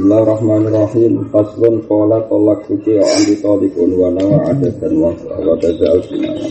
[0.00, 1.28] Bismillahirrahmanirrahim.
[1.28, 6.48] Faslun qala tolak suci wa anti talikun wa nawa adatan wa wa tajal sinana.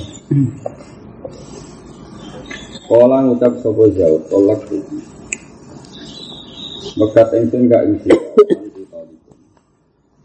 [2.86, 5.02] Qala ngucap sapa jauh tolak suci.
[6.94, 9.38] Mekat ingsun gak isi anti talikun.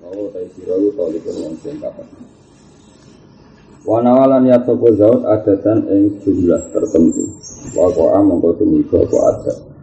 [0.05, 2.07] Bahwa ta sira ku talikun kapan.
[3.89, 4.05] Wa
[4.45, 7.25] ya sapa zaut adatan ing jumlah tertentu.
[7.73, 9.74] Wa qa'a mongko tumiko apa adat.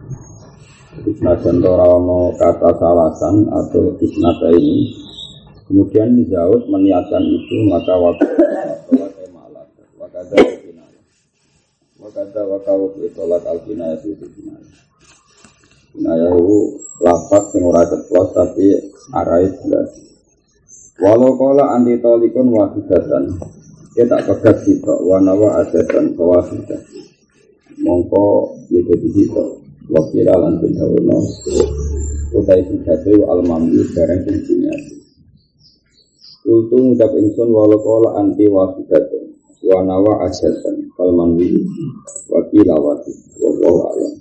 [0.92, 4.92] Isnadan ono kata salasan atau isnata ini.
[5.64, 8.28] Kemudian Zaud meniatkan itu maka waktu
[8.92, 9.64] sholat emalat
[9.96, 11.00] Wakada wakinaya
[11.96, 14.68] Wakada wakau sholat al-kinaya itu kinaya
[15.96, 18.68] Kinaya itu lapat sing ora ceplos tapi
[19.16, 19.96] arai jelas.
[21.00, 23.32] Walau kola anti tolikun wahidatan
[23.96, 26.84] Dia tak pegat sitok Wanawa adatan kawahidah
[27.80, 31.18] Mongko ya jadi sitok wakira lan bin hawono
[32.32, 35.02] utai sujatu al-mamdu barang sing diniati
[36.42, 36.98] Kultu
[37.54, 39.30] walau kola anti wasidatu
[39.62, 41.62] wa nawa asyatan fal manwi
[42.26, 44.18] wakila wati wallahu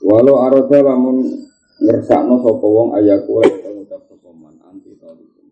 [0.00, 1.44] Walau aroda lamun
[1.76, 5.46] ngersakno sapa wong ayaku ngucap sapa man anti talikun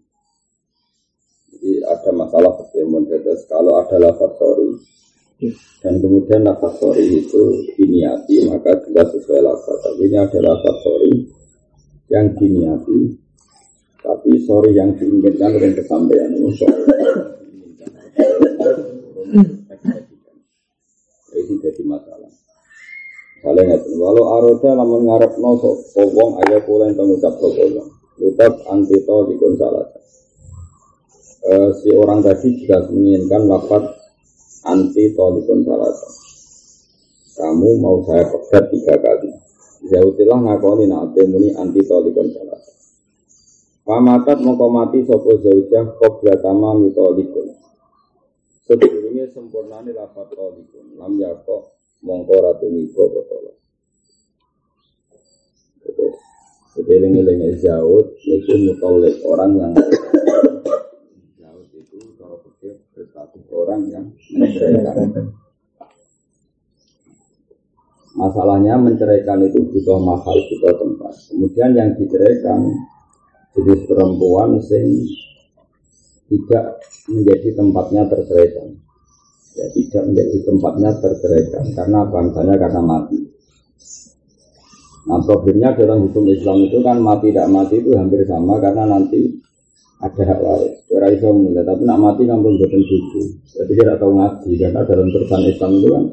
[1.52, 4.72] Jadi ada masalah seperti kalau ada lafaz sorry
[5.80, 7.42] dan kemudian lafaz sorry itu
[7.76, 11.12] diniati maka jelas sesuai lafaz tapi ini ada lafaz sorry
[12.12, 13.00] yang diniati
[14.04, 16.52] tapi sorry yang diinginkan dengan kesampaian ini
[21.34, 22.30] ini jadi masalah.
[23.44, 25.60] Kalian ngerti, walau aroda namun ngarep no
[25.92, 29.84] sopong ayah pula yang mengucap sopong ucap antito di salah.
[31.44, 33.93] Uh, si orang tadi juga menginginkan lafaz
[34.64, 36.08] anti tolikun salasa.
[37.34, 39.30] Kamu mau saya pegat tiga kali.
[39.84, 42.72] Zautilah ngakoni nak muni anti tolikun salasa.
[43.84, 47.52] Pamatat mongko mati sopo zaujah kobra tama mitolikun.
[48.64, 50.96] Sebelumnya sempurna ini lafat tolikun.
[50.96, 53.52] Lam yakok mongko ratu miko botol.
[55.84, 56.16] Terus,
[56.72, 59.72] sedeling-eling zaut, itu mutolik orang yang
[63.14, 64.04] berstatus orang yang
[64.34, 65.30] menceraikan.
[68.18, 71.14] Masalahnya menceraikan itu butuh mahal, butuh tempat.
[71.30, 72.74] Kemudian yang diceraikan
[73.54, 75.06] jenis perempuan sing
[76.26, 78.82] tidak menjadi tempatnya terceraikan.
[79.54, 83.18] Ya, tidak menjadi tempatnya terceraikan karena bangsanya karena mati.
[85.06, 89.43] Nah problemnya dalam hukum Islam itu kan mati tidak mati itu hampir sama karena nanti
[90.04, 90.76] ada hak waris.
[90.92, 93.22] Ora iso mulai, tapi nak mati kan pun buatan cucu.
[93.56, 96.04] Jadi tidak tahu ngaji karena dalam terusan Islam itu kan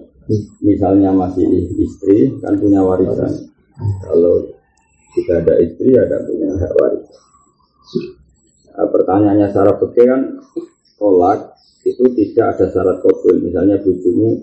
[0.64, 3.52] misalnya masih istri kan punya warisan.
[4.08, 4.48] Kalau
[5.12, 7.08] kita ada istri ada punya hak waris.
[8.72, 10.22] Nah, pertanyaannya secara fikih kan
[10.96, 11.40] tolak
[11.84, 13.36] itu tidak ada syarat kabul.
[13.44, 14.40] Misalnya bujumu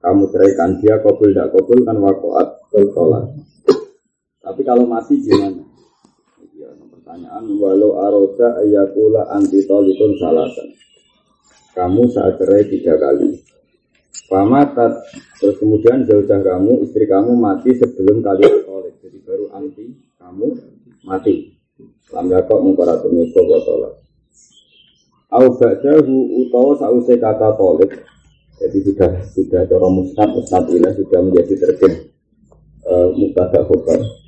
[0.00, 3.24] kamu ceraikan dia kabul tidak kabul kan wakoat tolak.
[4.40, 5.63] Tapi kalau mati gimana?
[7.04, 10.72] Pertanyaan walau aroda ayakula anti tolikun salasan.
[11.76, 13.44] Kamu saat cerai tiga kali.
[14.24, 15.04] Pamatat
[15.36, 19.84] terus kemudian jauh kamu istri kamu mati sebelum kalian tolik jadi baru anti
[20.16, 20.48] kamu
[21.04, 21.52] mati.
[22.08, 24.00] Lam yakok mengkoratu miko botola
[25.28, 28.00] au ba'dahu utawa sause kata tolik.
[28.64, 31.92] Jadi sudah sudah cara mustad mustad sudah menjadi terkin
[32.88, 34.23] uh, eh, mutada khobar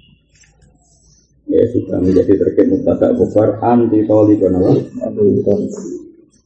[1.56, 4.76] ya sudah menjadi terkait mubtada kufar anti toli kenapa?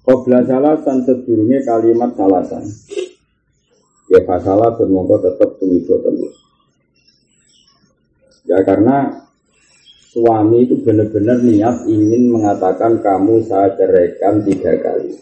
[0.07, 2.65] Qobla salasan sedurunge kalimat salasan.
[4.11, 6.35] Ya fasalah bermongko tetap tumibo terus.
[8.47, 9.27] Ya karena
[10.11, 15.15] suami itu benar-benar niat ingin mengatakan kamu saya ceraikan tiga kali.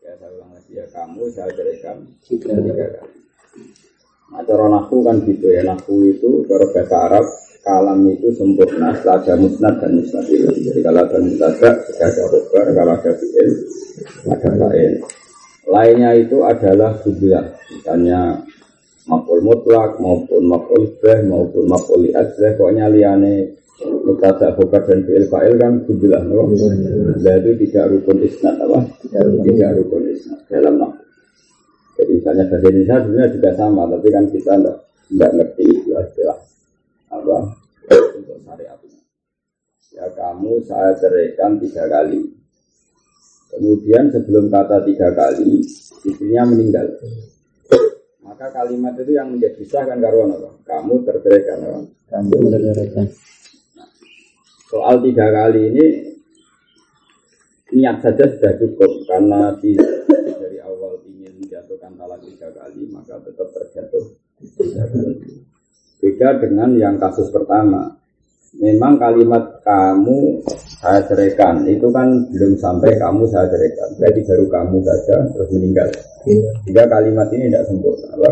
[0.00, 3.16] Ya, saya ulang lagi ya kamu saya ceraikan tiga, tiga kali.
[4.32, 7.26] Nah cara naku kan gitu ya naku itu cara bahasa Arab
[7.66, 10.46] kalam itu sempurna setelah ada musnad dan musnad itu.
[10.70, 13.50] Jadi kalau ada musnad ada khobar kalau ada fi'il
[14.30, 14.92] ada lain
[15.66, 17.42] lainnya itu adalah jumlah
[17.74, 18.38] misalnya
[19.10, 23.58] maful mutlak maupun maful beh maupun maful li'adzeh pokoknya liane
[24.06, 26.46] mutada khobar dan fi'il fa'il kan jumlah no?
[26.54, 28.78] itu tidak rukun isnad apa?
[29.10, 30.38] Tidak rukun isnad.
[30.46, 30.78] dalam
[31.98, 34.86] jadi misalnya bahasa Indonesia sebenarnya juga sama tapi kan kita ngerti
[35.16, 35.45] istilah
[37.26, 37.38] apa
[38.22, 38.78] untuk syariat
[39.90, 42.22] ya kamu saya ceraikan tiga kali
[43.50, 45.66] kemudian sebelum kata tiga kali
[46.06, 46.86] istrinya meninggal
[48.36, 50.60] Maka kalimat itu yang menjadi sah kan karuan apa?
[50.66, 51.80] Kamu terceraikan apa?
[52.10, 53.06] Kamu terceraikan.
[54.68, 55.86] Soal tiga kali ini
[57.80, 59.78] niat saja sudah cukup karena di,
[60.36, 64.04] dari awal ingin menjatuhkan talak tiga kali maka tetap terjatuh
[64.58, 65.45] tiga kali.
[66.06, 67.90] Beda dengan yang kasus pertama.
[68.62, 70.38] Memang kalimat kamu
[70.78, 73.90] saya ceraikan itu kan belum sampai kamu saya ceraikan.
[73.98, 75.90] Jadi baru kamu saja terus meninggal.
[76.62, 78.30] Tiga kalimat ini tidak sempurna, apa?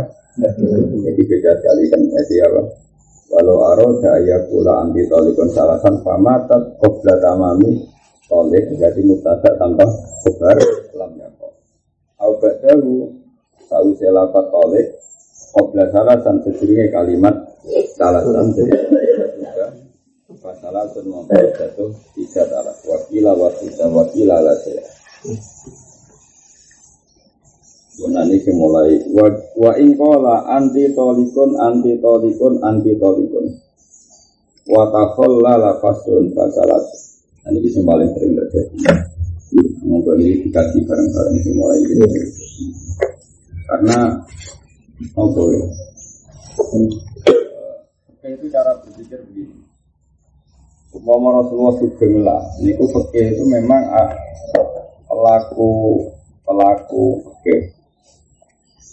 [1.03, 2.01] Jadi beda sekali kan.
[2.15, 2.63] Jadi apa?
[3.35, 7.83] Walau aroda pula anti tolikon salasan famatat qobla tamami
[8.31, 9.83] tolik jadi mutada tanpa
[10.23, 10.55] kobar
[10.95, 11.53] lam yakok.
[12.23, 13.11] Au ba'dahu
[13.67, 14.87] sa'u selapat tolik
[15.51, 17.54] qobla salasan sejurnya kalimat
[17.97, 18.73] salasan jadi
[19.41, 19.67] juga
[20.35, 24.83] Fasalasun mongkol jatuh tiga talak wakila wasita wakila lasya
[27.95, 33.47] ini mulai wa, wa ingkola anti tolikun anti tolikun anti tolikun.
[34.67, 36.85] Wa takholla la fasun fasalat
[37.53, 38.77] ini bisa paling sering terjadi.
[39.87, 41.79] Monggo ini dikaji bareng-bareng mulai
[43.71, 43.99] karena
[45.15, 45.65] apa ya
[48.35, 49.65] itu cara berpikir begini
[50.95, 54.15] Umpama Rasulullah Sugeng lah, niku fakih itu memang ah,
[55.11, 56.07] pelaku
[56.47, 57.75] pelaku fakih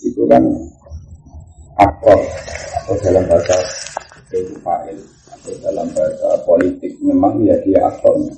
[0.02, 0.42] itu kan
[1.78, 2.18] aktor
[2.82, 3.54] atau dalam bahasa
[4.34, 4.98] itu fa'il
[5.30, 8.34] atau dalam bahasa politik memang ya dia aktornya.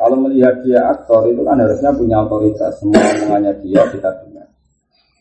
[0.00, 4.48] Kalau melihat dia aktor itu kan harusnya punya otoritas semua omongannya dia kita dengar.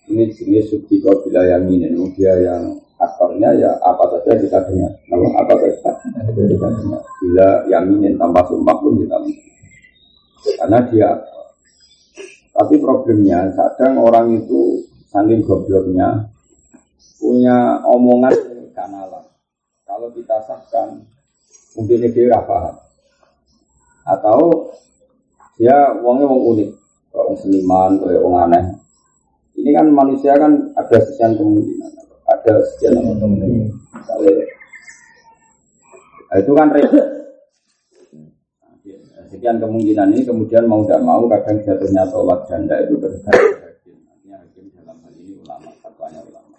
[0.07, 4.91] Ini jenis subtiko bila yang ini, dia yang aktornya ya apa saja kita dengar.
[5.07, 5.91] Kalau apa saja
[6.31, 7.01] kita dengar.
[7.19, 9.45] Bila yang ini tanpa sumpah pun kita dengar.
[10.44, 11.09] Karena dia
[12.53, 16.29] Tapi problemnya kadang orang itu saking gobloknya
[17.17, 18.29] punya omongan
[18.77, 19.25] kanalan.
[19.89, 21.01] Kalau kita sahkan
[21.73, 22.77] mungkin dia paham.
[24.06, 24.69] Atau
[25.57, 26.69] dia uangnya uang unik,
[27.09, 28.65] uang seniman, uang aneh.
[29.57, 32.02] Ini kan manusia kan ada sekian kemungkinan
[32.33, 33.69] ada sekian kemungkinan.
[33.94, 34.33] Misalnya,
[36.30, 37.06] nah, itu kan repot.
[39.33, 45.13] Sekian kemungkinan ini kemudian mau tidak mau kadang jatuhnya tolak janda itu tergantung dalam hal
[45.18, 46.57] ini ulama, ulama.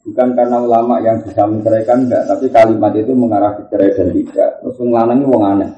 [0.00, 4.50] Bukan karena ulama yang bisa menceraikan enggak, tapi kalimat itu mengarah ke cerai dan tidak.
[4.64, 5.70] Terus ngelanang wong aneh.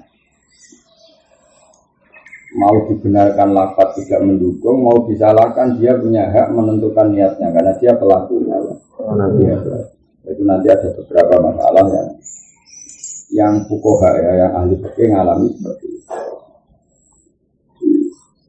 [2.58, 8.58] Mau dibenarkan lapat tidak mendukung, mau disalahkan dia punya hak menentukan niatnya karena dia pelakunya.
[8.98, 9.94] Oh, nanti ada.
[10.26, 12.08] Itu nanti ada beberapa masalah yang
[13.28, 16.14] yang fukoha ya, yang ahli fikih ngalami seperti itu.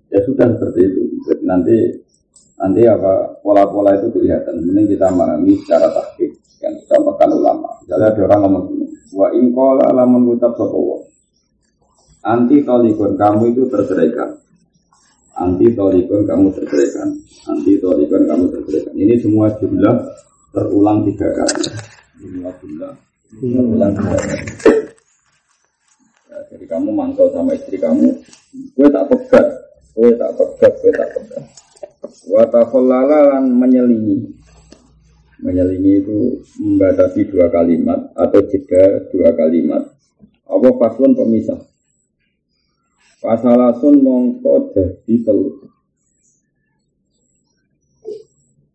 [0.10, 1.02] Ya sudah seperti itu.
[1.30, 1.76] Jadi nanti
[2.58, 4.58] nanti apa pola-pola itu kelihatan.
[4.66, 6.34] Mending kita memahami secara taktik
[6.66, 7.70] yang disampaikan ulama.
[7.86, 8.66] Misalnya ada orang ngomong
[9.14, 10.89] wa ingkola lah mengucap sokowo.
[12.20, 14.30] Anti tolikon kamu itu terceraikan.
[15.40, 17.08] Anti tolikon kamu terceraikan.
[17.48, 18.94] Anti tolikon kamu terceraikan.
[19.00, 19.96] Ini semua jumlah
[20.52, 21.64] terulang tiga kali.
[22.20, 22.92] Jumlah jumlah
[23.40, 24.38] terulang tiga kali.
[26.28, 28.12] Ya, jadi kamu mangkal sama istri kamu,
[28.76, 29.48] gue tak pegat,
[29.96, 31.44] gue tak pegat, gue tak pegat.
[32.28, 34.28] Watakollala menyelingi.
[35.40, 39.88] Menyelingi itu membatasi dua kalimat atau jeda dua kalimat.
[40.50, 41.69] Apa faslon pemisah?
[43.20, 45.68] Pasalasun mongko jadi telu.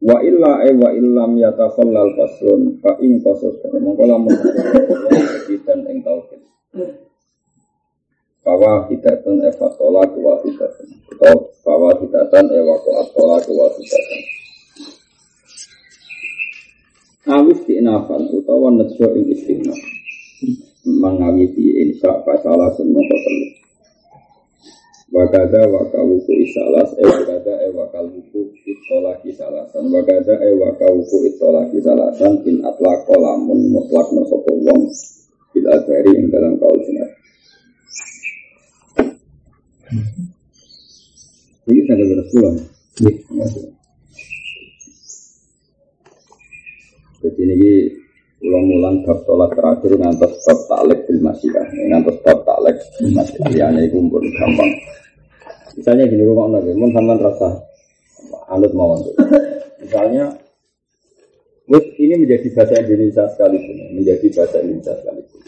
[0.04, 4.36] Wa illa e wa illam yatakhallal faslun fa in qasus mongko lamun
[5.64, 6.44] dan ing tauhid.
[8.44, 14.22] Kawa hidatun eva tolak wa hidatun Atau kawa hidatan ewa koat tolak wa hidatun
[17.24, 19.72] Awis diinafan utawa nejo ing istighna
[20.84, 23.63] Mengawiti insya fasalah semua perlu
[25.14, 29.87] Wakada wakawuku isalas e wakada e wakawuku itolaki salasan.
[29.94, 34.90] Wakada e wakawuku itolaki salasan in atlak kolamun mutlak nosopo wong
[35.54, 37.11] Bil adari yang dalam kaul sinar
[41.71, 42.56] Ini sampai beres pulang.
[47.23, 47.73] Jadi ini
[48.44, 53.88] ulang-ulang bab tolak terakhir ngantos bab taklek bil masyiyah ngantos bab taklek bil masyiyah ini
[53.88, 54.75] kumpul gampang
[55.75, 57.49] Misalnya gini rumah lagi, mau sampean rasa
[58.50, 59.00] anut mawon.
[59.83, 60.33] Misalnya,
[61.99, 65.40] ini menjadi bahasa Indonesia sekalipun, menjadi bahasa Indonesia sekalipun.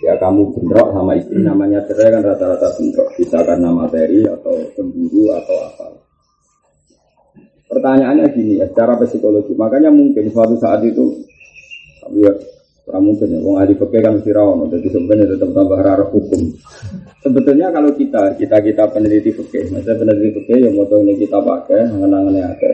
[0.00, 5.28] Ya kamu bentrok sama istri namanya cerai kan rata-rata bentrok, bisa karena materi atau cemburu
[5.36, 5.86] atau apa.
[7.68, 9.54] Pertanyaannya gini ya, secara psikologi.
[9.54, 11.22] Makanya mungkin suatu saat itu,
[12.02, 12.32] tapi ya,
[12.98, 16.50] mungkin ya, ahli fikih kan mesti rawon, jadi sebenarnya tetap tambah rara hukum.
[17.22, 21.86] Sebetulnya kalau kita, kita kita peneliti fikih, maksudnya peneliti fikih yang mau ini kita pakai,
[21.94, 22.70] mengenang ada,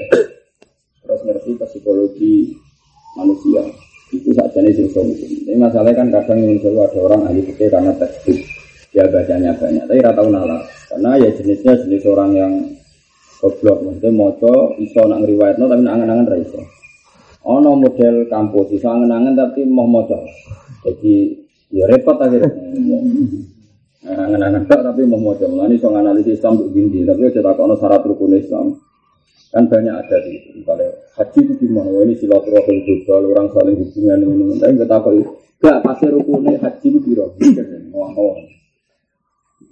[1.04, 2.56] terus ngerti psikologi
[3.20, 3.68] manusia,
[4.14, 4.88] itu saja nih sing
[5.44, 8.40] Ini masalahnya kan kadang yang ada orang ahli fikih karena tekstil,
[8.96, 12.52] dia bacanya banyak, tapi rata nalar, karena ya jenisnya jenis orang yang
[13.40, 16.60] goblok maksudnya moco iso nak ngriwayatno tapi nak angen-angen ra iso
[17.46, 20.18] ono model kampus iso angen-angen tapi mau moco
[20.82, 21.14] jadi
[21.70, 22.50] ya repot akhirnya.
[24.06, 27.74] Angen-angen tak tapi mau moco ini iso analisis Islam untuk dindi tapi aja tak ono
[27.78, 28.74] syarat rukun Islam.
[29.54, 31.88] Kan banyak ada di misalnya haji itu gimana?
[31.88, 35.22] Wah, ini silaturahim juga orang saling hubungan ini tapi nggak tahu
[35.56, 37.32] gak pasti rukunnya haji itu biro
[37.88, 38.55] ngomong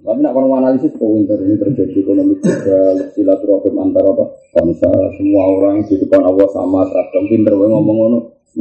[0.05, 5.81] tapi nak kalau analisis pointer ini terjadi ekonomi juga silaturahim antara apa bangsa semua orang
[5.89, 8.19] di depan Allah sama seragam pinter gue ngomong ngono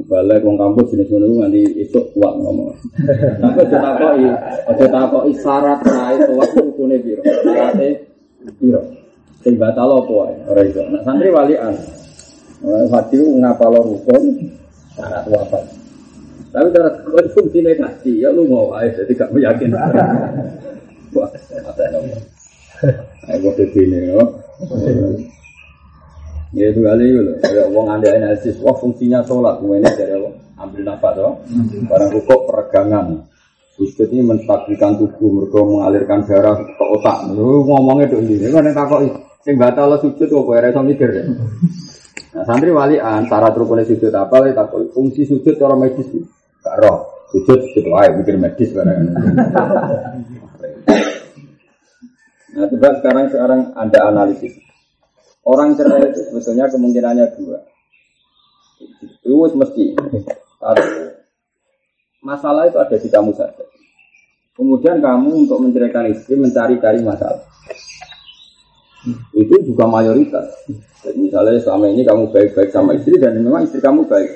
[0.08, 2.74] balik wong kampus jenis ngono nanti itu kuat ngomong.
[3.38, 4.26] Tapi aja takoki,
[4.66, 7.22] aja takoki syarat rae kuat rukune piro.
[7.22, 7.90] Syarate
[8.58, 8.82] piro.
[9.46, 10.82] Sing batal apa wae ora iso.
[10.90, 11.78] Nah santri walian.
[12.90, 14.50] Hati ngapalo rukun
[14.98, 15.60] syarat apa.
[16.54, 16.90] Tapi cara
[17.34, 19.94] fungsinya kasih ya lu mau wae jadi gak meyakinkan.
[23.30, 24.24] Aku begini, no.
[26.54, 27.36] Ya itu kali itu loh.
[27.42, 30.18] Kayak uang anda analisis, wah fungsinya sholat, ini dari?
[30.58, 31.42] Ambil nafas, loh.
[31.90, 33.26] Barang rukuk peregangan.
[33.74, 37.26] Sujud ini menstabilkan tubuh, mereka mengalirkan darah ke otak.
[37.34, 39.10] Lu ngomongnya tuh ini, kan yang takut
[39.42, 41.10] sing batal sujud kok kowe ora mikir.
[42.38, 46.06] Nah, santri walian syarat rukun sujud apa lagi takut fungsi sujud orang medis.
[46.62, 47.26] Gak roh.
[47.34, 49.10] Sujud sujud wae mikir medis barang.
[52.54, 54.54] Nah, coba sekarang sekarang Anda analisis.
[55.44, 57.60] Orang cerai itu sebetulnya kemungkinannya dua.
[59.26, 59.98] Itu mesti.
[60.62, 60.88] Satu,
[62.24, 63.66] masalah itu ada di kamu saja.
[64.54, 67.42] Kemudian kamu untuk menceraikan istri mencari-cari masalah.
[69.36, 70.48] Itu juga mayoritas.
[71.04, 74.32] Jadi misalnya selama ini kamu baik-baik sama istri dan memang istri kamu baik.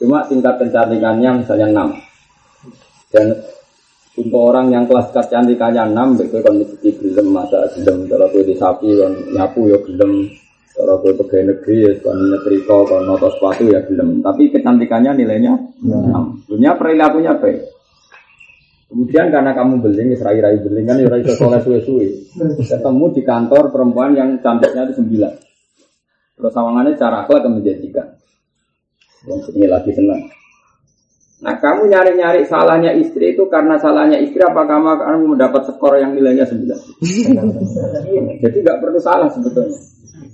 [0.00, 3.12] Cuma tingkat kecantikannya misalnya 6.
[3.12, 3.26] Dan
[4.18, 8.54] untuk orang yang kelas kecantikannya enam, begitu kan mesti gelem masa gelem kalau tuh di
[8.58, 10.26] sapi kan nyapu ya gelem
[10.78, 14.22] kalau tuh pegawai negeri kan nyetrika kan notos sepatu ya gelem.
[14.22, 15.54] Tapi kecantikannya nilainya
[15.86, 16.42] enam.
[16.46, 17.78] Punya perilakunya baik.
[18.88, 22.06] Kemudian karena kamu beling, rai-rai beling kan ya rai sekolah suwe-suwe.
[22.62, 25.32] Ketemu di kantor perempuan yang cantiknya itu sembilan.
[26.38, 28.06] Terus sawangannya cara akhlak menjadikan.
[29.28, 30.22] Yang lagi senang.
[31.38, 36.10] Nah kamu nyari-nyari salahnya istri itu karena salahnya istri apa kamu kamu mendapat skor yang
[36.10, 36.66] nilainya 9
[38.42, 39.78] Jadi nggak perlu salah sebetulnya.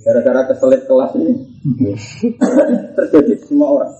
[0.01, 1.33] Gara-gara keselit kelas ini.
[2.97, 3.93] Terjadi semua orang.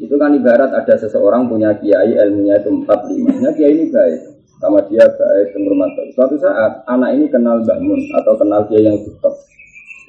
[0.00, 4.20] Itu kan ibarat ada seseorang punya kiai ilmunya itu 45 Nah kiai ini baik.
[4.58, 9.36] Sama dia baik penghormatan Suatu saat anak ini kenal bangun Atau kenal kiai yang top.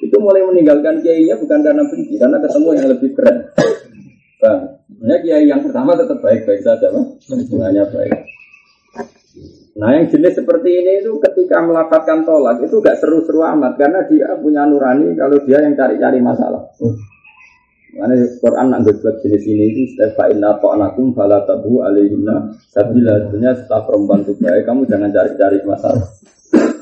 [0.00, 3.36] Itu mulai meninggalkan kiainya bukan karena benci Karena ketemu yang lebih keren
[4.40, 7.28] Bang, Ya kiai yang pertama tetap baik-baik saja, mas.
[7.28, 8.12] Baik.
[9.76, 14.34] Nah yang jenis seperti ini itu ketika melafatkan tolak itu gak seru-seru amat karena dia
[14.36, 16.68] punya nurani kalau dia yang cari-cari masalah.
[17.90, 19.82] Karena Quran nak buat jenis ini itu
[20.16, 23.24] fa inna ta'anakum fala tabu alaihinna sabila.
[23.28, 26.06] Sebenarnya setelah perempuan itu baik kamu jangan cari-cari masalah.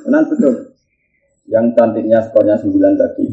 [0.07, 0.55] Benar betul.
[1.49, 3.27] Yang cantiknya skornya 9 tadi.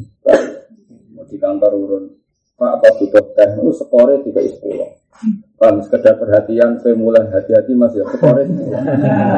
[1.15, 2.24] Mau di kantor urun
[2.55, 3.49] Pak apa butuh teh?
[3.59, 4.95] Itu skore tiga sepuluh.
[5.59, 8.47] Kan sekedar perhatian, saya mulai hati-hati mas ya skore.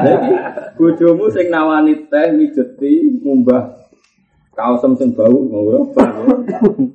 [0.06, 0.34] Jadi
[0.78, 3.74] bojomu sing nawani teh mijeti ngumbah
[4.58, 5.94] kaosem sing bau ngono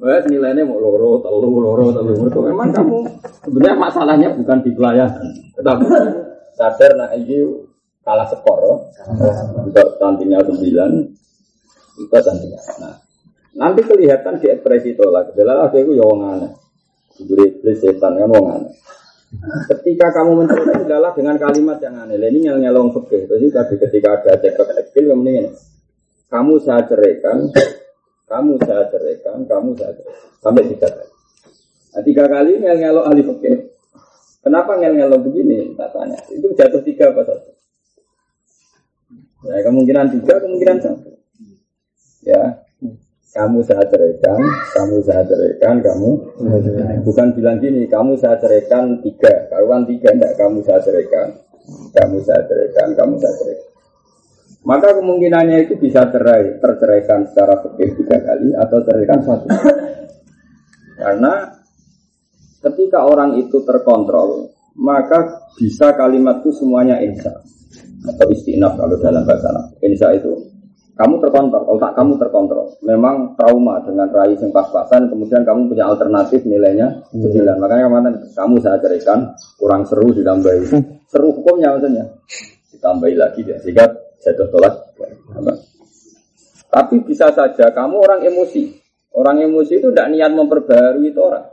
[0.03, 2.15] Wes nilainya mau loro, telu, loro, telu.
[2.27, 2.99] Mereka memang kamu
[3.47, 5.85] sebenarnya masalahnya bukan di pelayanan, tetapi
[6.59, 7.67] sadar nak ini
[8.03, 8.91] kalah skor.
[9.63, 10.91] Untuk cantiknya sembilan,
[12.03, 12.59] itu cantiknya.
[12.83, 12.95] Nah,
[13.53, 15.37] Nanti kelihatan di ekspresi tolak.
[15.37, 16.53] Adalah aku itu ya wong aneh.
[17.13, 18.73] Diberi iblis setan kan wong aneh.
[19.69, 22.17] Ketika kamu mencoba adalah dengan kalimat yang aneh.
[22.17, 23.29] Ini yang nyelong fikih.
[23.29, 23.47] Jadi
[23.81, 25.53] ketika ada cekak kecil yang mendingan.
[26.33, 27.45] Kamu saya ceraikan,
[28.25, 30.17] kamu saya ceraikan, kamu saya ceraikan.
[30.41, 31.13] Sampai tiga kali.
[31.93, 33.57] Nah, tiga kali ngel-ngelok ahli fikih.
[34.41, 35.77] Kenapa ngel-ngelok begini?
[35.77, 36.17] Tak tanya.
[36.33, 37.53] Itu jatuh tiga apa satu?
[39.45, 41.11] Ya, kemungkinan tiga, kemungkinan satu.
[42.25, 42.62] Ya,
[43.33, 44.41] kamu saya ceraikan,
[44.77, 46.11] kamu saya ceraikan, kamu
[47.01, 51.33] bukan bilang gini, kamu saya ceraikan tiga, karuan tiga enggak kamu saya ceraikan,
[51.97, 53.69] kamu saya ceraikan, kamu saya ceraikan.
[54.63, 59.49] Maka kemungkinannya itu bisa cerai, terceraikan secara fikih tiga kali atau ceraikan satu.
[61.01, 61.33] Karena
[62.63, 67.33] ketika orang itu terkontrol, maka bisa kalimat itu semuanya insya
[68.07, 69.67] atau istinaf kalau dalam bahasa Arab.
[69.83, 70.52] Insya itu
[70.93, 72.69] kamu terkontrol, otak kamu terkontrol.
[72.85, 77.57] Memang trauma dengan rai yang pas-pasan, kemudian kamu punya alternatif nilainya sembilan.
[77.57, 77.63] Hmm.
[77.65, 79.19] Makanya kemarin kamu saya ceritakan
[79.57, 80.61] kurang seru ditambahi.
[81.13, 82.09] Seru hukumnya maksudnya
[82.73, 83.85] ditambahi lagi ya sehingga
[84.21, 84.75] jatuh tolak.
[86.73, 88.81] Tapi bisa saja kamu orang emosi.
[89.13, 91.45] Orang emosi itu tidak niat memperbarui itu orang.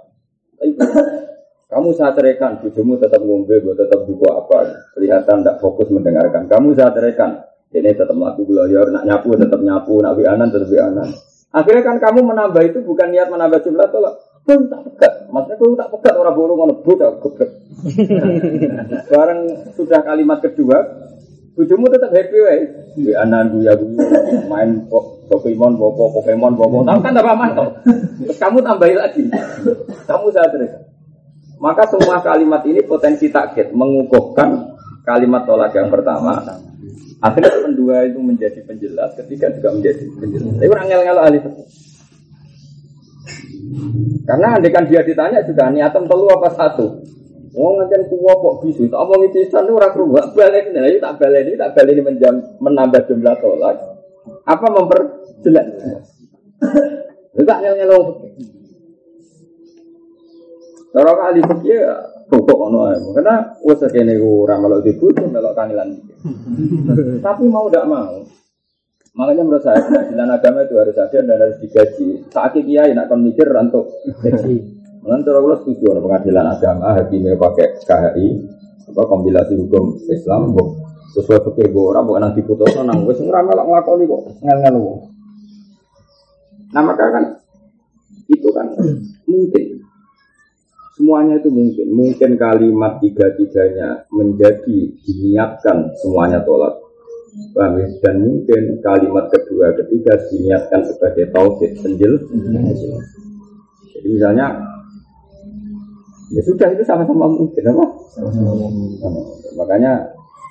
[1.69, 4.57] Kamu saya ceraikan, bujumu tetap ngombe, tetap buka apa,
[4.97, 6.49] kelihatan tidak fokus mendengarkan.
[6.49, 11.09] Kamu saya ceraikan, ini tetap melaku geloyor, nak nyapu tetap nyapu, nak anan tetap anan.
[11.49, 14.15] Akhirnya kan kamu menambah itu bukan niat menambah jumlah tolak.
[14.45, 17.49] Kau tak pegat, maksudnya kau tak pegat orang burung ngono tak geblek.
[19.13, 19.39] Barang
[19.77, 20.77] sudah kalimat kedua,
[21.53, 22.61] bujumu tetap happy wae.
[22.97, 24.05] Bi anan buya buya,
[24.49, 24.89] main
[25.29, 26.81] Pokemon, bobo, Pokemon, bobo.
[26.81, 27.85] Tahu kan tambah mantap.
[27.85, 29.29] Terus kamu tambahin lagi.
[30.09, 30.89] Kamu saya cerita.
[31.61, 34.73] Maka semua kalimat ini potensi takhid mengukuhkan
[35.05, 36.41] kalimat tolak yang pertama.
[37.19, 40.55] Akhirnya kedua itu menjadi penjelas, ketiga juga menjadi penjelas.
[40.55, 41.39] Tapi orang ngel ahli
[44.23, 47.03] Karena andekan dia ditanya juga niatan telu apa satu.
[47.49, 51.57] Wong ngajen kuwo kok bisu, tak omong pisan ora krungu, balik ini tak balik ini
[51.57, 53.75] tak balik ini menjam, menambah jumlah tolak.
[54.45, 55.67] Apa memperjelas?
[57.33, 57.93] Enggak ngel-ngel
[60.89, 61.81] Cara kali fikih
[62.29, 62.97] pokok ono ae.
[63.17, 65.97] Karena wis kene ora melok dibutuh melok kangelan.
[67.25, 68.21] Tapi mau tidak mau.
[69.17, 72.29] Makanya menurut saya pengadilan agama itu harus ada dan harus digaji.
[72.29, 73.89] Saat kiai nak kon mikir untuk
[74.21, 74.79] gaji.
[75.01, 78.27] Mengenai cara kalau setuju pengadilan agama hakimnya pakai KHI
[78.89, 80.51] apa kompilasi hukum Islam
[81.13, 84.75] sesuai fikir bu orang bukan nanti putus nang wes ora melok nglakoni kok ngel-ngel
[86.69, 87.23] Nah maka kan
[88.29, 88.69] itu kan
[89.25, 89.78] mungkin
[90.99, 91.87] Semuanya itu mungkin.
[91.95, 96.75] Mungkin kalimat tiga-tiganya menjadi diniatkan semuanya tolak.
[97.55, 97.87] Paham ya?
[98.03, 102.19] Dan mungkin kalimat kedua ketiga diniatkan sebagai tauhid penjel.
[103.95, 104.59] Jadi misalnya
[106.35, 107.85] ya sudah itu sama-sama mungkin apa?
[108.19, 108.67] Sama-sama.
[109.55, 110.03] Makanya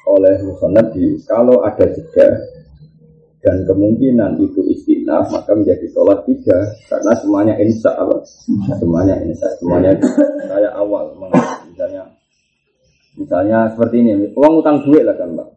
[0.09, 0.97] oleh musonab
[1.29, 2.41] kalau ada jeda
[3.39, 6.59] dan kemungkinan itu istinaf maka menjadi sholat tiga.
[6.91, 8.19] Karena semuanya insya Allah
[8.83, 9.47] semuanya insya.
[9.63, 9.95] Semuanya
[10.51, 11.15] kayak awal
[11.71, 12.03] misalnya
[13.15, 14.13] misalnya seperti ini.
[14.35, 15.49] Uang utang duit lah kan mbak.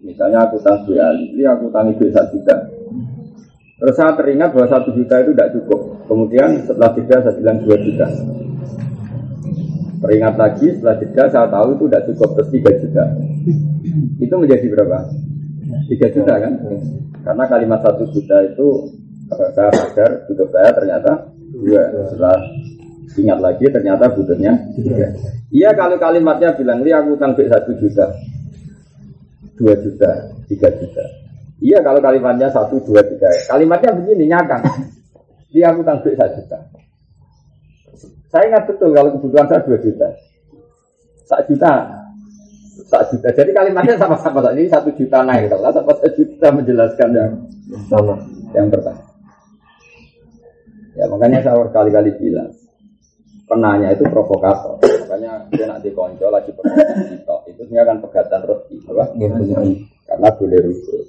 [0.00, 2.56] Misalnya aku utang duit Ali aku utang duit satu juta.
[3.76, 5.80] Terus saya teringat bahwa satu juta itu tidak cukup.
[6.08, 8.08] Kemudian setelah tiga saya bilang dua juta.
[9.96, 13.04] Teringat lagi setelah tiga saya tahu itu tidak cukup terus tiga juta.
[14.16, 14.98] Itu menjadi berapa
[15.90, 16.52] tiga juta kan
[17.26, 18.90] karena kalimat satu juta itu
[19.30, 21.12] saya sadar butuh saya ternyata
[21.50, 21.82] dua.
[22.10, 22.38] Setelah
[23.16, 25.06] ingat lagi ternyata butuhnya tiga.
[25.50, 28.06] Iya kalau kalimatnya bilang li aku utang satu juta,
[29.58, 30.10] dua juta,
[30.46, 31.04] tiga juta.
[31.56, 33.32] Iya kalau kalimatnya satu, dua, tiga.
[33.48, 34.60] Kalimatnya begini nyakang.
[35.56, 36.58] Li aku utang satu juta.
[38.28, 40.08] Saya ingat betul kalau kebutuhan saya dua juta.
[41.24, 41.72] Satu juta
[42.84, 43.32] satu juta.
[43.32, 44.44] Jadi kalimatnya sama-sama.
[44.52, 45.48] Ini satu juta naik.
[45.48, 47.32] Kalau sama satu juta menjelaskan yang
[47.88, 48.14] sama.
[48.52, 49.02] Yang pertama.
[50.96, 52.52] Ya makanya saya berkali-kali bilang.
[53.46, 54.82] Penanya itu provokator.
[54.82, 57.36] Makanya dia nanti konco lagi pegatan itu.
[57.46, 58.76] Itu sebenarnya kan pegatan rezeki.
[58.90, 59.04] Apa?
[60.06, 61.04] Karena boleh rujuk.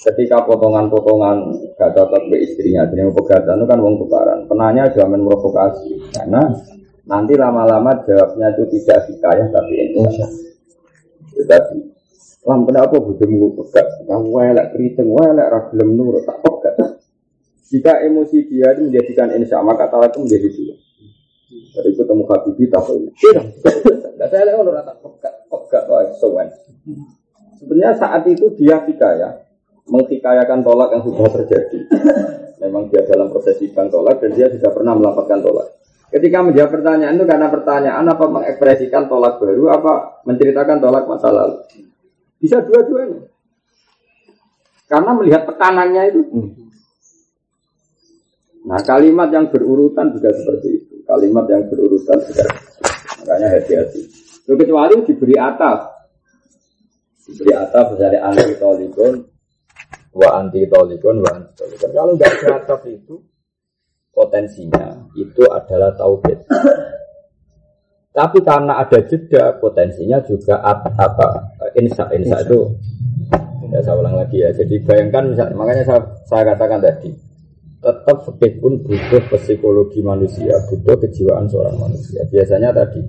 [0.00, 1.36] Ketika potongan-potongan
[1.76, 4.38] gak cocok ke istrinya, jadi pegatan itu kan uang tukaran.
[4.48, 5.96] Penanya jamin provokasi.
[6.12, 6.40] Karena
[7.04, 10.28] nanti lama-lama jawabnya itu tidak hikayah tapi Indonesia.
[11.40, 12.00] Tetapi
[12.40, 13.84] Lam kenapa butuhmu pegat?
[14.08, 16.74] Kamu welek keriting, welek ragilem nur, tak pegat.
[17.68, 20.74] Jika emosi dia itu menjadikan insya, maka talak itu menjadi dua.
[21.70, 23.12] Dari ketemu Habibi tak boleh.
[23.14, 26.48] Tidak, saya lihat orang tak pegat, pegat, wah, sowan.
[27.60, 29.44] Sebenarnya saat itu dia hikayah,
[29.84, 31.78] menghikayakan tolak yang sudah terjadi.
[32.64, 35.68] Memang dia dalam proses sidang tolak dan dia sudah pernah melaporkan tolak.
[36.10, 39.92] Ketika menjawab pertanyaan itu karena pertanyaan apa mengekspresikan tolak baru apa
[40.26, 41.62] menceritakan tolak masa lalu.
[42.42, 43.30] Bisa dua-duanya.
[44.90, 46.20] Karena melihat tekanannya itu.
[48.66, 50.94] Nah kalimat yang berurutan juga seperti itu.
[51.06, 52.44] Kalimat yang berurutan juga.
[53.22, 54.02] Makanya hati-hati.
[54.42, 55.78] Kecuali diberi atap.
[57.22, 59.14] Diberi atap misalnya anti tolikon.
[60.10, 61.90] Wa anti tolikon, wa anti tolikon.
[61.94, 63.14] Kalau nggak ada atap itu
[64.10, 66.38] potensinya itu adalah tauhid.
[68.10, 72.74] Tapi karena ada jeda potensinya juga apa, insya insya itu
[73.70, 74.50] Ya saya ulang lagi ya.
[74.50, 77.14] Jadi bayangkan misalnya, makanya saya, saya katakan tadi,
[77.78, 82.26] tetap fikih pun butuh psikologi manusia, butuh kejiwaan seorang manusia.
[82.26, 83.00] Biasanya tadi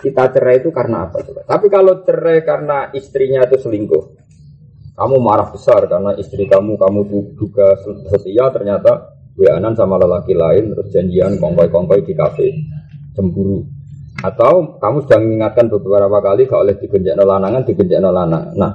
[0.00, 1.44] kita cerai itu karena apa coba?
[1.44, 4.04] Tapi kalau cerai karena istrinya itu selingkuh,
[4.96, 7.00] kamu marah besar karena istri kamu kamu
[7.36, 7.76] juga
[8.08, 12.52] setia ternyata weanan sama lelaki lain terus janjian kongkoi-kongkoi di kafe.
[13.16, 13.64] Cemburu.
[14.20, 18.72] Atau kamu sudah mengingatkan beberapa kali kalau oleh digenjak lanangan digenjak lanangan nah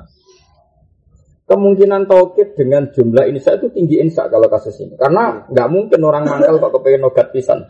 [1.45, 4.97] kemungkinan tauhid dengan jumlah insa itu tinggi insa kalau kasus ini.
[4.97, 7.61] Karena nggak mungkin orang mangkal kok kepengen nogat pisan.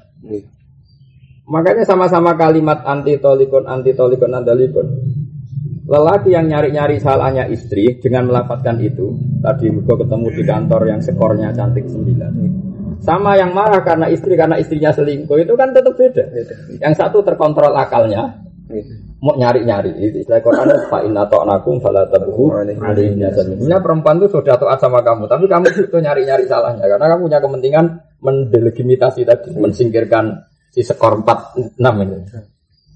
[1.46, 4.88] Makanya sama-sama kalimat anti tolikon anti tolikon andalikon
[5.86, 9.14] lelaki yang nyari-nyari salahnya istri dengan melafatkan itu
[9.46, 12.34] tadi gue ketemu di kantor yang skornya cantik sembilan
[13.04, 16.24] sama yang marah karena istri karena istrinya selingkuh itu kan tetap beda
[16.80, 18.46] yang satu terkontrol akalnya
[19.22, 22.52] mau nyari-nyari itu istilah Quran fa inna ta'nakum fala tabghu
[23.34, 27.40] Sebenarnya perempuan itu sudah taat sama kamu, tapi kamu itu nyari-nyari salahnya karena kamu punya
[27.42, 27.86] kepentingan
[28.22, 32.18] mendelegitimasi tadi, mensingkirkan si skor 4 6 ini.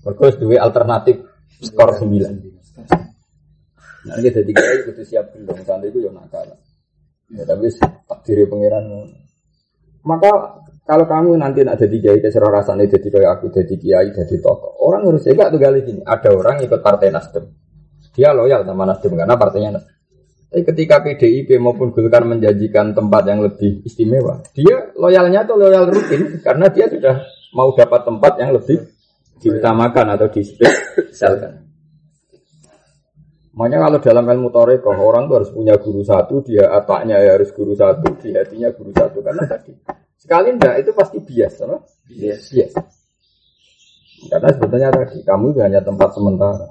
[0.04, 1.24] Berkos dua alternatif
[1.64, 2.06] skor 9.
[4.00, 6.48] Nah, kita tiga itu siap belum, santai itu yang nakal.
[7.30, 7.68] Ya, tapi
[8.08, 8.86] takdiri pangeran.
[10.04, 14.36] Maka kalau kamu nanti nak jadi kiai terserah rasanya jadi kayak aku jadi kiai jadi
[14.42, 14.74] tokoh.
[14.82, 16.02] Orang harus jaga tuh kali gini.
[16.02, 17.46] Ada orang ikut partai Nasdem.
[18.18, 19.96] Dia loyal sama Nasdem karena partainya Nasdem.
[20.50, 26.42] Tapi ketika PDIP maupun Golkar menjanjikan tempat yang lebih istimewa, dia loyalnya tuh loyal rutin
[26.42, 27.22] karena dia sudah
[27.54, 28.82] mau dapat tempat yang lebih
[29.46, 31.69] diutamakan atau dispesialkan.
[33.60, 37.52] Makanya kalau dalam ilmu torekoh orang tuh harus punya guru satu, dia ataknya ya harus
[37.52, 39.76] guru satu, di hatinya guru satu karena tadi
[40.20, 41.80] Sekali enggak itu pasti bias, apa?
[42.08, 42.42] Bias.
[42.52, 42.74] bias.
[44.32, 46.68] Karena sebetulnya tadi kamu itu hanya tempat sementara.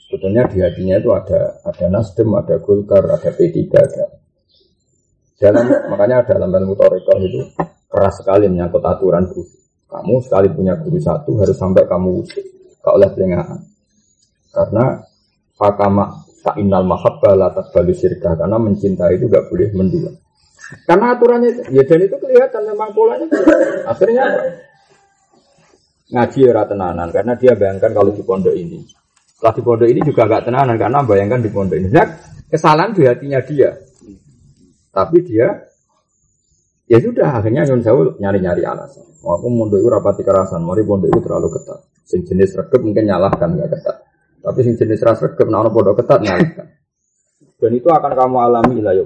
[0.00, 4.04] Sebetulnya di hatinya itu ada ada Nasdem, ada Golkar, ada P3, ada
[5.36, 7.40] dalam makanya dalam ilmu toriko itu
[7.88, 9.44] keras sekali menyangkut aturan guru.
[9.88, 12.44] Kamu sekali punya guru satu harus sampai kamu usik,
[12.80, 13.12] kau oleh.
[14.52, 14.84] Karena
[15.56, 20.12] fakama fa'inal mahabbah la takbalu syirkah karena mencintai itu gak boleh mendua.
[20.86, 23.26] Karena aturannya ya dan itu kelihatan memang polanya.
[23.86, 24.24] Akhirnya
[26.06, 28.82] ngaji ya tenanan karena dia bayangkan kalau di pondok ini.
[29.26, 31.88] Setelah di pondok ini juga nggak tenanan karena bayangkan di pondok ini.
[31.90, 32.08] Nah,
[32.50, 33.70] kesalahan di hatinya dia.
[34.90, 35.48] Tapi dia
[36.86, 39.06] ya sudah akhirnya Sewu nyari-nyari alasan.
[39.22, 41.78] Aku pondok itu rapati kerasan, mari pondok itu terlalu ketat.
[42.06, 44.05] Sing jenis mungkin nyalahkan nggak ketat.
[44.46, 46.66] Tapi sing jenis ras regep nah pondok ketat nyalahkan.
[47.60, 49.02] Dan itu akan kamu alami ilayah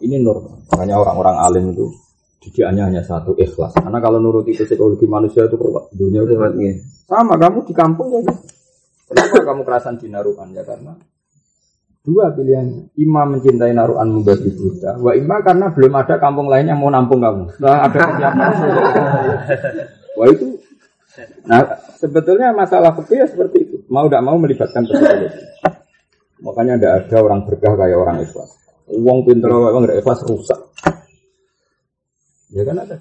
[0.00, 0.64] ini nur.
[0.72, 1.92] Makanya orang-orang alim itu
[2.40, 3.76] didikannya hanya satu ikhlas.
[3.76, 5.92] Karena kalau nuruti psikologi manusia itu kuat.
[5.92, 6.38] Dunia itu.
[7.04, 8.32] Sama kamu di kampung ya.
[9.10, 10.96] Kenapa kamu kerasan di naruhan ya karena
[12.08, 16.80] dua pilihan ima mencintai naruhan membagi buta wa ima karena belum ada kampung lain yang
[16.80, 18.50] mau nampung kamu nah, ada kesiapan
[20.16, 20.46] wah itu
[21.44, 25.28] nah sebetulnya masalah fikih ya seperti itu mau tidak mau melibatkan psikologi
[26.44, 30.60] makanya tidak ada orang berkah kayak orang ikhlas Uang pinter uang nggak ikhlas rusak.
[32.48, 32.96] Ya kan ada.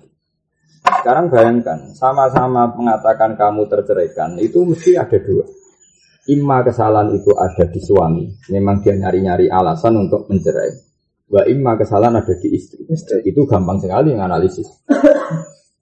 [0.88, 5.48] Sekarang bayangkan, sama-sama mengatakan kamu terceraikan, itu mesti ada dua.
[6.28, 10.72] Imma kesalahan itu ada di suami, memang dia nyari-nyari alasan untuk mencerai.
[11.32, 12.84] Wa imma kesalahan ada di istri.
[12.92, 13.24] istri.
[13.24, 14.68] Itu gampang sekali analisis.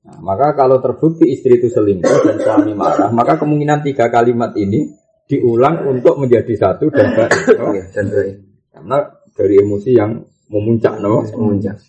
[0.06, 4.86] Nah, maka kalau terbukti istri itu selingkuh dan suami marah, maka kemungkinan tiga kalimat ini
[5.26, 7.34] diulang untuk menjadi satu dan baik.
[7.58, 8.36] Oh, dan baik.
[8.70, 8.98] Karena
[9.34, 10.22] dari emosi yang
[10.54, 11.26] memuncak, no?
[11.26, 11.82] Memuncak.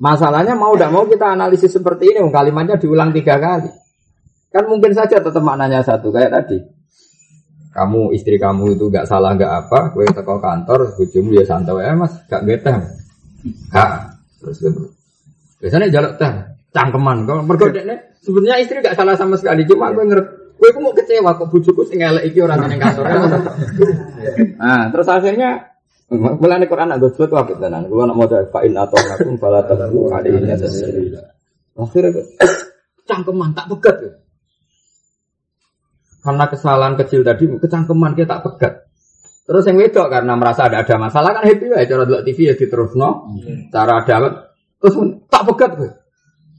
[0.00, 3.68] Masalahnya mau tidak mau kita analisis seperti ini, kalimatnya diulang tiga kali.
[4.48, 6.58] Kan mungkin saja tetap maknanya satu kayak tadi.
[7.74, 11.92] Kamu istri kamu itu gak salah gak apa, gue teko kantor, bujumu ya santai ya
[11.98, 12.78] mas, gak getah.
[13.74, 13.90] Gak.
[14.38, 14.82] Terus gitu.
[15.58, 17.24] Biasanya jaluk teh, cangkeman.
[17.24, 20.42] Kalau bergodeknya, sebenarnya istri gak salah sama sekali, cuma gue ngerti.
[20.54, 23.04] Gue mau kecewa kok bujuku sing elek iki orang yang kantor.
[24.54, 25.74] Nah, terus akhirnya
[26.12, 27.88] Mulane Quran nak gosok tuh apik tenan.
[27.88, 31.16] Kulo nak maca fa in atau nakum fala tabu alaihi tasbih.
[31.74, 32.22] Akhirnya
[33.08, 33.96] cangkeman tak pegat.
[36.20, 38.74] Karena kesalahan kecil tadi kecangkeman kita tak pegat.
[39.44, 42.54] Terus yang wedok karena merasa ada ada masalah kan happy ya cara dulu TV ya
[42.56, 43.32] diterusno.
[43.72, 44.32] Cara dapat
[44.76, 44.94] terus
[45.32, 45.90] tak pegat gue.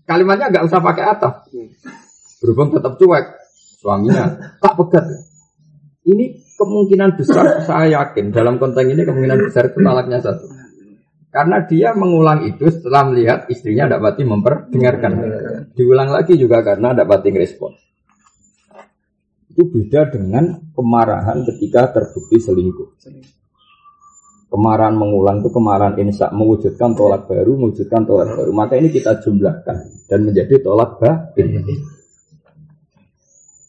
[0.06, 1.50] Kalimatnya nggak usah pakai atap.
[2.42, 3.26] Berhubung tetap cuek
[3.82, 5.06] suaminya tak pegat.
[6.06, 10.46] Ini kemungkinan besar saya yakin dalam konteks ini kemungkinan besar itu talaknya satu.
[11.34, 15.12] Karena dia mengulang itu setelah melihat istrinya tidak pati memperdengarkan.
[15.76, 17.76] Diulang lagi juga karena tidak pati respon.
[19.52, 22.88] Itu beda dengan kemarahan ketika terbukti selingkuh.
[24.56, 28.56] Kemarahan mengulang itu kemarahan insya mewujudkan tolak baru, mewujudkan tolak baru.
[28.56, 31.60] Maka ini kita jumlahkan dan menjadi tolak batin.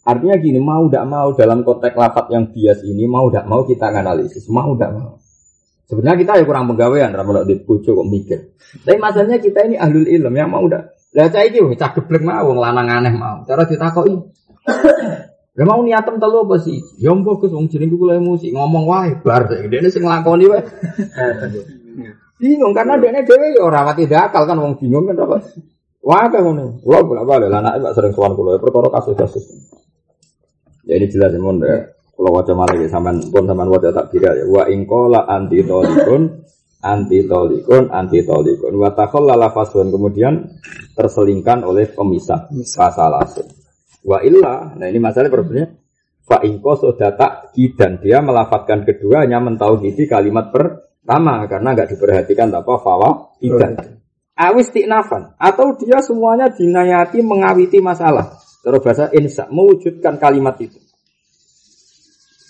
[0.07, 3.91] Artinya gini, mau tidak mau dalam konteks lapat yang bias ini, mau tidak mau kita
[3.91, 5.19] analisis, mau tidak mau.
[5.91, 8.55] Sebenarnya kita ya kurang penggawean, ramal di bojo kok mikir.
[8.87, 10.87] Tapi masalahnya kita ini ahlul ilm yang mau udah.
[11.19, 13.43] Lah cah iki cah geblek mau lanang aneh mau.
[13.43, 14.15] Cara ditakoki.
[15.57, 16.85] Lah mau niatem telu apa sih?
[17.01, 20.61] Ya mbok Gus wong jeneng kula emosi ngomong wae bar dene sing nglakoni wae.
[22.41, 25.41] Bingung karena dene dhewe ya ora wati dakal kan wong bingung kan apa.
[26.05, 26.85] Wah kan ngono.
[26.85, 29.45] Kula bolak-balik lah anake sering sowan kula perkara kasus-kasus.
[30.85, 31.57] Ya ini jelas ya mon
[32.17, 34.45] kalau wajah malah ya sampean pun sampean wajah tak kira ya.
[34.45, 36.45] Wa ingkola anti tolikun
[36.85, 38.77] anti tolikun anti tolikun.
[38.77, 38.93] Wa
[39.25, 40.53] lala fasun kemudian
[40.93, 43.66] terselingkan oleh pemisah pasalasun.
[44.07, 45.75] Wa illa, nah ini masalah problemnya.
[46.23, 52.75] Fa ingko sudah tak dan dia melafatkan keduanya mentauhidi kalimat pertama karena nggak diperhatikan apa
[52.83, 53.99] fawa tidak.
[54.37, 58.39] Awis tiknafan atau dia semuanya dinayati mengawiti masalah.
[58.63, 60.79] Terus bahasa insya mewujudkan kalimat itu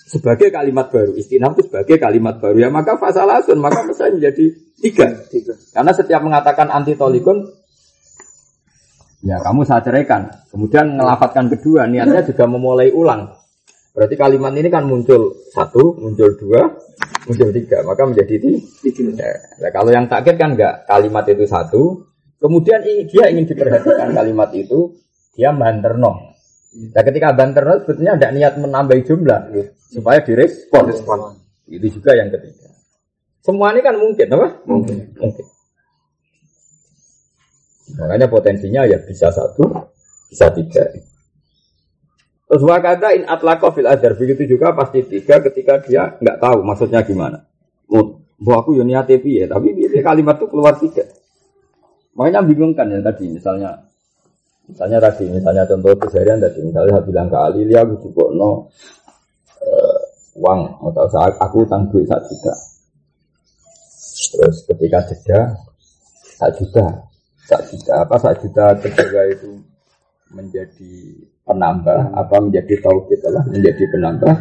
[0.07, 1.11] sebagai kalimat baru.
[1.19, 2.57] Istinaf itu sebagai kalimat baru.
[2.63, 4.45] Ya maka fasalasun, maka misalnya menjadi
[4.79, 5.07] tiga.
[5.27, 5.53] tiga.
[5.75, 7.43] Karena setiap mengatakan anti tolikun,
[9.27, 10.31] ya kamu saya ceraikan.
[10.47, 13.35] Kemudian ngelafatkan kedua, niatnya juga memulai ulang.
[13.91, 16.63] Berarti kalimat ini kan muncul satu, muncul dua,
[17.27, 17.83] muncul tiga.
[17.83, 19.03] Maka menjadi tiga.
[19.59, 22.07] Nah, kalau yang takdir kan enggak, kalimat itu satu.
[22.37, 24.93] Kemudian dia ingin diperhatikan kalimat itu,
[25.33, 26.37] dia banterno.
[26.77, 29.49] Nah ketika banterno sebetulnya ada niat menambah jumlah
[29.89, 30.93] supaya direspon.
[31.65, 32.69] Itu juga yang ketiga.
[33.41, 34.47] Semua ini kan mungkin, apa?
[34.69, 35.17] Mungkin.
[35.17, 35.45] Mungkin.
[37.95, 39.63] Makanya potensinya ya bisa satu,
[40.27, 40.83] bisa tiga.
[42.47, 46.99] Terus wakada in atlaqo fil adar begitu juga pasti tiga ketika dia nggak tahu maksudnya
[47.07, 47.47] gimana.
[47.87, 49.71] Oh, aku ya niat ya, tapi
[50.03, 51.07] kalimat itu keluar tiga.
[52.19, 53.87] Makanya bingung kan ya tadi misalnya
[54.67, 58.67] Misalnya tadi, misalnya contoh kejadian tadi, misalnya saya bilang ke Ali, dia aku cukup no
[59.63, 59.99] uh,
[60.35, 62.53] uang atau saat aku utang duit satu juta.
[64.27, 65.39] Terus ketika jeda
[66.35, 66.87] satu juta,
[67.47, 68.75] satu juta apa satu juta
[69.31, 69.63] itu
[70.35, 70.93] menjadi
[71.47, 74.33] penambah apa menjadi tauhid lah menjadi penambah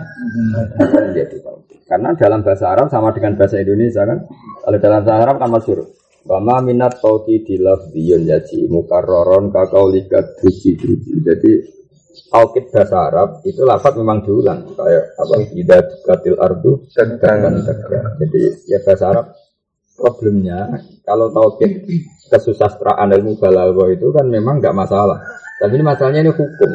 [0.74, 1.78] apa menjadi tauhid.
[1.86, 4.26] Karena dalam bahasa Arab sama dengan bahasa Indonesia kan
[4.66, 5.78] kalau dalam bahasa Arab kan masyur
[6.26, 11.22] Wama minat tauki dilaf biyun yaji mukarroron kakau likat duji duji.
[11.22, 11.52] Jadi
[12.26, 14.74] taukid bahasa Arab itu lafaz memang diulang.
[14.74, 15.34] Kayak apa?
[15.46, 17.14] Tidak katil ardu dan
[18.18, 19.26] Jadi ya bahasa Arab
[19.96, 21.88] problemnya kalau taukid
[22.28, 25.18] kesusastraan ilmu balaghah itu kan memang nggak masalah.
[25.56, 26.70] Tapi ini masalahnya ini hukum.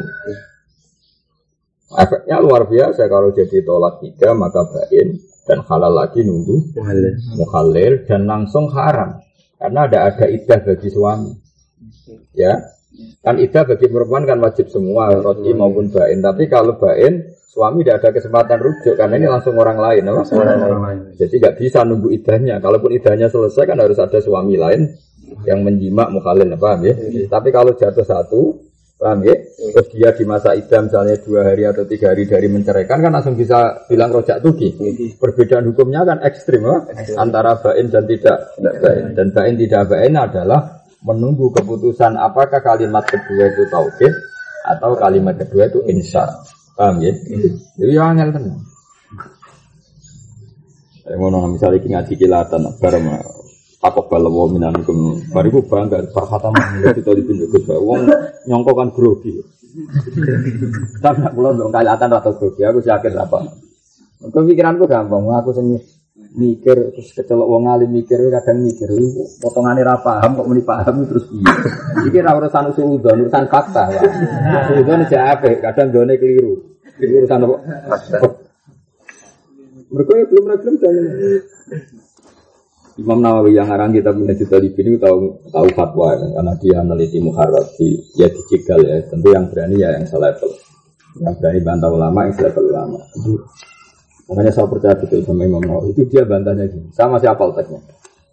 [1.91, 6.71] Efeknya luar biasa kalau jadi tolak tiga maka bain dan halal lagi nunggu
[7.37, 9.19] muhalil dan langsung haram.
[9.61, 11.31] Karena ada ada idah bagi suami.
[12.33, 12.57] Ya,
[13.21, 16.23] kan idah bagi perempuan kan wajib semua, roti maupun bain.
[16.23, 17.21] Tapi kalau bain,
[17.51, 20.23] suami tidak ada kesempatan rujuk karena ini langsung orang lain, apa?
[20.31, 20.99] Orang, lain.
[21.19, 22.63] Jadi nggak bisa nunggu idahnya.
[22.63, 24.87] Kalaupun idahnya selesai kan harus ada suami lain
[25.43, 26.95] yang menjimak mukhalil, paham ya?
[27.27, 28.55] Tapi kalau jatuh satu,
[29.01, 29.33] Paham ya?
[29.33, 33.33] Terus dia di masa idam misalnya dua hari atau tiga hari dari menceraikan kan langsung
[33.33, 34.77] bisa bilang rojak tuki.
[35.17, 36.85] Perbedaan hukumnya kan ekstrim ya?
[37.17, 39.17] antara bain dan tidak bain.
[39.17, 44.13] Dan bain tidak bain adalah menunggu keputusan apakah kalimat kedua itu tauhid
[44.69, 46.29] atau kalimat kedua itu insya.
[46.77, 47.13] Paham ya?
[47.77, 48.59] Jadi yang angel tenang.
[51.01, 53.05] Saya mau misalnya ngaji kilatan bareng
[53.81, 58.05] takok balawa minanikum bariku bangga perkata mana itu di pintu gus wong
[58.45, 59.41] nyongko kan grogi
[61.01, 63.41] tapi aku lo dong kalatan atau grogi aku yakin apa
[64.29, 65.81] kepikiranku gampang aku seni
[66.31, 68.87] mikir terus kecelok wong alim mikir kadang mikir
[69.43, 71.43] potongannya ra paham kok muni paham terus piye?
[72.07, 74.03] Iki ra urusan usul urusan fakta lah
[74.71, 76.55] usul siapa kadang done keliru.
[77.03, 77.57] Urusan apa?
[79.91, 81.05] Mereka belum belum jangan
[82.99, 87.23] Imam Nawawi yang ngarang kita punya cita ini tahu tahu fatwa ya, karena dia meneliti
[87.23, 88.99] muharrat di ya dicigal ya.
[89.07, 90.51] Tentu yang berani ya yang selevel.
[91.19, 92.99] Yang berani bantah ulama yang selevel ulama
[94.31, 95.91] makanya saya percaya betul sama Imam Nawawi.
[95.91, 96.87] Itu dia bantahnya gini.
[96.95, 97.83] Sama siapa teksnya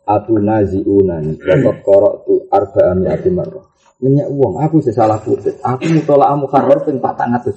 [0.08, 3.68] atu nazi unani dapat korok tu arba'am yati marroh
[4.00, 4.62] minyak uang.
[4.62, 7.50] Aku sesalah putih aku mutolak muharrar pun tak tangat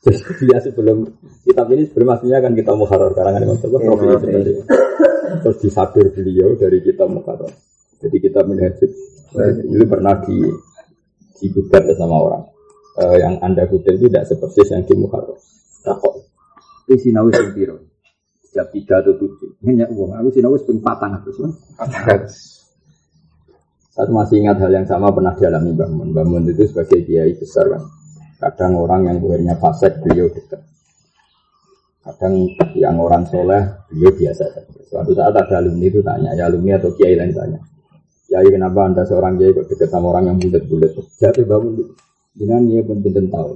[0.00, 1.04] jadi dia sebelum
[1.44, 3.12] kitab ini sebelum aslinya kan kita muharrar.
[3.12, 4.52] Karangan Imam Nawawi profil seperti
[5.40, 7.52] terus disadur beliau dari kita Mukarram.
[8.00, 8.90] Jadi kita menhajud
[9.68, 10.38] itu pernah di
[11.40, 12.44] digugat sama orang.
[12.98, 15.38] Uh, yang anda kutip itu tidak seperti yang di Mukarram.
[16.90, 16.98] Takut.
[16.98, 17.76] Ini sinawi sentiro.
[18.50, 19.62] jam tiga atau tujuh.
[19.62, 20.10] Hanya uang.
[20.10, 21.38] Aku sih wis ping patang atus.
[23.94, 26.08] Saya masih ingat hal yang sama pernah dialami Mbak Mun.
[26.10, 27.82] Mbak Mun itu sebagai kiai besar kan.
[28.42, 30.58] Kadang orang yang akhirnya fasik beliau dekat.
[32.02, 34.80] Kadang yang orang soleh beliau biasa saja.
[34.90, 37.60] Suatu saat ada alumni itu tanya, ya alumni atau kiai lain tanya.
[38.26, 40.90] Kiai kenapa anda seorang kiai kok dekat sama orang yang bulat-bulat?
[41.22, 41.74] Jadi bangun
[42.34, 43.52] jangan dia pun tidak tahu.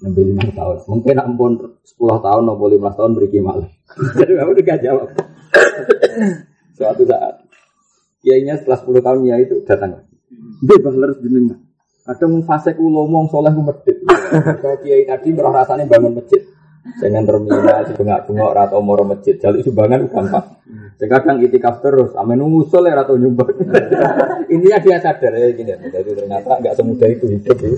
[0.00, 1.52] Nabi lima tahun, mungkin ampun
[1.84, 3.68] sepuluh tahun, atau lima tahun beri malah.
[4.16, 5.08] Jadi kamu juga jawab.
[6.72, 7.44] Suatu saat,
[8.24, 10.08] kiainya setelah sepuluh tahun ya itu datang.
[10.64, 11.60] Dia bahler jenengan.
[12.00, 14.00] Kadang fase ku ngomong soleh medit.
[14.60, 16.40] Kalau kiai tadi merasa rasanya bangun masjid.
[16.98, 19.38] Dengan terminal, bengak-bengok, atau moro masjid.
[19.38, 20.46] Jadi sumbangan gampang.
[21.00, 23.56] Kadang itikaf terus, amin ngusul ya atau nyumbang.
[24.52, 25.72] Intinya dia sadar ya gini.
[25.72, 27.72] Jadi ternyata nggak semudah itu hidup ya.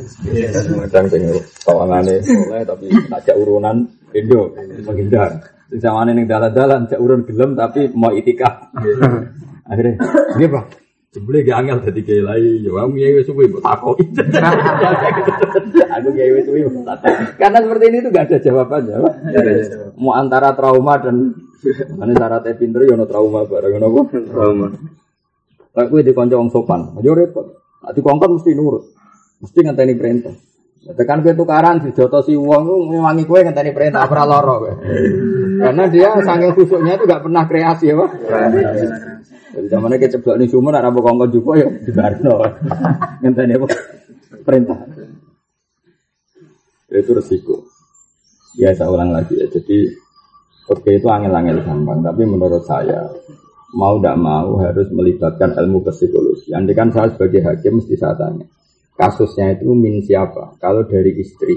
[0.91, 2.87] Kadang tengok kawangannya soleh tapi
[3.23, 4.53] tak urunan Indo
[4.85, 5.39] menghindar.
[5.73, 8.69] Sama nih dalan-dalan, cak urun gelem tapi mau itikaf.
[9.73, 10.05] Akhirnya,
[10.37, 10.65] ini pak,
[11.13, 14.05] Jebule gak angel dadi kiai lai, ya kamu kiai wis suwi mbok takoki.
[16.01, 17.05] Aku kiai wis suwi mbok
[17.37, 18.97] Karena seperti ini itu gak ada jawabannya.
[20.01, 21.37] Mau antara trauma dan
[22.01, 24.73] mana syaratnya pinter ya no trauma bareng ngono Trauma.
[25.77, 27.61] Lah kuwi dikonco wong sopan, aja repot.
[27.85, 28.89] Nek dikongkon mesti nurut.
[29.45, 30.33] Mesti ngenteni perintah.
[30.83, 34.73] Tekan kowe tukaran dijoto si wong ngewangi kowe ngenteni perintah ora kowe.
[35.63, 38.11] Karena dia sangat khusuknya itu gak pernah kreasi ya, Pak.
[39.53, 42.43] Jadi zamannya keceblok nih sumur, ada kongkong juga ya di Barno.
[43.23, 43.67] Ngenteni apa?
[44.43, 44.79] Perintah.
[46.91, 47.63] Itu resiko.
[48.59, 49.47] Ya saya ulang lagi ya.
[49.47, 49.87] Jadi
[50.67, 52.03] oke itu angel-angel gampang.
[52.03, 53.07] Tapi menurut saya
[53.79, 56.51] mau tidak mau harus melibatkan ilmu psikologi.
[56.53, 58.45] Andai kan saya sebagai hakim mesti saya tanya.
[58.93, 60.57] Kasusnya itu min siapa?
[60.61, 61.57] Kalau dari istri,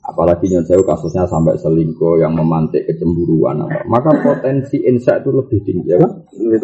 [0.00, 3.84] apalagi nyonsewu kasusnya sampai selingkuh yang memantik kecemburuan apa.
[3.86, 5.98] Maka potensi insya itu lebih tinggi ya.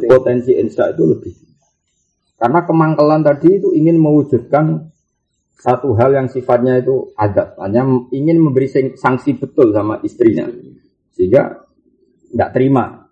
[0.07, 1.55] Potensi insya itu lebih tinggi.
[2.37, 4.93] Karena kemangkelan tadi itu ingin mewujudkan
[5.57, 10.45] satu hal yang sifatnya itu adat hanya ingin memberi sanksi betul sama istrinya.
[11.17, 11.65] Sehingga
[12.29, 13.06] tidak terima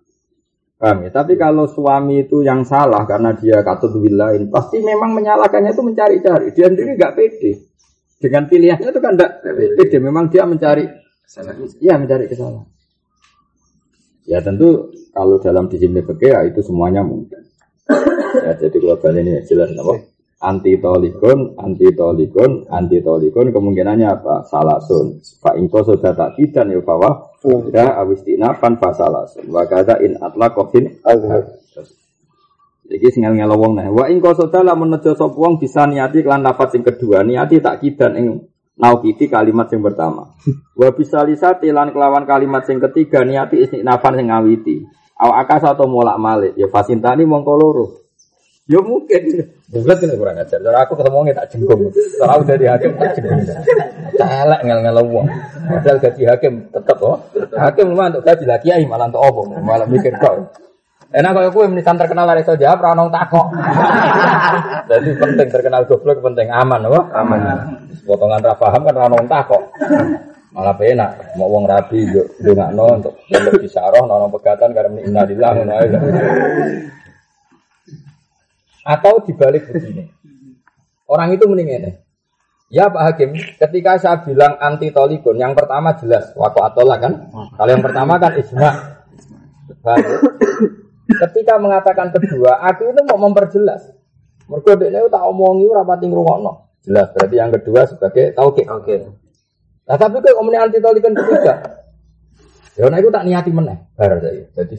[0.85, 1.11] Paham ya?
[1.17, 6.53] Tapi kalau suami itu yang salah karena dia katut wilain, pasti memang menyalahkannya itu mencari-cari.
[6.53, 7.53] Dia sendiri nggak pede.
[8.21, 9.33] Dengan pilihannya itu kan tidak
[9.81, 9.97] beda.
[10.05, 10.85] Memang dia mencari
[11.25, 11.65] kesalahan.
[11.81, 12.69] Ya mencari kesalahan.
[14.29, 17.41] Ya tentu kalau dalam disiplin fikih ya itu semuanya mungkin.
[18.45, 20.05] Ya jadi global ini jelas apa?
[20.45, 24.45] Anti tolikon, anti tolikon, anti tolikon kemungkinannya apa?
[24.45, 25.17] Salasun.
[25.41, 29.53] Pak Inko sudah tak kidan ya bahwa udah awistina pan fasalasun.
[29.53, 30.97] Wakada in atla kofin
[32.85, 33.89] jadi singal ngelo wong nah.
[33.89, 37.81] Wa ing qasada lamun nejo sapa wong bisa niati kelan lafaz sing kedua, niati tak
[37.81, 38.27] kidan ing
[38.77, 40.37] naukiti kalimat sing pertama.
[40.79, 44.85] Wa bisa lisati lan kelawan kalimat sing ketiga niati istinafan sing ngawiti.
[45.17, 48.04] Aw akas atau molak malik ya fasintani mongko loro.
[48.65, 49.23] Ya mungkin.
[49.69, 50.57] Bulat ini kurang ajar.
[50.57, 51.93] Cara aku ketemu tak jengkung.
[51.93, 53.45] Cara aku dari hakim tak jengkung.
[54.17, 55.27] Celek ngel ngel wong.
[55.69, 57.21] Padahal gaji hakim tetep oh.
[57.53, 59.43] Hakim memang untuk gaji lagi ya malah untuk opo.
[59.61, 60.57] Malah mikir kok.
[61.15, 63.47] Enak kalau kue menisan terkenal dari saja, pranong takok.
[64.91, 67.01] Jadi penting terkenal goblok penting aman, apa?
[67.23, 67.41] Aman.
[68.03, 69.63] Potongan rafaham kan ranong takok.
[70.51, 75.51] Malah penak, mau uang rabi yuk nggak no untuk untuk disaroh, nono pegatan karena innalillah
[75.51, 75.75] ngono
[78.85, 80.13] Atau dibalik begini.
[81.09, 82.01] Orang itu mending
[82.73, 87.13] Ya Pak Hakim, ketika saya bilang anti tolikun, yang pertama jelas waktu atolah kan.
[87.55, 88.71] Kalau yang pertama kan ijma.
[91.05, 93.93] Ketika mengatakan kedua, aku itu mau memperjelas.
[94.49, 96.53] Mergo dekne tak omongi ora pati ngrungokno.
[96.85, 98.67] Jelas berarti yang kedua sebagai tauhid.
[98.69, 98.97] Oke.
[99.85, 101.85] Nah, tapi kok omne anti tolikan ketiga.
[102.75, 104.45] Ya nek tak niati meneh bar saya.
[104.51, 104.77] Jadi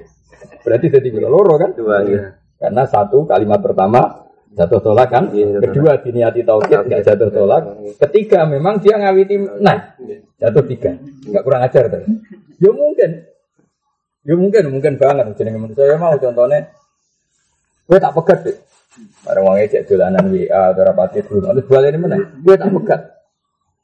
[0.64, 1.76] berarti jadi loro kan?
[1.76, 2.40] Dua ya.
[2.58, 7.62] Karena satu kalimat pertama jatuh tolak kan, ya, kedua diniati tauhid nggak jatuh tolak,
[8.02, 9.94] ketiga memang dia ngawiti nah
[10.42, 12.02] jatuh tiga, nggak kurang ajar tuh.
[12.58, 13.28] Ya mungkin,
[14.28, 15.24] Ya mungkin, mungkin banget.
[15.40, 16.68] Jadi manusia ya mau contohnya,
[17.88, 18.58] gue tak pegat deh.
[19.24, 21.48] Barang wongnya cek dolanan WA atau rapati dulu.
[21.48, 22.20] Terus balik ini mana?
[22.44, 23.00] Gue tak pegat.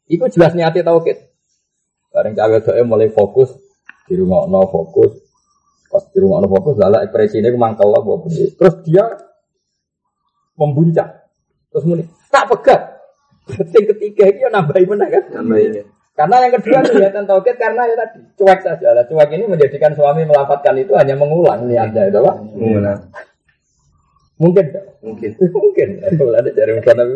[0.05, 1.17] Iku jelas niati tauhid.
[2.13, 3.57] Bareng cawe mulai fokus
[4.05, 5.24] di rumah no fokus.
[5.95, 9.07] Pas di rumah fokus, lalu ekspresi ini mangkel lah buat Terus dia
[10.59, 11.23] membuncah.
[11.71, 12.83] Terus mulai tak pegat.
[13.47, 15.23] Yang ketiga ini nambahin mana kan?
[15.31, 15.87] Nambahin.
[16.15, 18.91] Karena yang kedua kelihatan tauhid karena ya tadi cuek saja.
[18.91, 22.43] Lah cuek ini menjadikan suami melafatkan itu hanya mengulang niatnya itu apa?
[22.43, 22.99] Mengulang.
[24.39, 24.67] Mungkin
[25.03, 25.31] Mungkin.
[25.63, 25.89] Mungkin.
[26.19, 27.15] Kalau ada dari Nabi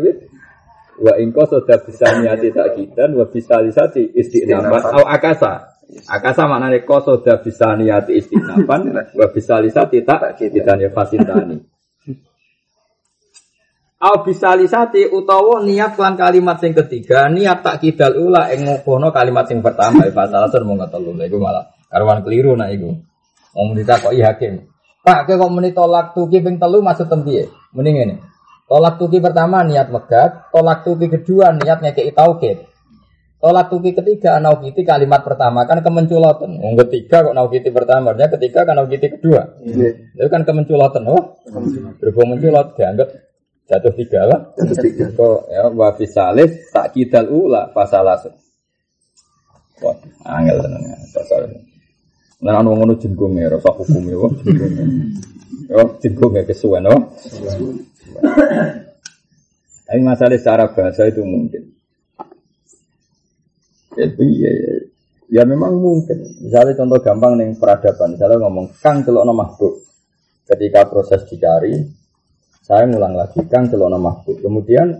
[0.99, 5.78] Wa ingko sudah bisa niati takidan wa bisa lisati istinafat au akasa.
[5.89, 11.57] Akasa maknane kosoda bisa niati istinapan wa bisa lisati tak kitane fasintani.
[14.05, 19.09] Au bisa lisati utawa niat lan kalimat sing ketiga niat tak kidal ula ing ngono
[19.11, 22.93] kalimat sing pertama salah tur mung telu iku malah karuan keliru nak iku.
[23.57, 24.69] Wong ditakoki hakim.
[25.01, 27.49] Pak kok muni tolak tuki ping telu maksud tempiye?
[27.73, 28.15] Mending ngene.
[28.69, 32.69] Tolak tuki pertama niat megat, tolak tuki kedua niat ngekeki tauhid.
[33.39, 36.59] Tolak tuki ketiga naukiti kalimat pertama kan kemenculotan.
[36.59, 39.63] Yang ketiga kok naukiti pertama, artinya ketiga kan naukiti kedua.
[39.63, 39.95] Iya.
[40.19, 41.39] Itu kan kemenculotan, oh.
[42.03, 43.15] Berhubung menculot dianggap
[43.69, 44.41] Jatuh tiga lah.
[44.57, 45.07] Jatuh tiga.
[45.13, 48.27] Kok ya wa fisalis tak kidal ula fasalas.
[49.85, 49.95] Wah,
[50.27, 50.83] angel tenan.
[51.15, 51.47] Pasal.
[52.43, 54.19] Nah, anu ngono jenggung ya, rasa hukum ya,
[55.69, 57.15] Yo, jenggung ya kesuwen, oh.
[59.87, 61.78] Tapi masalah secara bahasa itu mungkin.
[63.99, 64.75] Jadi ya, ya,
[65.27, 66.23] ya memang mungkin.
[66.39, 69.75] Misalnya contoh gampang nih peradaban, misalnya ngomong kang celok makhluk.
[70.49, 71.77] Ketika proses dicari,
[72.69, 74.45] saya ngulang lagi, Kang Celono Mahbub.
[74.45, 74.93] Kemudian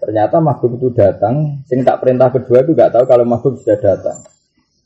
[0.00, 1.60] ternyata Mahbub itu datang.
[1.68, 4.24] Sing tak perintah kedua itu gak tahu kalau Mahbub sudah datang.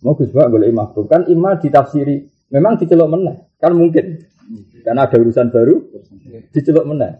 [0.02, 2.26] Mau Gus boleh Mahbub kan ima ditafsiri.
[2.50, 4.26] Memang dicelok meneh, kan mungkin.
[4.82, 5.74] Karena ada urusan baru,
[6.50, 7.12] dicelok meneh.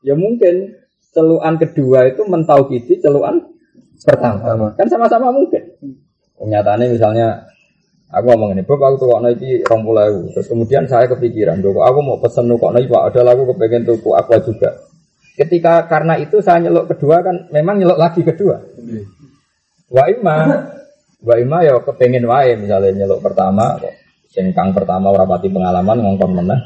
[0.00, 0.80] Ya mungkin
[1.12, 3.51] celuan kedua itu mentauhidi celuan
[4.04, 4.74] pertama.
[4.74, 5.62] Kan sama-sama mungkin.
[6.38, 7.52] Kenyataannya misalnya
[8.12, 11.98] Aku ngomong ini, Bob aku tukokno iki rong pulau Terus kemudian saya kepikiran, Doko, aku
[12.04, 14.68] mau pesen nukokno Pak, ada lagu kepengen tuku aku juga.
[15.32, 18.60] Ketika karena itu saya nyelok kedua kan, memang nyelok lagi kedua.
[19.88, 20.44] Wa ima,
[21.24, 23.96] wa ima ya kepengen wae misalnya nyelok pertama, kok
[24.76, 26.60] pertama rapati pengalaman ngongkon mana.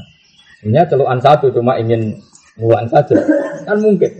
[0.58, 2.18] Sebenarnya celukan satu cuma ingin
[2.58, 3.14] ngulang saja,
[3.70, 4.10] kan mungkin.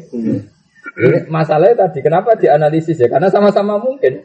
[1.29, 3.09] Masalahnya tadi kenapa dianalisis ya?
[3.13, 4.25] Karena sama-sama mungkin.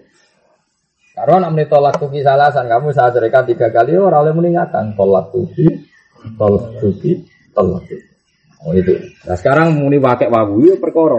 [1.12, 5.68] Karena nak menitolak tuki salasan, kamu saya ceritakan tiga kali, orang oleh meninggalkan tolak tuki,
[6.40, 8.12] tolak tuki, tolak tuki.
[8.62, 8.94] Oh itu.
[9.26, 11.18] Nah sekarang muni pakai wawu itu perkara.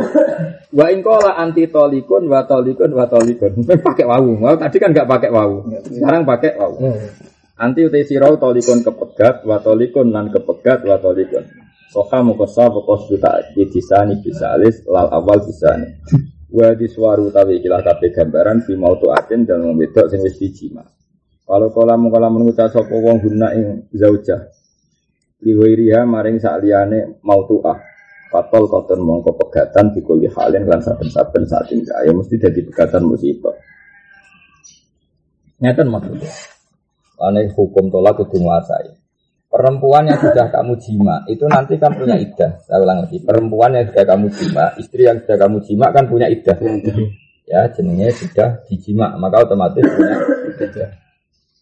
[0.71, 3.67] Wa ingkola anti tolikun, wa tolikun, wa tolikun.
[3.87, 4.39] pakai wawu.
[4.39, 5.67] Mau tadi kan nggak pakai wawu.
[5.91, 6.79] Sekarang pakai wawu.
[7.59, 11.62] Anti utai sirau tolikun kepegat, wa tolikun nan kepegat, wa tolikun.
[11.93, 13.69] Soka mukosa pokos juta nih
[14.25, 15.93] bisa alis lal awal bisa nih.
[16.57, 20.81] Wa diswaru tawi ikilah kabeh gambaran fi mautu atin dan membedok sing wis dijima.
[21.45, 24.41] Kalau kala mengkala mengucap sapa wong guna ing zaujah.
[25.45, 27.77] Liwairiha maring sak liyane mautu ah.
[28.33, 33.53] Fatol koton mongko pegatan dikuli halin lan saben-saben saat tinggal ya mesti jadi pegatan musibah.
[35.61, 36.33] Nyata maksudnya.
[37.21, 39.02] Ane hukum tolak kudu nguasai.
[39.53, 42.57] Perempuan yang sudah kamu jima itu nanti kan punya iddah.
[42.65, 43.21] Saya ulang lagi.
[43.21, 46.57] Perempuan yang sudah kamu jima, istri yang sudah kamu jima kan punya iddah.
[47.45, 50.17] Ya, jenenge sudah dijima, maka otomatis punya
[50.57, 50.91] iddah.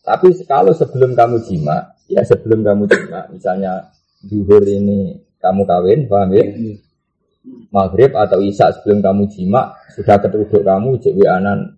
[0.06, 3.90] Tapi kalau sebelum kamu jima, ya sebelum kamu jima, misalnya
[4.22, 6.46] duhur ini kamu kawin, paham ya?
[7.74, 11.74] Maghrib atau isya sebelum kamu jima, sudah ketuduk kamu, cek anan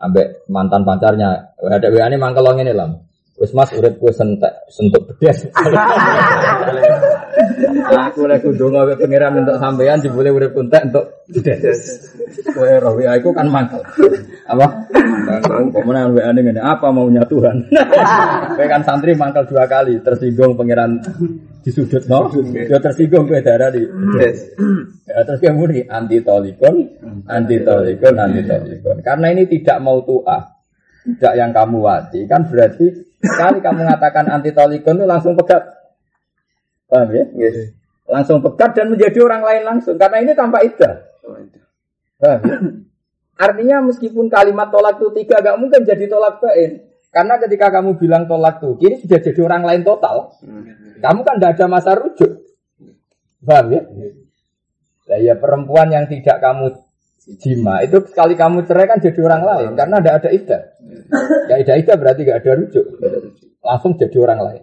[0.00, 1.56] ambek mantan pacarnya.
[1.60, 2.92] Ada WA ini mangkelong ini lah.
[3.40, 5.48] Wes mas urip kowe sentek sentuk bedes.
[8.04, 12.04] aku lek kudu ngawe pangeran untuk sampean jebule urip entek untuk bedes.
[12.52, 13.80] Kowe roh ya iku kan mangkel.
[14.44, 14.84] Apa?
[15.72, 17.64] Menawa WA ngene apa maunya Tuhan.
[18.60, 21.00] Kowe kan santri mangkel dua kali tersinggung pangeran
[21.64, 22.28] disudut no.
[22.44, 24.52] Ya tersinggung kowe darah di bedes.
[25.08, 26.92] Ya terus kemudian anti tolikon,
[27.24, 29.00] anti tolikon, anti tolikon.
[29.00, 30.60] Karena ini tidak mau tuah
[31.00, 35.62] tidak yang kamu wati kan berarti Sekali kamu mengatakan anti tolikon itu langsung pegat.
[36.88, 37.24] Paham ya?
[37.36, 37.76] Yes.
[38.08, 40.00] Langsung pegat dan menjadi orang lain langsung.
[40.00, 41.04] Karena ini tanpa ida.
[42.18, 42.56] Paham ya?
[43.40, 46.84] Artinya meskipun kalimat tolak itu tiga gak mungkin jadi tolak bain.
[47.08, 50.36] Karena ketika kamu bilang tolak tuh, kini sudah jadi orang lain total.
[51.00, 52.44] Kamu kan tidak ada masa rujuk.
[53.40, 53.82] Paham ya?
[55.10, 56.70] Nah, ya perempuan yang tidak kamu
[57.40, 60.58] jima itu sekali kamu cerai kan jadi orang lain karena tidak ada ida.
[61.50, 62.84] Ya ida ida berarti gak ada rujuk,
[63.62, 64.62] langsung jadi orang lain.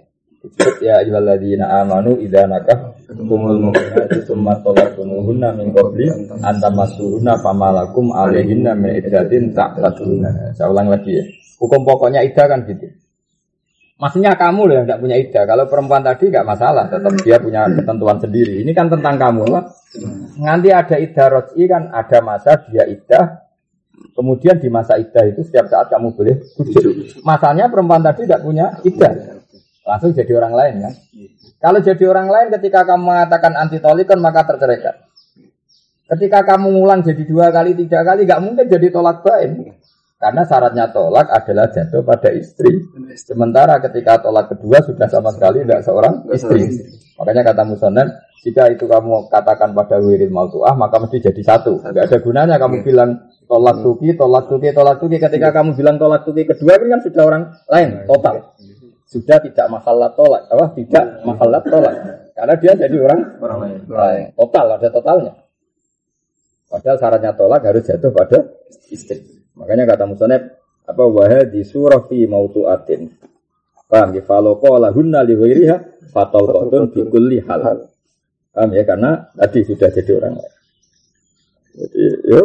[0.80, 6.07] Ya ayyuhalladzina amanu idza nakah kumul mu'minati tsumma talaqtumuhunna min qabli
[6.39, 10.55] an tamassuhunna famalakum alaihinna min iddatin ta'taduna.
[10.55, 11.23] Saya ulang lagi ya.
[11.57, 12.86] Hukum pokoknya ida kan gitu.
[13.97, 15.41] Maksudnya kamu loh yang tidak punya ida.
[15.49, 18.61] Kalau perempuan tadi nggak masalah, tetap dia punya ketentuan sendiri.
[18.61, 19.65] Ini kan tentang kamu lah.
[20.38, 23.46] Nanti ada ida roji kan ada masa dia ida.
[24.18, 27.22] Kemudian di masa ida itu setiap saat kamu boleh bujuk.
[27.22, 29.38] Masanya perempuan tadi tidak punya ida.
[29.86, 30.93] Langsung jadi orang lain kan.
[31.61, 35.05] Kalau jadi orang lain ketika kamu mengatakan anti tolikon maka terceraikan.
[36.07, 39.76] Ketika kamu ngulang jadi dua kali, tiga kali, nggak mungkin jadi tolak bain.
[40.18, 42.74] Karena syaratnya tolak adalah jatuh pada istri.
[43.13, 46.74] Sementara ketika tolak kedua sudah sama sekali tidak seorang istri.
[47.22, 48.07] Makanya kata Musonan,
[48.41, 51.86] jika itu kamu katakan pada wirid mautuah, maka mesti jadi satu.
[51.86, 55.17] Tidak ada gunanya kamu bilang tolak tuki, tolak tuki, tolak tuki.
[55.17, 58.35] Ketika kamu bilang tolak tuki kedua, ini kan sudah orang lain, total.
[59.07, 60.75] Sudah tidak masalah tolak, apa?
[60.75, 61.95] Tidak masalah tolak.
[62.35, 64.27] Karena dia jadi orang, orang lain.
[64.35, 65.33] Total, ada totalnya.
[66.67, 68.43] Padahal syaratnya tolak harus jatuh pada
[68.91, 69.23] istri.
[69.55, 70.43] Makanya kata Musoneb
[70.83, 73.01] apa wahai di surah fi atin.
[73.87, 74.21] Paham ya?
[74.27, 77.87] Kalau qala hunna li ghairiha fatal qatun bi kulli hal.
[78.51, 78.83] Paham ya?
[78.83, 80.55] Karena tadi sudah jadi orang lain.
[81.71, 82.41] Jadi ya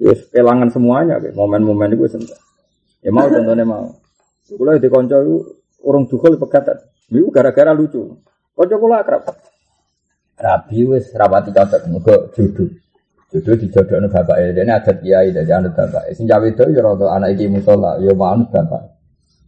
[0.00, 2.38] ya kelangan semuanya momen-momen itu sentuh.
[3.02, 3.92] Ya mau contohnya mau.
[4.52, 5.34] Kula di itu
[5.82, 6.78] orang dukul pegatan.
[7.08, 8.20] Itu gara-gara lucu.
[8.52, 9.24] Kanca kula akrab.
[10.38, 12.68] Rabi wis rapati cocok muga judul.
[13.32, 16.12] Jodoh dijodohno bapak ya, ini adat kiai dari anak bapak.
[16.12, 18.92] Sing cawe itu ya rata anak iki musola, ya manut bapak.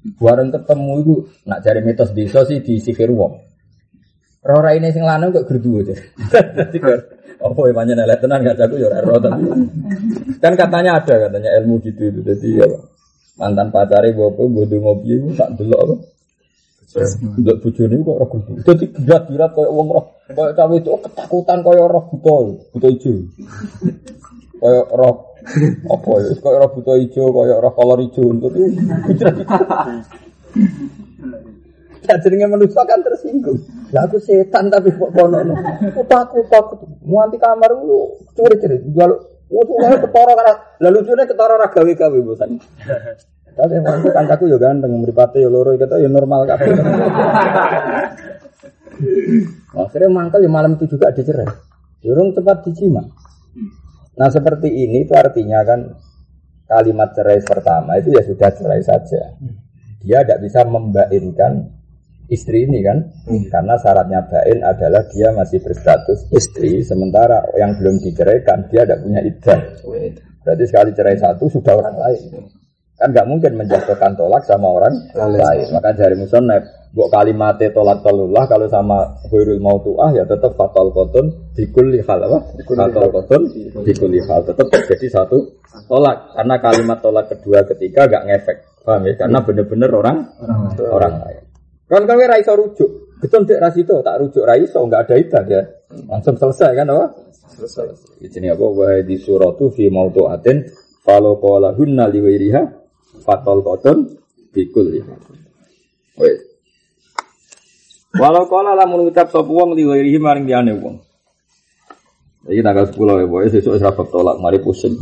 [0.08, 1.14] Ketemu itu
[1.44, 3.44] nak cari mitos desa sih di sihir wong.
[4.44, 5.96] Rora ini sing lanang kok gerdu aja.
[7.40, 9.32] Apa yang banyak nelek tenan gak jago ya rora
[10.40, 12.20] Kan katanya ada katanya ilmu gitu itu.
[12.20, 12.68] Jadi ya
[13.40, 15.94] mantan pacari bapak bodoh ngopi itu tak dulu apa.
[17.40, 18.52] Ndak bojone kok ora kudu.
[18.62, 20.06] Dadi berat-berat koyo wong roh.
[20.30, 22.34] Koyo cawe itu ketakutan koyo roh buta,
[22.70, 23.12] buta ijo.
[24.60, 25.34] Koyo roh
[25.90, 26.30] apa ya?
[26.38, 29.24] Koyo roh buta ijo, koyo roh kolor ijo untuk itu.
[32.04, 33.64] Ya jenenge manusia kan tersinggung.
[33.92, 35.40] Lah aku setan tapi kok kono.
[35.88, 36.84] Aku takut takut.
[37.00, 38.80] Muanti kamar lu curi-curi.
[38.92, 40.56] Jaluk Wutuh ketara kan.
[40.80, 42.58] Lalu lucune ketara ra gawe-gawe bosan.
[43.54, 46.74] Tapi mantu kancaku yo ganteng, mripate yo loro kita yo normal kabeh.
[49.74, 51.46] Akhirnya mangkel ya malam itu juga dicerai.
[52.02, 53.02] Durung cepat dicima.
[54.18, 55.80] Nah seperti ini itu artinya kan
[56.66, 59.38] kalimat cerai pertama itu ya sudah cerai saja.
[60.02, 61.70] Dia tidak bisa membainkan
[62.32, 62.98] istri ini kan,
[63.28, 63.52] hmm.
[63.52, 69.20] karena syaratnya bain adalah dia masih berstatus istri, sementara yang belum diceraikan dia tidak punya
[69.20, 69.60] iddah.
[70.44, 72.20] Berarti sekali cerai satu sudah orang lain.
[72.94, 75.66] Kan nggak mungkin menjatuhkan tolak sama orang lain.
[75.74, 76.62] Maka dari musonab,
[76.94, 81.26] buat kalimat tolak tolullah kalau sama huirul mautuah ya tetap fatal koton
[81.58, 82.38] dikul hal apa?
[82.62, 83.42] Fatal koton
[83.82, 85.42] dikul hal tetap terjadi satu
[85.90, 88.58] tolak karena kalimat tolak kedua ketiga gak ngefek.
[88.84, 89.12] Paham ya?
[89.16, 90.16] Karena benar-benar orang
[90.86, 91.43] orang lain.
[91.94, 95.62] Kan kami raiso rujuk, betul dek rasito tak rujuk raiso nggak ada itu ya
[96.10, 97.06] langsung selesai kan apa?
[97.54, 98.18] Selesai.
[98.18, 98.66] Di sini apa?
[98.66, 100.66] Wahai di suratu fi mautuatin
[101.06, 102.62] kalau kola hunna liwiriha
[103.22, 104.10] fatol koton
[104.50, 105.06] bikul ya.
[106.18, 106.42] Wes.
[108.18, 110.98] Walau kala lamun ngucap sapa wong liwirihi maring liyane wong.
[112.44, 115.00] Iki tanggal 10 ya, boy, sesuk rapet tolak, mari pusing.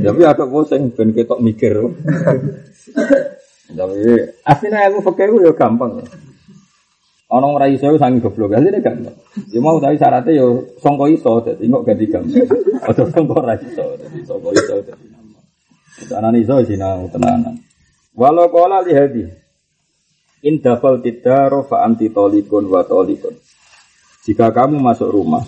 [0.00, 1.76] Tapi agak pusing ben ketok mikir.
[3.66, 3.98] Tapi
[4.46, 6.06] aslinya ilmu fikih ya gampang.
[7.26, 9.16] Ana ora iso sangi goblok, asline gampang.
[9.50, 12.46] Ya mau tapi syaratnya yo sangka iso, dadi kok ganti gampang.
[12.86, 15.06] Aja sangka ora iso, dadi sangka iso dadi
[16.14, 17.58] Anak iso sinau tenanan.
[18.14, 19.26] Walau kola lihadi.
[20.46, 23.34] Indafal tidaro fa anti tolikun wa tolikun.
[24.22, 25.42] Jika kamu masuk rumah,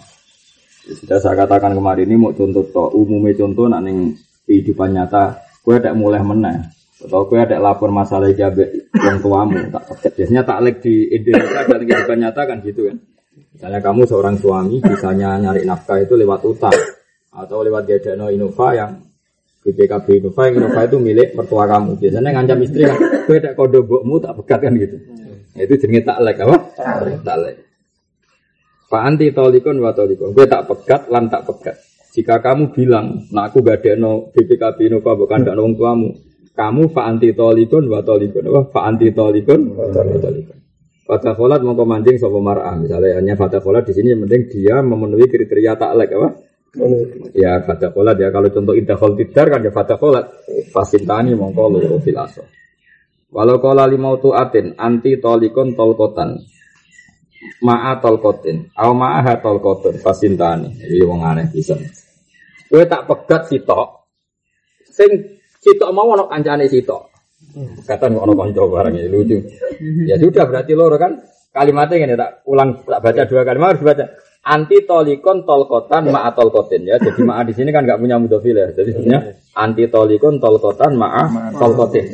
[0.86, 4.14] ya sudah saya katakan kemarin ini mau contoh to, umumnya contoh nak ning
[4.46, 6.77] kehidupan nyata, gue ada mulai menang.
[6.98, 12.18] Atau gue ada lapor masalah jabe yang tuamu, tak biasanya taklek di Indonesia dan kehidupan
[12.18, 12.96] nyata kan gitu kan.
[13.54, 16.74] Misalnya kamu seorang suami, misalnya nyari nafkah itu lewat utang
[17.30, 18.98] atau lewat gadano Innova yang
[19.62, 22.02] BPKB Innova yang Innova itu milik mertua kamu.
[22.02, 24.96] Biasanya ngancam istri kan, gue ada kode bokmu tak pegat kan gitu.
[25.54, 26.56] Nah, itu jenis taklek apa?
[27.22, 27.56] Taklek.
[28.88, 30.34] Pak anti tolikon wa tolikon.
[30.34, 31.46] Gue tak pegat, lan tak.
[32.10, 36.10] Jika kamu bilang, nah aku gak ada no BPKB Innova bukan gak nong tuamu.
[36.58, 38.50] Kamu fa anti tolikon wa tolikon.
[38.50, 38.62] Apa?
[38.74, 40.58] Fa anti tolikon wa tolikon.
[41.06, 42.74] Fata kholat mau mancing sopo mar'ah.
[42.74, 46.28] Misalnya hanya fata kholat di sini yang penting dia memenuhi kriteria taklek apa?
[47.32, 50.26] Ya fata kolat ya kalau contoh idahol tidar kan ya fata kolat
[50.74, 52.42] fasintani mongko loro filaso.
[53.30, 56.42] Walau kola limau atin anti tolikon tolkotan
[57.62, 60.74] ma'a tolkotin au ma'a tolkotun fasintani.
[60.90, 61.78] Ini wong aneh bisa.
[62.66, 64.10] Gue tak pegat sitok.
[64.90, 65.37] Sing
[65.68, 67.02] sitok mau ono kancane sitok.
[67.84, 69.36] Kata ono konco barang ini lucu.
[70.08, 71.20] Ya sudah berarti loro kan
[71.52, 74.04] kalimatnya ini tak ulang tak baca dua kalimat harus baca
[74.48, 76.96] anti tolikon tolkotan ma tolkotin ya.
[76.96, 78.68] Jadi ma di sini kan nggak punya mudofil ya.
[78.72, 79.20] Jadi sebenarnya
[79.56, 82.04] anti tolikon tolkotan ma tolkotin.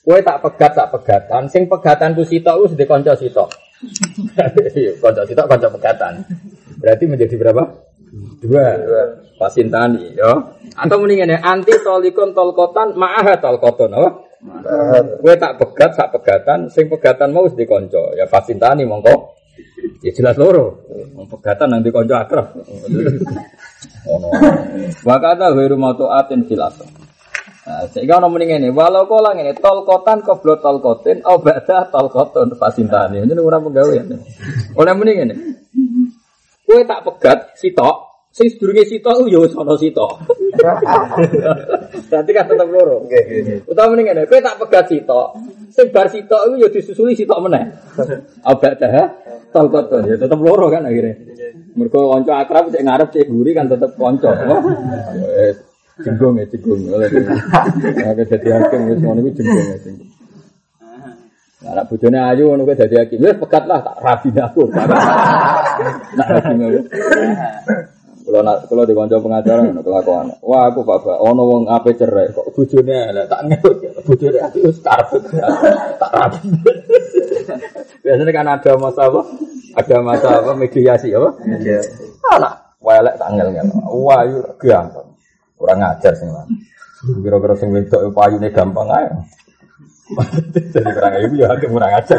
[0.00, 3.48] Kue tak pegat tak pegatan, sing pegatan tuh sitok us di konco sitok.
[5.04, 6.24] konco sitok konco pegatan.
[6.80, 7.89] Berarti menjadi berapa?
[8.12, 9.02] Dua, dua.
[9.40, 10.58] Pasintani, yo.
[10.76, 14.10] Atau mendingan anti tolikon tolkotan ma'ah tolkoton, apa?
[15.20, 18.12] Gue tak pegat, tak pegatan, sing pegatan mau di konco.
[18.16, 19.36] Ya pasintani mongko.
[20.04, 20.84] Ya jelas loro.
[21.28, 22.52] Pegatan nanti konco akrab.
[24.08, 24.28] Ono.
[25.04, 26.88] Wakata ghairu mautuatin fil asr.
[27.60, 31.86] Nah, sehingga ono mending ini, walau kolang ini tol kotan koblo tol kotin, oh baca
[31.92, 33.20] tol koton pasintani.
[33.20, 34.00] Ini orang pegawai.
[34.80, 35.34] Oleh mending ini,
[36.70, 40.22] kue tak pegat sitok, sing sedurunge sitok yo wis ana sitok.
[42.06, 43.10] Berarti kan tetep loro.
[43.66, 45.34] Utawa mending ngene, kowe tak pegat sitok,
[45.74, 47.74] sing bar sitok iku yo disusuli sitok meneh.
[48.46, 49.18] Abak dah
[49.50, 51.18] tol koton ya tetep loro kan akhirnya.
[51.74, 54.30] Mergo kanca akrab cek ngarep cek guri kan tetep kanca.
[56.06, 56.86] Jenggong ya jenggong.
[57.98, 60.19] Aku dadi hakim wis ngono iku jenggong ya jenggong.
[61.60, 63.20] Nah, anak bojone ayu ngono kuwi dadi hakim.
[63.20, 64.64] Wis pegat lah tak rabi aku.
[66.16, 66.80] Nah, rabi ngono.
[68.20, 70.26] Kalau nak kalau di pengacara ngono kelakuan.
[70.40, 73.76] Wah aku pak ono wong ape cerai kok bojone elek tak ngebut
[74.08, 75.08] bojone aku wis karep
[76.00, 76.48] tak rabi.
[78.00, 79.20] Biasanya kan ada masa apa?
[79.76, 81.28] Ada masa apa mediasi apa?
[81.44, 82.08] Mediasi.
[82.32, 83.68] Anak welek tak ngel ngel.
[84.00, 85.12] Wah yuk gampang.
[85.60, 86.48] Kurang ajar sing lan.
[87.00, 89.08] Kira-kira sing wedok payune gampang ae.
[90.74, 92.18] Jadi kurang ayu ya hakim kurang ajar.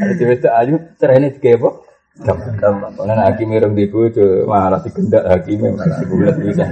[0.00, 1.70] Ada cewek wedok ayu cerene dige apa?
[2.20, 2.92] Gampang.
[2.96, 6.64] Karena hakim irung di bojo malah digendak hakime malah dibulat bisa.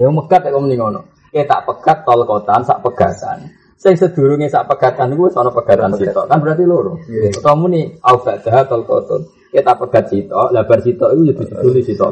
[0.00, 1.00] Ya mekat kok muni ngono.
[1.30, 3.38] Kayak tak pegat tol kotan sak pegatan.
[3.80, 6.28] Sing sedurunge sak pegatan iku wis ana pegatan sitok.
[6.28, 7.00] Kan berarti loro.
[7.06, 9.24] Utawa muni au ba'da tol koton.
[9.50, 12.10] Kayak tak pegat sitok, lah bar sitok iku ya diduli sitok.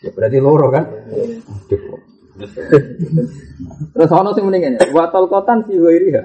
[0.00, 0.84] Ya berarti loro kan?
[3.94, 6.22] Terus ana sing mending ngene, wa talqatan fi ghairiha.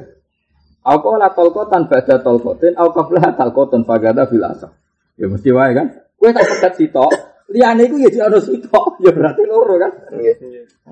[0.85, 4.71] Apa la talqatan ba'da talqatin au qabla talqatin fagada fil asah.
[5.19, 5.87] Ya mesti wae kan?
[6.15, 7.11] Kowe tak pegat sitok,
[7.51, 9.91] liyane iku ya ana sitok, ya berarti loro kan?
[10.13, 10.35] Nggih.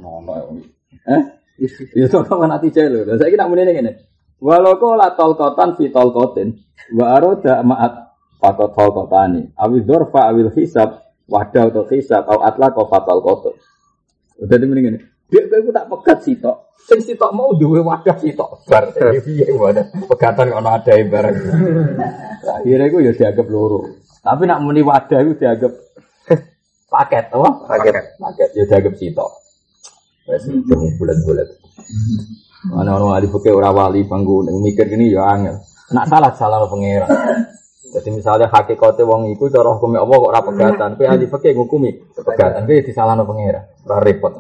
[0.02, 0.60] Ono
[1.04, 1.22] Eh?
[1.94, 3.06] Ya sok kan ati lho.
[3.08, 3.92] Lah saiki nak muni ngene.
[4.44, 6.52] Walau kau la talqatan fi talqatin
[6.98, 7.94] wa arada ma'at
[8.42, 9.56] fakot talqatani.
[9.56, 11.00] Awi dzarfa awil hisab
[11.32, 13.56] wadah atau hisab atau atla kau fatal kotor.
[14.42, 15.13] Udah di mendingan.
[15.34, 16.58] Dia kau tak pegat sitok.
[16.86, 18.70] Sing sitok mau dua wadah sitok.
[18.70, 18.94] Bar
[19.26, 19.86] iya wadah.
[20.06, 21.36] Pegatan kalau ada barang.
[22.62, 23.82] Akhirnya gue ya dianggap loro.
[24.22, 25.74] Tapi nak muni wadah itu dianggap
[26.94, 27.50] paket, apa?
[27.66, 27.94] Paket.
[28.22, 29.30] Paket ya dianggap sitok.
[30.30, 31.50] Wes itu bulat-bulat.
[32.70, 35.60] Mana orang ahli pakai orang wali bangku mikir gini ya angel.
[35.92, 37.10] Nak salah salah pengira.
[37.94, 41.92] Jadi misalnya hakikatnya wong iku cara hukumnya Allah kok ora pegatan, kowe ahli fikih ngukumi
[42.18, 44.34] pegatan, kowe disalahno pengira, ora repot.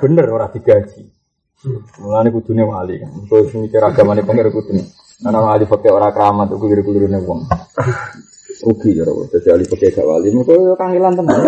[0.00, 1.02] Bener ora digaji.
[2.00, 3.10] Mulane kudune wali kan.
[3.28, 4.86] Terus mikir agamane pengira kudune.
[5.20, 7.44] Ana ahli fikih ora keramat iku kira-kirane wong.
[8.64, 11.40] Rugi ya ora dadi ahli fikih gak wali, mengko yo kangelan tenan.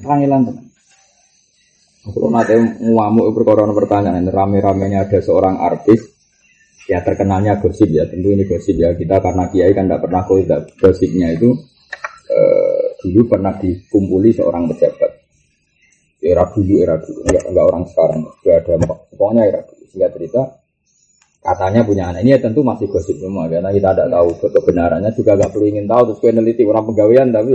[0.00, 0.64] Kangelan tenan.
[2.00, 6.00] Kalau nanti ngamuk perkara pertanyaan, rame-ramenya ada seorang artis
[6.88, 10.22] ya terkenalnya gosip ya tentu ini gosip ya kita karena kiai kan tidak pernah
[10.80, 11.54] gosipnya itu
[12.26, 15.09] eh, dulu pernah dikumpuli seorang pejabat
[16.20, 17.20] era dulu era dulu.
[17.24, 18.18] Enggak, enggak orang sekarang.
[18.40, 18.72] Sudah ada
[19.16, 19.82] pokoknya era dulu.
[19.88, 20.42] Sehingga cerita
[21.40, 22.20] katanya punya anak.
[22.22, 23.48] Ini ya tentu masih gosip semua.
[23.48, 27.50] Karena kita tidak tahu kebenarannya juga nggak perlu ingin tahu terus peneliti orang pegawaian tapi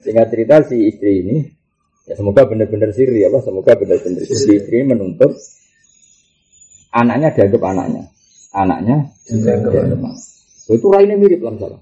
[0.00, 1.36] sehingga cerita si istri ini
[2.08, 3.40] ya semoga benar-benar siri apa?
[3.44, 5.32] Semoga benar-benar si istri ini menuntut
[6.92, 8.02] anaknya dianggap anaknya.
[8.50, 8.96] Anaknya
[10.70, 11.80] itu raine mirip lah salah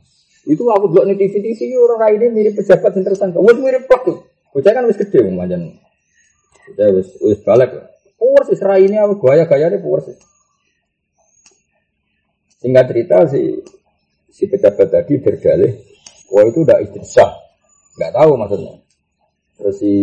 [0.49, 4.03] itu aku buat nih TV TV orang raine mirip pejabat yang tersangka wes mirip plak
[4.09, 4.24] tuh.
[4.57, 5.76] Bocah kan wes gede macam
[6.68, 7.70] bocah wes wes balik.
[8.18, 10.10] Purs is raine apa gaya gaya nih purs
[12.58, 13.62] singkat cerita si
[14.28, 15.72] si pejabat tadi berdalih
[16.34, 17.30] wah itu udah istri sah
[17.98, 18.74] nggak tahu maksudnya.
[19.58, 19.94] Terus si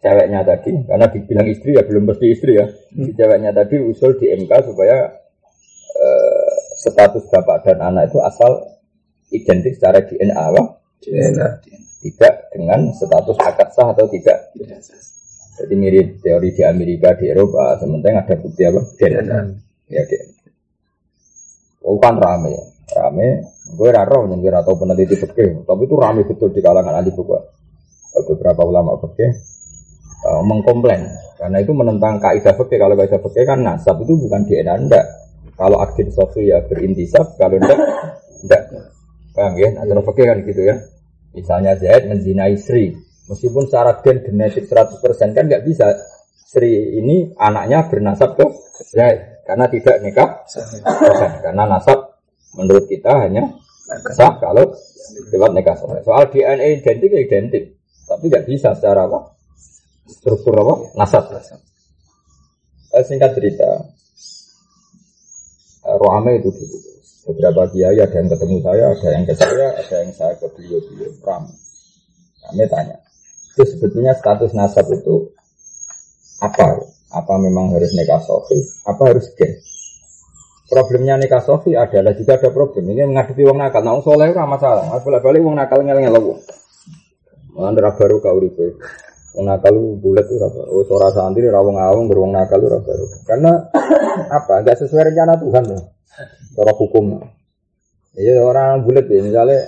[0.00, 2.66] ceweknya tadi karena dibilang istri ya belum pasti istri ya.
[2.92, 5.12] Si ceweknya tadi usul di MK supaya
[5.96, 8.64] eh, status bapak dan anak itu asal
[9.32, 10.48] identik secara DNA?
[11.04, 11.48] DNA.
[12.04, 14.52] Tidak dengan status akad sah atau tidak.
[15.54, 18.80] Jadi mirip teori di Amerika, di Eropa, sementara ada bukti apa?
[18.98, 19.40] DNA.
[19.90, 20.50] Ya DNA.
[21.84, 22.54] Oh kan rame,
[22.90, 23.28] rame.
[23.74, 27.42] Gue raro yang kira atau peneliti fikih, tapi itu rame betul di kalangan ahli fikih.
[28.14, 29.30] Beberapa ulama fikih
[30.26, 31.02] uh, mengkomplain
[31.38, 32.78] karena itu menentang kaidah fikih.
[32.78, 35.06] Kalau kaidah fikih kan nasab itu bukan DNA enggak
[35.54, 37.78] kalau aktif sofi ya berintisab, kalau tidak,
[38.42, 38.62] tidak.
[39.34, 39.70] Paham ya?
[39.74, 40.76] Nah, fakir kan gitu ya.
[41.34, 42.94] Misalnya Zaid menzinai Sri,
[43.30, 45.86] meskipun secara gen genetik 100% kan nggak bisa
[46.44, 48.46] Sri ini anaknya bernasab ke
[48.94, 50.30] Zaid karena tidak nikah
[51.44, 52.14] karena nasab
[52.54, 53.64] menurut kita hanya
[54.16, 54.72] Sah kalau
[55.28, 56.00] lewat nikah sahih.
[56.00, 57.64] Soal DNA identik ya identik,
[58.08, 59.36] tapi nggak bisa secara apa?
[60.08, 60.74] Struktur apa?
[60.96, 61.28] Nasab.
[62.94, 63.68] Eh, singkat cerita,
[65.84, 66.78] eh, Roame itu dulu.
[67.24, 71.12] Beberapa kiai ada yang ketemu saya, ada yang ke saya, ada yang saya ke beliau-beliau.
[71.24, 71.44] Ram.
[72.44, 72.96] Kami tanya,
[73.54, 75.30] itu sebetulnya status nasab itu
[76.42, 76.82] apa?
[77.14, 78.58] Apa memang harus nikah sofi?
[78.82, 79.54] Apa harus gen?
[80.66, 82.90] Problemnya nikah sofi adalah juga ada problem.
[82.90, 83.86] Ini menghadapi uang nakal.
[83.86, 84.90] Nah, soleh itu masalah.
[84.98, 86.18] Balik balik uang nakal ngel ngel
[87.54, 88.74] Mana baru kau ribu.
[89.38, 90.62] Wong nakal bulat itu apa?
[90.70, 93.06] Oh, suara santri rawong awong beruang nakal itu baru.
[93.22, 93.52] Karena
[94.42, 94.66] apa?
[94.66, 95.82] Gak sesuai rencana Tuhan loh.
[96.58, 97.22] Cara hukum.
[98.18, 99.22] Iya orang bulat ya.
[99.22, 99.62] Misalnya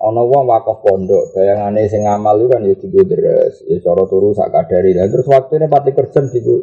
[0.00, 4.32] ono wong wakaf pondok, bayangane sing ngamal itu kan ya digo deres, ya cara turu
[4.32, 4.96] sak kadari.
[4.96, 6.56] Lah terus waktu ini pati kerja digo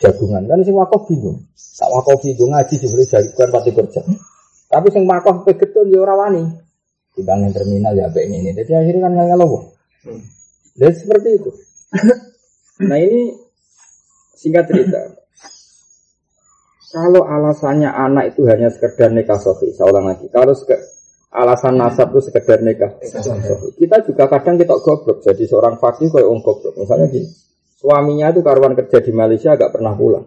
[0.00, 0.44] jagungan.
[0.44, 1.48] Kan sing wakaf bingung.
[1.56, 4.00] Sak wakaf bingung ngaji dibeli jagungan pati kerja.
[4.68, 6.44] Tapi sing wakaf pegetun ya ora wani.
[7.16, 8.52] Dibanding terminal ya apa ini.
[8.52, 9.72] Jadi akhirnya kan nggak loh.
[10.76, 11.50] Dan seperti itu.
[12.88, 13.32] nah ini
[14.36, 15.20] singkat cerita.
[16.90, 20.26] Kalau alasannya anak itu hanya sekedar nikah sofi, seorang lagi.
[20.26, 20.50] Kalau
[21.30, 22.98] alasan nasab itu sekedar nikah.
[23.78, 25.22] Kita juga kadang kita goblok.
[25.22, 26.74] Jadi seorang fakir kayak orang goblok.
[26.74, 27.28] Misalnya gini,
[27.78, 30.26] suaminya itu karuan kerja di Malaysia agak pernah pulang.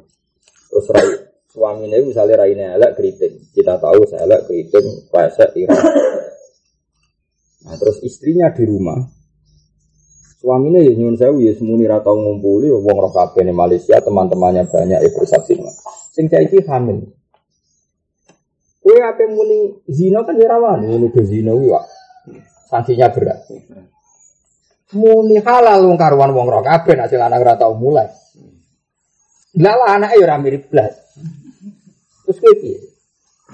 [0.72, 1.08] Terus rai,
[1.52, 3.34] suaminya itu misalnya raine elek keriting.
[3.52, 5.84] Kita tahu saya elek keriting, pesek, irang.
[7.64, 9.00] Nah terus istrinya di rumah.
[10.44, 15.56] Suaminya ya nyun sewu ya semuni ratau ngumpuli wong kabeh Malaysia teman-temannya banyak ya bersaksi.
[16.12, 17.16] Sing saiki hamil.
[18.84, 21.80] Kue apa muni zino kan ya rawan, ini udah zino ya.
[22.68, 23.48] Sanksinya berat.
[24.92, 28.12] Muni halal wong karuan wong rok kabeh nek lanang ora tau mulai.
[29.56, 31.00] Lah anake ya mirip blas.
[32.28, 32.78] Terus piye?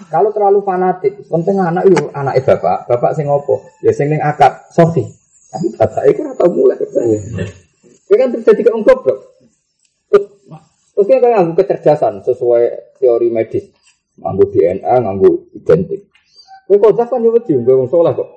[0.09, 3.69] Kalau terlalu fanatik, penting anak itu anak bapak, bapak sing ngopo?
[3.86, 5.05] Ya sing ning akad sofi.
[5.53, 7.19] Tapi bapak itu ora tau mulai kerjanya.
[8.09, 9.19] Kan terjadi ke goblok.
[10.09, 10.25] Terus,
[10.97, 13.69] terus kayak kecerdasan sesuai teori medis
[14.20, 16.07] nganggo DNA, nganggo identik.
[16.70, 18.30] Kowe kok kan yo wedi kowe wong saleh kok.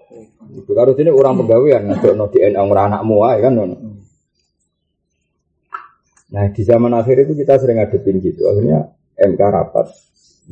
[0.56, 1.84] Itu karo sini orang pegawaian
[2.16, 3.76] no DNA ora anakmu ae kan ngono.
[6.32, 8.48] Nah di zaman akhir itu kita sering ngadepin gitu.
[8.48, 8.88] Akhirnya
[9.20, 9.92] MK rapat,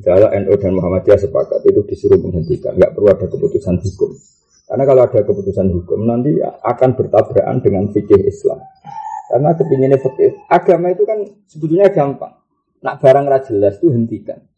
[0.04, 4.12] Jala NU dan Muhammadiyah sepakat itu disuruh menghentikan, nggak perlu ada keputusan hukum.
[4.70, 8.60] Karena kalau ada keputusan hukum nanti akan bertabrakan dengan fikih Islam.
[9.32, 12.38] Karena kepinginnya fikih agama itu kan sebetulnya gampang.
[12.80, 14.49] Nak barang jelas itu hentikan.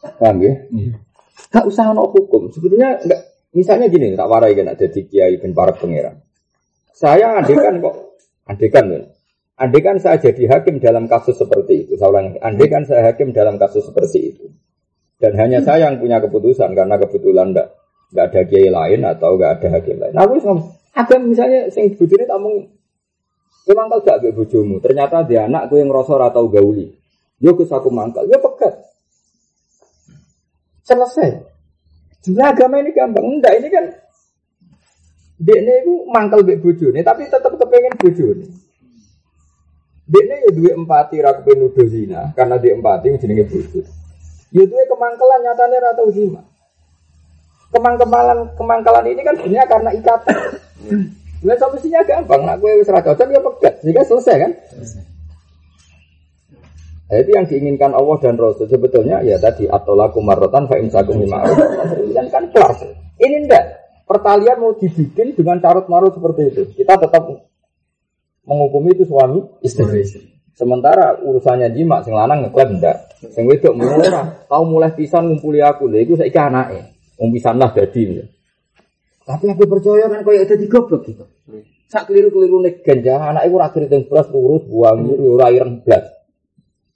[0.00, 0.54] Paham ya?
[0.72, 0.96] Hmm.
[1.50, 2.48] Gak usah ono hukum.
[2.52, 3.20] Sebetulnya enggak
[3.52, 6.16] misalnya gini, tak warai kan ada di kiai dan para pangeran.
[6.94, 7.96] Saya andekan kok,
[8.48, 9.02] andekan kan.
[9.60, 11.92] Andekan saya jadi hakim dalam kasus seperti itu.
[12.00, 14.48] Saya ulangi, andekan saya hakim dalam kasus seperti itu.
[15.20, 15.66] Dan hanya hmm.
[15.68, 17.68] saya yang punya keputusan karena kebetulan enggak
[18.10, 20.12] enggak ada kiai lain atau enggak ada hakim lain.
[20.16, 20.60] Nah, aku ngomong,
[20.96, 22.56] ada misalnya sing bojone tak mau
[23.70, 26.90] Memang tau gak bojomu, ternyata dia anak gue yang rosor atau gauli.
[27.38, 28.89] Yo kus aku mangkal, yo pekat.
[30.90, 31.30] Selesai.
[32.26, 33.22] Sebenarnya agama ini gampang.
[33.22, 33.84] Enggak, ini kan
[35.40, 38.44] dia itu mangkel bek nih, tapi tetap kepengen bojone.
[40.10, 43.80] Dia ya dua empati ra kepengen zina, karena dia empati jenenge bojo.
[44.50, 46.42] Ya dua kemangkelan nyatanya rata zina.
[47.70, 50.36] Kemangkelan kemangkelan ini kan sebenarnya karena ikatan.
[51.40, 54.52] Nah, solusinya gampang, nak gue wis ra cocok ya pegat, sehingga selesai kan?
[57.10, 61.18] Nah, itu yang diinginkan Allah dan Rasul sebetulnya ya tadi atau laku marotan fa imsakum
[61.26, 62.70] kan kan kelar.
[63.18, 63.64] Ini enggak.
[64.06, 66.62] Pertalian mau dibikin dengan carut marut seperti itu.
[66.70, 67.26] Kita tetap
[68.46, 70.06] menghukumi itu suami istri.
[70.54, 73.10] Sementara urusannya jima sing lanang ngeklaim enggak.
[73.34, 75.90] Sing wedok murah, tahu mulai pisan ngumpuli aku.
[75.90, 76.94] Lha iku saiki anake.
[77.18, 78.22] Wong pisan dadi.
[79.26, 81.26] Tapi aku percaya kan koyo dadi goblok gitu.
[81.90, 86.19] Sak keliru-keliru nek ganja anak iku ora keriting beras buang ora ireng blas.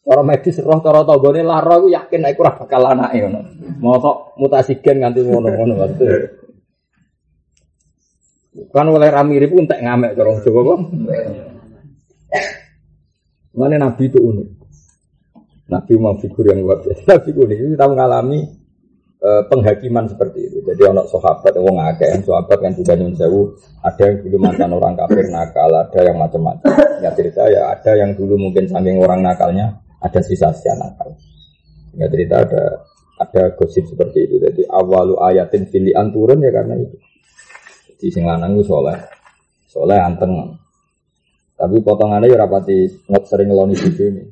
[0.05, 3.41] Orang medis roh cara tanggane lara aku yakin aku ora bakal anake ngono.
[3.81, 6.05] Mosok mutasi gen nganti ngono-ngono waktu.
[8.69, 10.79] Kan oleh ramiri pun tak ngamek cara Jawa kok.
[13.55, 14.49] Mana Nabi itu unik.
[15.73, 17.03] Nabi mau figur yang luar biasa.
[17.17, 17.59] Nabi unik.
[17.73, 18.39] Kita mengalami
[19.25, 20.59] uh, penghakiman seperti itu.
[20.69, 23.43] Jadi anak sahabat ngakeh, yang sahabat yang juga nyun sewu,
[23.81, 26.69] ada yang dulu mantan orang kafir nakal, ada yang macam-macam.
[27.01, 31.17] Ya cerita ya, ada yang dulu mungkin saking orang nakalnya, ada sisa-sisa nakal.
[31.97, 32.63] Nggak cerita ada
[33.25, 34.37] ada gosip seperti itu.
[34.37, 36.97] Jadi awalu ayatin pilihan turun ya karena itu.
[37.95, 38.99] Jadi sing lanang itu soleh,
[39.65, 40.61] soleh anteng.
[41.57, 44.25] Tapi potongannya ya rapati nggak sering ngeloni video ini.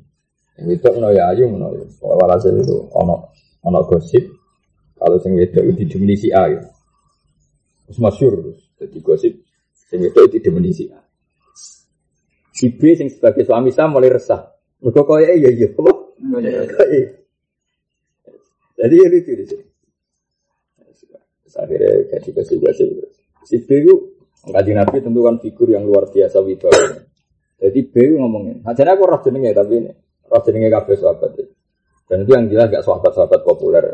[0.60, 1.86] Yang itu no ya ayu no ya.
[2.04, 3.32] Walhasil itu ono
[3.64, 4.26] ono gosip
[5.02, 6.62] Kalau sing itu didemeni si A ya.
[7.88, 8.54] Terus masyur.
[8.78, 9.34] Jadi gosip
[9.74, 11.00] sing wedok itu didemeni si A.
[12.52, 14.51] Si B sing sebagai suami saya mulai resah.
[14.82, 15.68] Mereka kaya iya iya.
[15.72, 17.02] Kaya.
[18.82, 19.64] Jadi ya lucu di sini.
[21.52, 22.88] Akhirnya jadi gosip-gosip.
[23.44, 23.94] Si B itu
[24.42, 26.98] Kaji Nabi tentu kan figur yang luar biasa wibawa.
[27.62, 28.58] Jadi B itu ngomongin.
[28.66, 29.90] Nah, jadi aku roh jenenge tapi ini
[30.26, 31.30] roh jenenge kabeh sahabat.
[32.10, 33.84] Dan itu yang jelas gak sahabat-sahabat populer.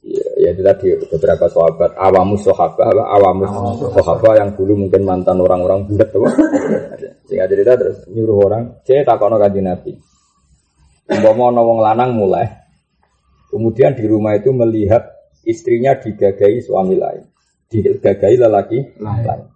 [0.00, 3.52] Ya, ya itu tadi beberapa sahabat awamus sahabat, awamus
[3.92, 6.24] sahabat yang dulu mungkin mantan orang-orang bulat tuh.
[7.28, 9.92] Sehingga cerita terus nyuruh orang, saya takono kaji Nabi.
[11.10, 12.48] Umpama ana wong lanang mulai,
[13.50, 15.04] kemudian di rumah itu melihat
[15.44, 17.26] istrinya digagai suami lain,
[17.68, 19.46] digagai lelaki lain.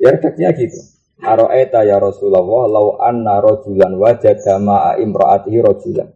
[0.00, 0.80] Ya redaksinya gitu.
[1.20, 6.08] Aro'eta ya Rasulullah lau anna rojulan wajada ma'a imra'atihi rojulan.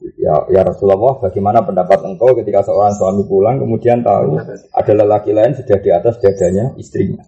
[0.00, 4.40] Ya, ya Rasulullah, bagaimana pendapat engkau ketika seorang suami pulang kemudian tahu
[4.72, 7.20] ada lelaki lain sudah di atas dadanya istrinya.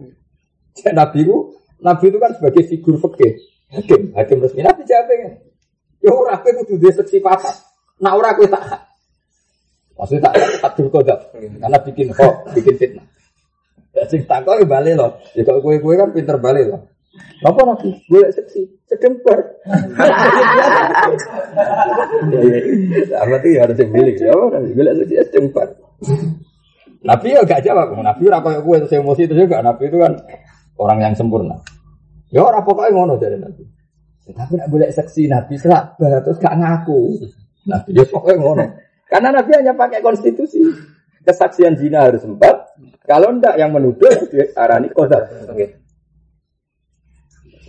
[0.73, 1.37] Jadi Nabi itu,
[1.85, 3.33] Nabi itu kan sebagai figur fikih,
[3.77, 4.65] hakim, hakim resmi.
[4.65, 5.37] Nabi jawabnya,
[6.01, 7.61] ya ora kowe kudu duwe seksi papat.
[8.01, 8.65] Nah ora kowe tak.
[9.93, 13.07] Maksudnya tak tak dulu kodok, karena bikin kok, bikin fitnah.
[13.93, 15.21] Ya sing tak kok balik loh.
[15.37, 16.89] Ya kalau kue-kue kan pinter balik loh.
[17.45, 17.93] Apa nabi?
[18.09, 19.39] Boleh seksi, sedemper.
[23.13, 24.17] Apa tuh harus dibeli?
[24.17, 24.71] Ya apa nabi?
[24.73, 25.69] Boleh seksi, sedemper.
[27.03, 27.99] Nabi ya gak jawab.
[27.99, 29.59] Nabi ora koyo kowe terus emosi itu juga.
[29.61, 30.15] Nabi itu kan
[30.79, 31.59] orang yang sempurna.
[32.31, 33.67] Ya ora pokoknya ngono dari Nabi.
[34.23, 37.27] Ya, tapi nak boleh seksi Nabi sabar terus gak ngaku.
[37.67, 38.65] Nabi ya pokoknya ngono.
[39.11, 40.63] Karena Nabi hanya pakai konstitusi.
[41.23, 42.75] Kesaksian zina harus empat.
[43.07, 44.11] Kalau ndak yang menuduh
[44.55, 45.27] arani kodar.
[45.51, 45.82] Oke.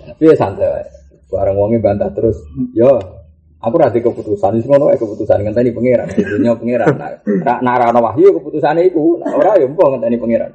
[0.03, 0.85] Tapi ya santai.
[1.31, 2.37] Barang wongi bantah terus.
[2.75, 2.99] Yo,
[3.57, 4.59] aku rasa keputusan.
[4.59, 6.07] Itu ngono keputusan ngenteni pangeran.
[6.13, 6.93] Dunia pangeran.
[7.23, 9.17] Nak narano wahyu keputusan itu.
[9.23, 10.51] Nah, ora yo empok ngenteni pangeran.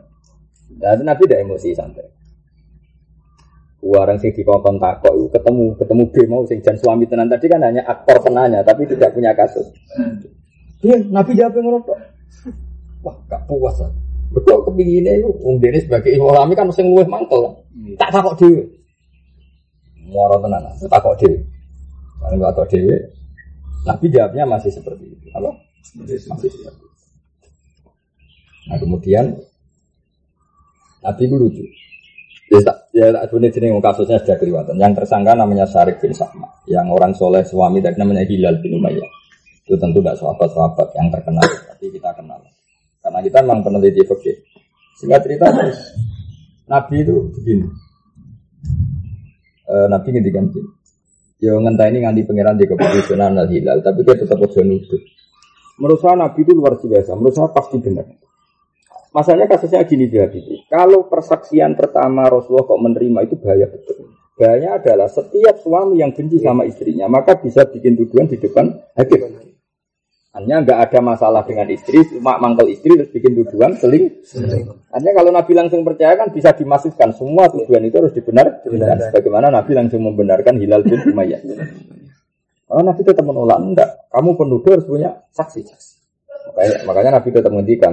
[0.78, 2.06] Dan Nabi tidak emosi santai.
[3.78, 7.62] Warang sing dikongkon takok itu ketemu ketemu B mau sing jan suami tenan tadi kan
[7.62, 9.70] hanya aktor penanya tapi tidak punya kasus.
[10.82, 11.78] Iya, Nabi jawab ngono.
[13.06, 13.78] Wah, gak puas.
[14.28, 17.64] Betul kepinginnya itu, Wong Dene sebagai kami kan mesti luwih mantel.
[17.96, 18.77] Tak takok dhewe.
[20.08, 21.38] Muara tenan, tak takok dhewe.
[22.18, 22.96] Kalau nggak tahu dhewe,
[23.84, 25.26] Nabi jawabnya masih seperti itu.
[25.36, 25.52] Apa?
[26.00, 26.70] Masih seperti itu.
[28.68, 29.24] Nah kemudian
[31.04, 31.64] Nabi itu lucu.
[32.48, 34.76] Ya tak, ya tak sebenarnya jenis kasusnya sudah kelihatan.
[34.80, 36.48] Yang tersangka namanya Syarif bin Sa'ma.
[36.64, 39.10] Yang orang soleh suami dari namanya Hilal bin Umayyah.
[39.68, 42.40] Itu tentu tidak sahabat-sahabat yang terkenal, tapi kita kenal.
[43.04, 44.36] Karena kita memang peneliti fikih.
[44.96, 45.76] Sehingga cerita terus.
[46.72, 47.68] Nabi itu begini.
[49.68, 50.70] E, Nabi ngendikan gini.
[51.38, 55.02] Ya ngenteni nganti pangeran di keputusan al hilal, tapi dia tetap ojo nuduh.
[55.78, 57.14] Menurut Nabi itu luar biasa.
[57.14, 58.08] Menurut saya pasti benar.
[59.08, 60.68] Masalahnya kasusnya gini dia Habibie.
[60.68, 64.12] Kalau persaksian pertama Rasulullah kok menerima itu bahaya betul.
[64.36, 69.48] Bahaya adalah setiap suami yang benci sama istrinya maka bisa bikin tuduhan di depan hakim.
[70.38, 74.06] Hanya nggak ada masalah dengan istri, cuma mangkel istri terus bikin tuduhan seling.
[74.94, 78.62] Hanya kalau Nabi langsung percaya kan bisa dimasukkan semua tuduhan itu harus dibenar.
[78.62, 81.42] Dan sebagaimana Nabi langsung membenarkan Hilal bin Umayyah.
[82.70, 83.90] Kalau Nabi tetap menolak, enggak.
[84.14, 85.66] Kamu penuduh harus punya saksi.
[86.54, 87.92] Makanya, makanya Nabi tetap menghentikan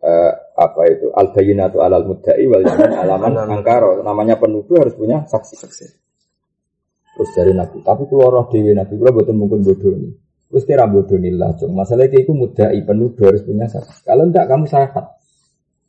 [0.00, 2.64] eh, apa itu al bayinatu alal mudda'i wal
[3.04, 4.00] alaman angkaro.
[4.00, 5.54] Namanya penuduh harus punya saksi.
[5.60, 10.25] Terus dari Nabi, tapi keluar roh dewi Nabi, kalau betul mungkin bodoh ini.
[10.46, 11.74] Terus kira bodoh nilai cung.
[11.74, 14.06] Masalah itu mudai penuduh harus punya saksi.
[14.06, 15.06] Kalau enggak kamu sahat.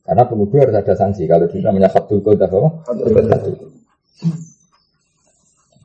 [0.01, 1.30] Karena penuduh harus ada sanksi.
[1.30, 2.70] Kalau kita namanya fatul kau apa?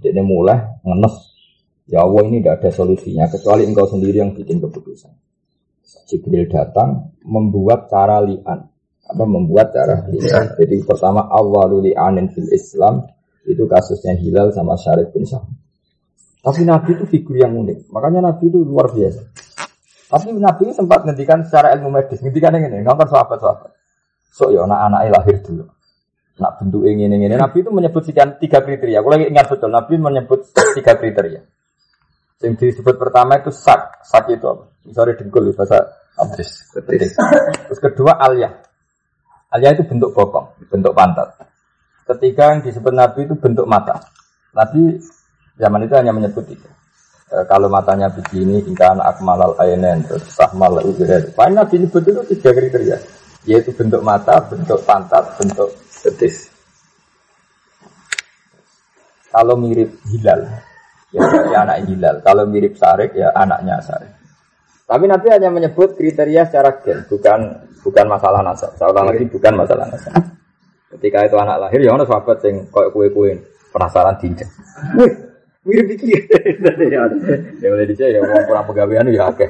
[0.02, 1.14] Jadi mulai ngenes.
[1.90, 5.12] Ya Allah ini tidak ada solusinya kecuali engkau sendiri yang bikin keputusan.
[6.08, 8.58] Jibril datang membuat cara lian.
[9.02, 10.56] Apa membuat cara lian.
[10.56, 13.04] Jadi pertama awalul li'anin fil Islam
[13.44, 15.61] itu kasusnya Hilal sama Syarif bin Sa'ad.
[16.42, 17.94] Tapi Nabi itu figur yang unik.
[17.94, 19.22] Makanya Nabi itu luar biasa.
[20.10, 22.18] Tapi Nabi itu sempat ngendikan secara ilmu medis.
[22.18, 23.70] Ngendikan yang ini, nonton sahabat-sahabat.
[24.34, 25.64] So ya anak-anaknya lahir dulu.
[26.42, 27.36] Nak bentuk ini, ini, ini.
[27.38, 29.00] Nabi itu menyebut sekian tiga kriteria.
[29.04, 29.70] Aku lagi ingat betul.
[29.70, 31.40] Nabi menyebut tiga kriteria.
[32.42, 34.02] Yang disebut pertama itu sak.
[34.02, 34.66] Sak itu apa?
[34.82, 35.78] Misalnya dengkul bahasa
[36.18, 36.34] apa?
[36.82, 37.14] Betis.
[37.70, 38.50] Terus kedua alia.
[39.52, 41.38] Alia itu bentuk bokong, bentuk pantat.
[42.08, 44.00] Ketiga yang disebut Nabi itu bentuk mata.
[44.56, 44.98] Nabi
[45.62, 46.68] zaman itu hanya menyebut itu.
[47.30, 51.30] E, kalau matanya begini, ikan akmalal ainen, terus sahmal ujiret.
[51.38, 52.98] Paling Nabi nyebut itu tiga kriteria,
[53.46, 55.70] yaitu bentuk mata, bentuk pantat, bentuk
[56.02, 56.50] betis.
[59.30, 60.44] Kalau mirip hilal,
[61.14, 62.16] ya berarti anak hilal.
[62.20, 64.12] Kalau mirip sarik, ya anaknya sarik.
[64.84, 67.38] Tapi Nabi hanya menyebut kriteria secara gen, bukan
[67.80, 68.76] bukan masalah nasab.
[68.76, 70.12] Saya ulang lagi bukan masalah nasab.
[70.92, 73.40] Ketika itu anak lahir, ya ono sahabat sing koyo kue-kue
[73.72, 74.44] penasaran tinja.
[75.62, 76.22] Mirip dikit.
[77.62, 79.46] ya boleh dicek ya mau kurang pegawaian ya oke.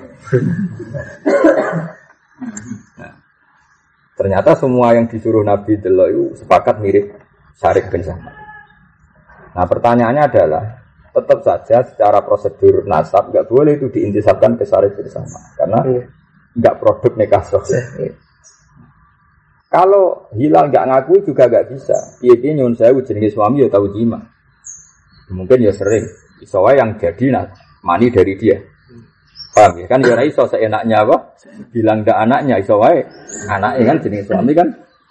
[3.00, 3.12] Nah,
[4.12, 7.16] ternyata semua yang disuruh Nabi delok itu sepakat mirip
[7.56, 8.34] Syarif bin Sahman.
[9.56, 10.64] Nah pertanyaannya adalah
[11.12, 16.02] tetap saja secara prosedur nasab nggak boleh itu diintisabkan ke Syarif bin Sahman karena Iya.
[16.60, 17.84] nggak produk nikah sosial.
[19.72, 21.96] Kalau hilal nggak ngakui juga nggak bisa.
[22.20, 24.20] Iya dia nyun saya jenenge suami ya tahu jima.
[25.32, 26.04] Mungkin ya sering.
[26.42, 27.46] Isowa yang jadi nah,
[27.82, 28.58] mani dari dia.
[29.52, 29.86] Paham ya?
[29.88, 31.36] Kan ya iso seenaknya apa?
[31.72, 33.04] Bilang nggak anaknya iso wae.
[33.48, 34.68] Anaknya kan jenenge suami kan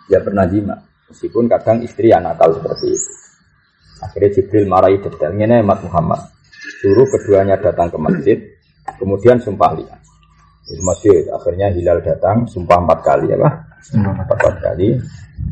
[0.10, 0.76] ya pernah jima.
[1.12, 3.12] Meskipun kadang istri yang nakal seperti itu.
[4.02, 5.32] Akhirnya Jibril marahi detail.
[5.38, 6.22] Ini Ahmad Muhammad.
[6.82, 8.38] Suruh keduanya datang ke masjid.
[8.98, 10.02] Kemudian sumpah lihat.
[10.66, 11.22] Di masjid.
[11.30, 12.50] Akhirnya Hilal datang.
[12.50, 13.54] Sumpah empat kali ya Pak?
[13.94, 14.98] Empat kali.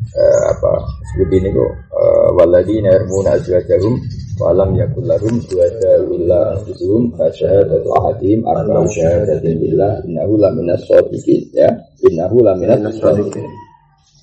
[0.09, 0.73] Eh, apa
[1.13, 3.93] seperti ini kok eh, waladina yarmuna azwajahum
[4.39, 11.67] walam yakul lahum syuhada illa anfusuhum fasyahadatu ahadihim arba'u syahadatin billah innahu laminas shadiqin ya.
[12.07, 13.43] Innahu laminas shadiqin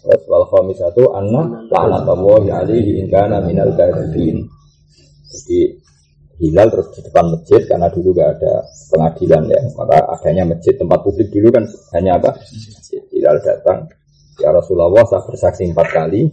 [0.07, 4.47] Terus wal khamisatu anna la'natullahi alaihi in kana minal kadhibin.
[5.27, 5.83] Jadi
[6.39, 8.63] hilal terus di depan masjid karena dulu gak ada
[8.95, 9.61] pengadilan ya.
[9.75, 11.67] Maka adanya masjid tempat publik dulu kan
[11.99, 12.39] hanya apa?
[12.39, 13.03] Masjid.
[13.11, 13.91] Hilal datang.
[14.39, 16.31] Ya Rasulullah saya bersaksi empat kali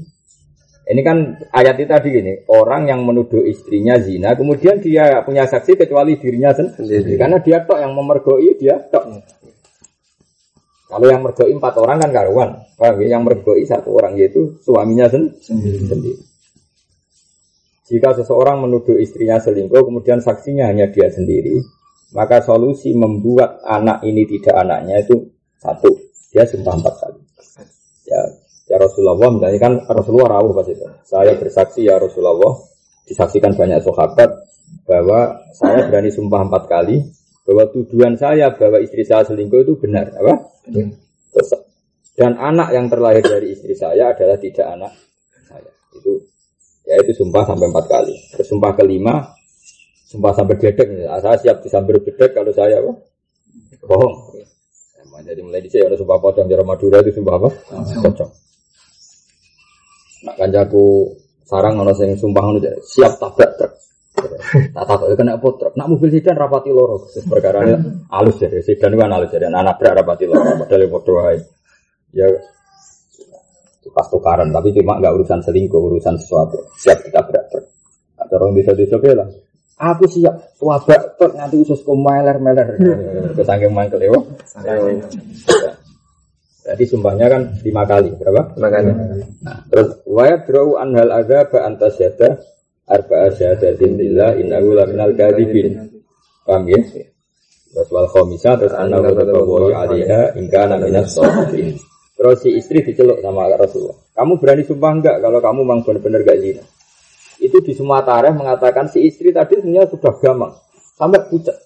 [0.93, 1.17] ini kan
[1.49, 6.53] ayat itu tadi gini orang yang menuduh istrinya zina kemudian dia punya saksi kecuali dirinya
[6.53, 7.17] sendiri.
[7.17, 9.25] karena dia tok yang memergoi dia tok.
[10.93, 13.17] Kalau yang mergoi empat orang kan karuan ya?
[13.17, 16.21] yang mergoi satu orang yaitu suaminya sen- sendiri.
[17.89, 21.59] Jika seseorang menuduh istrinya selingkuh, kemudian saksinya hanya dia sendiri,
[22.15, 25.91] maka solusi membuat anak ini tidak anaknya itu satu,
[26.31, 27.19] dia sumpah empat kali.
[28.07, 28.21] Ya,
[28.73, 30.81] ya Rasulullah, misalnya kan Rasulullah rawuh pas itu.
[31.05, 32.57] Saya bersaksi ya Rasulullah,
[33.05, 34.33] disaksikan banyak sahabat
[34.89, 37.05] bahwa saya berani sumpah empat kali
[37.45, 40.49] bahwa tuduhan saya bahwa istri saya selingkuh itu benar, apa?
[40.65, 41.53] Terus,
[42.17, 44.91] dan anak yang terlahir dari istri saya adalah tidak anak
[45.45, 45.69] saya.
[45.93, 46.17] Itu
[46.89, 48.15] ya itu sumpah sampai empat kali.
[48.33, 49.21] Terus sumpah kelima,
[50.09, 50.87] sumpah sampai bedek.
[51.05, 52.93] Nah, saya siap disambar bedek kalau saya apa?
[53.85, 54.33] Bohong.
[55.23, 57.49] Jadi mulai dicek ada sumpah pocong cara Madura itu sumpah apa?
[58.01, 58.42] Pocong.
[60.23, 61.11] Nak kancaku
[61.43, 63.73] sarang ono sing sumpah ngono siap tabrak truk.
[64.53, 65.73] Tak takut ya kena apa truk.
[65.75, 67.07] Nak mobil sedan rapati loro.
[67.11, 67.63] Terus perkara
[68.11, 69.47] halus ya, sedan itu kan halus ya.
[69.51, 70.63] Anak nabrak rapati loro.
[70.63, 71.37] Padahal ya padha wae.
[72.13, 72.27] Ya
[73.93, 77.61] pas tukaran tapi cuma nggak urusan selingkuh urusan sesuatu siap kita beraktor
[78.17, 79.29] ada orang bisa bisa bilang
[79.77, 82.67] aku siap wabak tuh nanti usus meler meler
[83.37, 84.09] kesangking mangkel ya
[86.63, 88.93] jadi sumpahnya kan lima kali berapa Makanya.
[89.43, 92.39] nah terus wayat draw anhal ada ba antas yada
[92.87, 95.91] arba asyhadatin billah innahu laminal kadhibin
[96.47, 96.79] paham ya
[97.73, 101.75] terus wal khamisa terus annahu tatawawi alaiha in kana minas shadiqin
[102.13, 103.97] Terus si istri diceluk sama Rasulullah.
[104.13, 106.63] Kamu berani sumpah enggak kalau kamu memang benar-benar gak zina?
[107.41, 110.53] Itu di semua tarikh mengatakan si istri tadi sebenarnya sudah gamang.
[110.93, 111.57] Sampai pucat.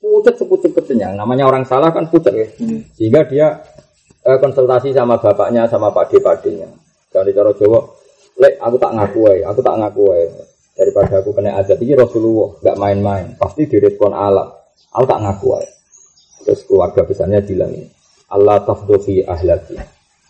[0.00, 1.12] Pucat sepucet-pucetnya.
[1.12, 2.48] Namanya orang salah kan pucat ya.
[2.96, 3.60] Sehingga dia
[4.28, 6.68] eh, konsultasi sama bapaknya, sama pak padenya.
[7.08, 7.80] Jangan cara Jawa,
[8.38, 10.42] Lek, aku tak ngaku aja, aku tak ngaku aja.
[10.78, 13.34] Daripada aku kena azab, ini Rasulullah, gak main-main.
[13.34, 14.46] Pasti direspon alam.
[14.94, 15.72] Aku tak ngaku aja.
[16.46, 17.90] Terus keluarga besarnya bilang ini,
[18.30, 19.74] Allah tafdofi ahlaki.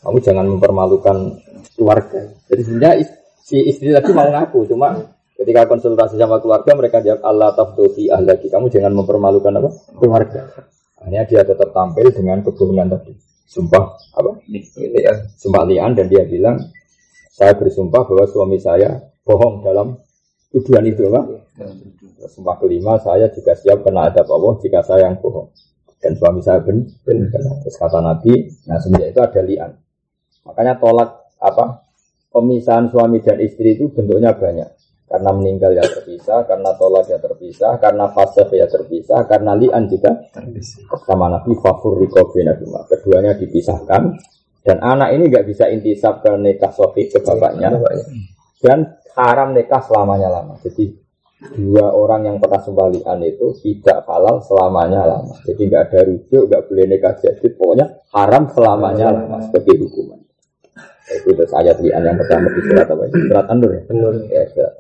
[0.01, 1.37] Kamu jangan mempermalukan
[1.77, 2.33] keluarga.
[2.49, 3.05] Jadi sebenarnya
[3.45, 4.97] si istri tadi mau ngaku, cuma
[5.37, 8.49] ketika konsultasi sama keluarga mereka jawab Allah tafdofi ahlaki.
[8.49, 9.71] Kamu jangan mempermalukan apa
[10.01, 10.49] keluarga.
[10.97, 13.13] Akhirnya dia tetap tampil dengan kebohongan tadi.
[13.49, 14.45] Sumpah apa?
[14.45, 15.33] Iya.
[15.41, 16.61] Sumpah lian dan dia bilang
[17.33, 19.97] saya bersumpah bahwa suami saya bohong dalam
[20.53, 21.41] tuduhan itu apa?
[21.57, 25.49] Terus Sumpah kelima saya juga siap kena adab Allah jika saya yang bohong
[25.99, 27.57] dan suami saya ben, ben kena.
[27.65, 29.71] Terus kata Nabi, nah semenjak itu ada lian.
[30.45, 31.89] Makanya tolak apa
[32.29, 34.78] pemisahan suami dan istri itu bentuknya banyak.
[35.09, 40.13] Karena meninggal ya terpisah, karena tolak ya terpisah, karena fase ya terpisah, karena lian juga
[41.09, 44.03] sama Nabi fafur rikobi Nabi Keduanya dipisahkan
[44.69, 47.73] dan anak ini nggak bisa intisab ke nikah sofi ke bapaknya
[48.61, 50.61] dan haram nikah selamanya lama.
[50.61, 50.93] Jadi
[51.57, 55.41] dua orang yang pernah sembalian itu tidak halal selamanya lama.
[55.49, 60.21] Jadi nggak ada rujuk, nggak boleh nikah jadid, pokoknya haram selamanya lama sebagai hukuman.
[61.09, 63.09] Itu terus ayat lian yang pertama di surat apa?
[63.09, 63.83] Surat An-Nur ya.
[63.89, 64.13] Benar.
[64.29, 64.75] Ya, surat.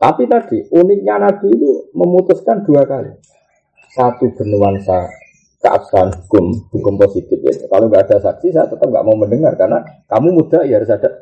[0.00, 3.12] Tapi tadi uniknya Nabi itu memutuskan dua kali.
[3.90, 5.10] satu bernuansa
[5.58, 7.52] keabsahan hukum, hukum positif ya.
[7.66, 11.20] Kalau nggak ada saksi, saya tetap nggak mau mendengar karena kamu muda ya harus ada.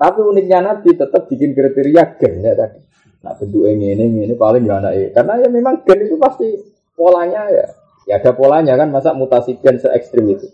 [0.00, 2.80] Tapi uniknya Nabi tetap bikin kriteria gen ya tadi.
[3.20, 6.56] Nah bentuk ini ini ini paling gak ada karena ya memang gen itu pasti
[6.96, 7.66] polanya ya
[8.08, 10.48] ya ada polanya kan masa mutasi gen se ekstrim itu.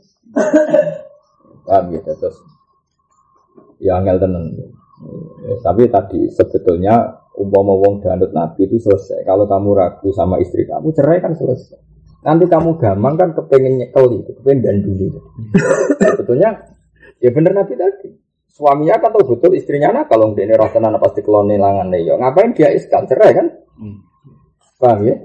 [1.63, 2.43] Paham gitu terus
[3.79, 4.51] ya angel tenan.
[5.47, 9.29] Ya, tapi tadi sebetulnya umpama wong dandut nabi itu selesai.
[9.29, 11.79] Kalau kamu ragu sama istri kamu cerai kan selesai.
[12.25, 15.07] Nanti kamu gampang kan kepengen nyekel itu, kepengen danduli.
[16.17, 16.51] Sebetulnya
[17.21, 18.09] ya bener nabi tadi.
[18.57, 22.17] Suaminya kan tahu betul istrinya nah kalau dia ini tenan pasti kelone langan ya.
[22.17, 23.47] Ngapain dia iskal cerai kan?
[23.77, 24.01] Hmm.
[24.81, 25.17] Paham ya?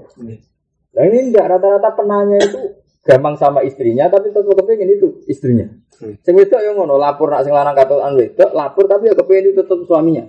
[0.92, 2.60] Nah ini enggak rata-rata penanya itu
[3.02, 5.64] gampang sama istrinya tapi tetap kepengen itu istrinya.
[6.02, 6.18] Hmm.
[6.18, 9.62] Sing wedok yang ngono lapor nak sing lanang katokan wedok lapor tapi ya kepengen itu
[9.62, 10.26] tetap suaminya.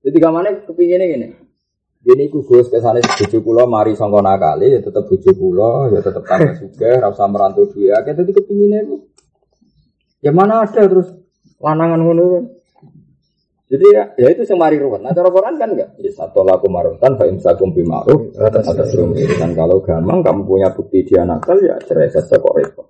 [0.00, 1.28] Jadi gamane kepingine ngene.
[2.08, 6.24] Ini ku Gus kesane bojo kula mari sangka nakali ya tetep bojo kula ya tetep
[6.24, 8.96] tambah sugih ora usah merantau duwe akeh dadi kepingine ku.
[10.24, 11.12] Ya mana ada terus
[11.60, 12.56] lanangan ngono
[13.68, 15.04] Jadi ya, ya itu yang mari ruwet.
[15.04, 15.92] Nah cara Quran kan enggak.
[16.00, 21.04] Ya satu laku marutan fa imsakum bi ma'ruf atas Dan kalau gampang kamu punya bukti
[21.04, 22.88] dia nakal ya cerai saja kok repot.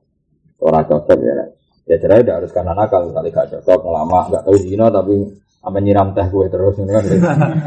[0.62, 1.50] Orang cocok ya.
[1.88, 5.24] Ya cerai tidak harus karena nakal, kali gak cocok, lama, gak tahu zina tapi
[5.58, 7.04] apa nyiram teh gue terus ini kan.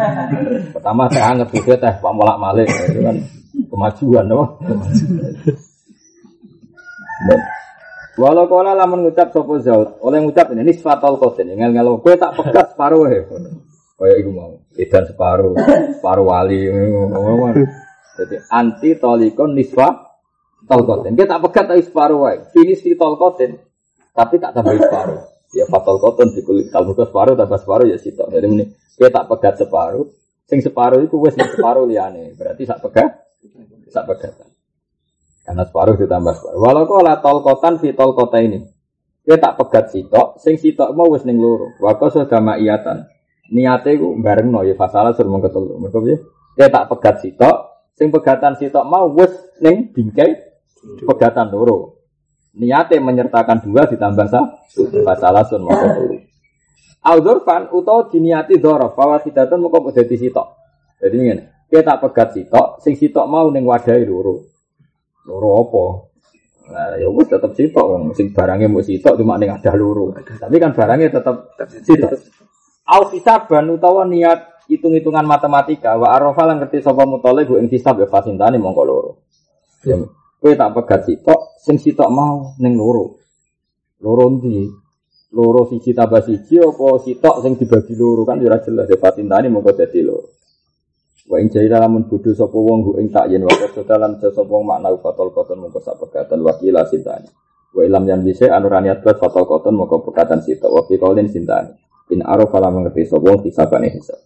[0.77, 3.17] Pertama teh anget gue teh pak molak malik itu kan
[3.67, 4.61] kemajuan loh.
[8.21, 12.37] Walau kala lamun ngucap sopo zaud, oleh ngucap ini nisfatul qasin, ngel ngel gue tak
[12.37, 13.25] pegat separuh ya.
[13.97, 15.53] Kayak iku mau, edan separuh,
[15.97, 16.61] separuh wali.
[18.17, 20.11] Jadi anti tolikon nisfa
[20.65, 21.13] tolkotin.
[21.17, 22.37] Kita tak pegat tapi separuh wae.
[22.49, 23.55] Finish di tolkotin,
[24.11, 25.21] tapi tak tambah separuh.
[25.51, 28.31] Ya fatal koton di kulit kalau separuh tambah separuh ya sitok.
[28.31, 30.07] Jadi ini kita tak pegat separuh.
[30.47, 32.35] Sing separuh itu wes separuh liane.
[32.35, 33.23] Berarti sak pegat,
[33.91, 34.35] sak pegat.
[35.43, 36.59] Karena separuh ditambah separuh.
[36.59, 38.63] Walau kau lah tol kotan fi tol kota ini.
[39.21, 41.71] Dia tak pegat sitok, sing sitok mau wes ning loro.
[41.77, 43.05] Waktu sudah ma'iyatan.
[43.51, 45.77] Niate ku bareng no ya fasalah suruh mengketelu.
[45.77, 46.17] Mereka ya.
[46.55, 47.55] Dia tak pegat sitok,
[47.95, 50.35] sing pegatan sitok mau wes ning bingkai
[51.05, 52.00] pegatan loro.
[52.51, 54.45] Niatnya menyertakan dua ditambah sah,
[55.07, 56.19] masalah sun telu.
[57.01, 60.47] Aldorfan utawa diniati dorof, bahwa sidatan mau kok jadi sitok.
[61.01, 64.43] Jadi ini, kita tak pegat sitok, sing sitok mau neng wadai loro.
[65.25, 65.85] Loro apa?
[66.71, 70.13] Nah, ya wis tetep sitok wong sing barangnya mau sitok cuma ning ada loro.
[70.15, 71.35] Tapi kan barangnya tetep
[71.83, 72.11] sitok.
[72.85, 78.07] Al hisaban utawa niat hitung-hitungan matematika wa arafa lan ngerti sapa mutole bu ing ya
[78.07, 79.11] fasintane mongko loro.
[79.81, 79.97] Ya,
[80.41, 83.21] Kowe tak pegat sitok, sing sitok mau ning loro.
[84.01, 84.65] Loro ndi?
[85.31, 89.71] Loro siji tambah siji apa sitok sing dibagi loro kan ora jelas ya patintane mongko
[89.77, 90.27] dadi loro.
[91.29, 93.53] Wa ing jaya lamun bodho sapa wong ing tak yen wa
[93.85, 97.29] dalan sapa wong makna fatol koton mongko sak pegatan wakila sintani.
[97.71, 101.71] Wa ilam yan bisa anurani atbat fatol koton mongko pegatan sitok wa fi qaulin sintani.
[102.11, 104.19] In arafa lamun ngerti sapa wong hisabane hisab.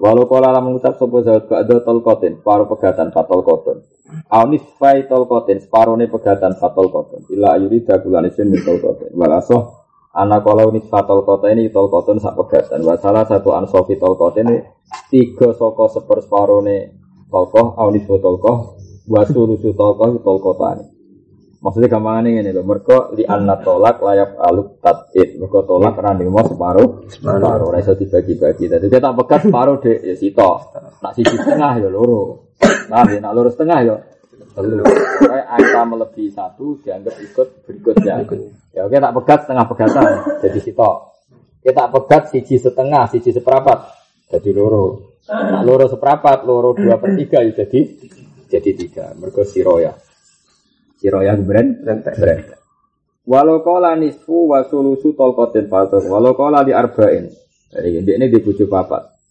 [0.00, 3.78] Walau kala lam mengucap sopo zawat ba'da tolkotin, separuh pegatan fatol koton.
[4.32, 7.24] Aunis fai tolkotin, separuh ini pegatan fatol koton.
[7.32, 9.12] Ila ayuri dagulan isin min tolkotin.
[9.12, 12.84] Walasoh, anak kalau unis fatol koton ini tolkotin sak pegatan.
[12.84, 14.58] Wa salah satu ansofi tolkotin ini
[15.08, 16.88] tiga soko seper separuh ini
[17.32, 18.76] tolkoh, aunis tolkoh,
[19.08, 20.92] wasu lusu tolkoh, tolkotan.
[21.62, 26.42] Maksudnya gampang ini loh, mereka di anak tolak layak aluk tatit, mereka tolak randing mau
[26.42, 28.66] separuh, separuh, rasa dibagi-bagi.
[28.66, 32.50] Jadi kita pegat separuh deh, ya sito, nak sisi setengah ya loro,
[32.90, 33.94] nah nak loro setengah ya,
[34.52, 34.84] telu.
[35.28, 38.24] Angka melebihi satu dianggap ikut berikutnya.
[38.72, 40.10] Ya oke tak pegat setengah pegatan,
[40.40, 40.90] jadi sito.
[41.62, 43.78] Kita pegat sisi setengah, sisi seperempat,
[44.32, 45.14] jadi loro.
[45.28, 47.80] Nak loro seperempat, loro dua per tiga ya jadi
[48.50, 49.04] jadi tiga.
[49.14, 49.94] Mereka siroya.
[50.98, 52.44] Siroyah brand brand.
[53.22, 56.02] Walau kola nisfu wa sulusu tolkotin fatur.
[56.10, 57.30] Walau kola di arba'in.
[57.70, 59.21] Jadi ini di bujuk papat.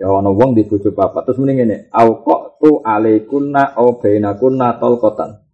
[0.00, 1.28] Ya ono wong di bujuk papat.
[1.28, 1.76] Terus mending ini.
[1.92, 5.44] Au kok tu alaikunna au bainakunna tolkotan.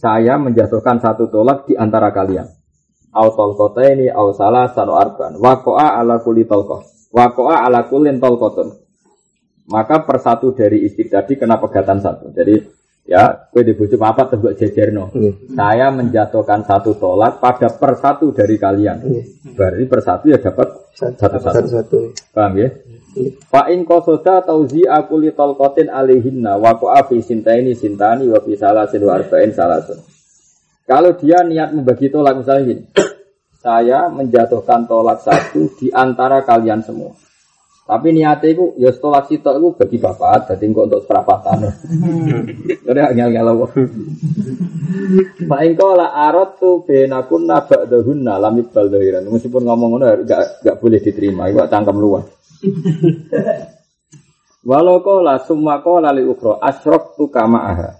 [0.00, 2.48] Saya menjatuhkan satu tolak di antara kalian.
[3.12, 5.36] Au tolkota ini au salah satu arban.
[5.36, 7.12] Wakoa ala kuli tolkoh.
[7.12, 8.72] Wakoa ala kulin tolkotun.
[9.68, 12.32] Maka persatu dari istri tadi kena pegatan satu.
[12.32, 12.76] Jadi
[13.06, 15.14] Ya, gue dibujuk apa tebak jejerno.
[15.14, 15.54] Mm.
[15.54, 18.98] Saya menjatuhkan satu tolak pada persatu dari kalian.
[18.98, 19.54] Mm.
[19.54, 21.66] Berarti persatu ya dapat satu-satu.
[21.70, 21.98] Satu,
[22.34, 22.66] Paham ya?
[22.66, 23.05] Mm.
[23.48, 29.00] Fa in qasoda tauzi aku li talqatin alaihinna wa qa'a sintaini sintani wa fi salasin
[29.04, 29.98] wa arba'in salasun.
[30.86, 32.84] Kalau dia niat membagi tolak misalnya gini.
[33.66, 37.10] saya menjatuhkan tolak satu di antara kalian semua.
[37.86, 41.70] Tapi niatnya itu ya setelah sitok itu bagi bapak, jadi kok untuk seperapatan.
[42.82, 43.66] Jadi ngel ngel apa?
[45.46, 49.30] Pak engkau lah arot tuh benakun nabak dahuna lamit bal dahiran.
[49.30, 52.26] Meskipun ngomong ngono gak gak boleh diterima, itu cangkem luas.
[54.66, 57.90] Walau kola semua kola li ukro asrok tu kama aha.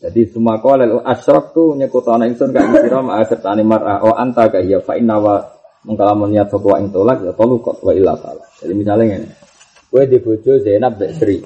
[0.00, 4.48] Jadi semua kola li asrok tu nyekutana ingsun kak ingkira ma'a sertani mar'a o anta
[4.48, 5.36] kak iya fa inna wa
[5.84, 8.16] mengkalamun niat sopa ing tolak ya tolu kot wa illa.
[8.64, 9.28] Jadi misalnya ini,
[9.92, 11.36] gue di bojo Zainab bek Sri.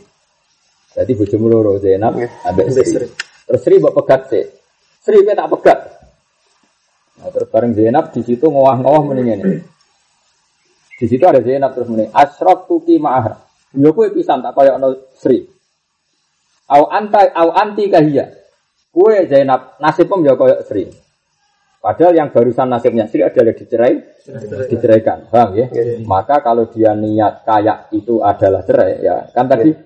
[0.95, 2.15] Jadi bojo muloro Zainab
[2.47, 3.11] ambek Sri.
[3.51, 4.47] Terus Sri mbok pegat sih.
[5.03, 5.79] Sri gue tak pegat.
[7.19, 9.74] Nah, terus bareng Zainab di situ ngowah-ngowah mendingan ini.
[11.05, 13.37] Di situ ada Zainab terus mending asrok tuki ma'ah.
[13.77, 15.45] Yo kowe pisan tak kaya ana Sri.
[16.73, 18.33] Au anta au anti kahia.
[18.89, 20.89] Kue Zainab nasibmu ya kaya Sri.
[21.85, 24.01] Padahal yang barusan nasibnya Sri adalah dicerai,
[24.73, 25.69] diceraikan, paham ya?
[26.09, 29.77] Maka kalau dia niat kayak itu adalah cerai, ya kan tadi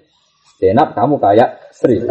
[0.56, 2.02] Zainab kamu kayak Sri,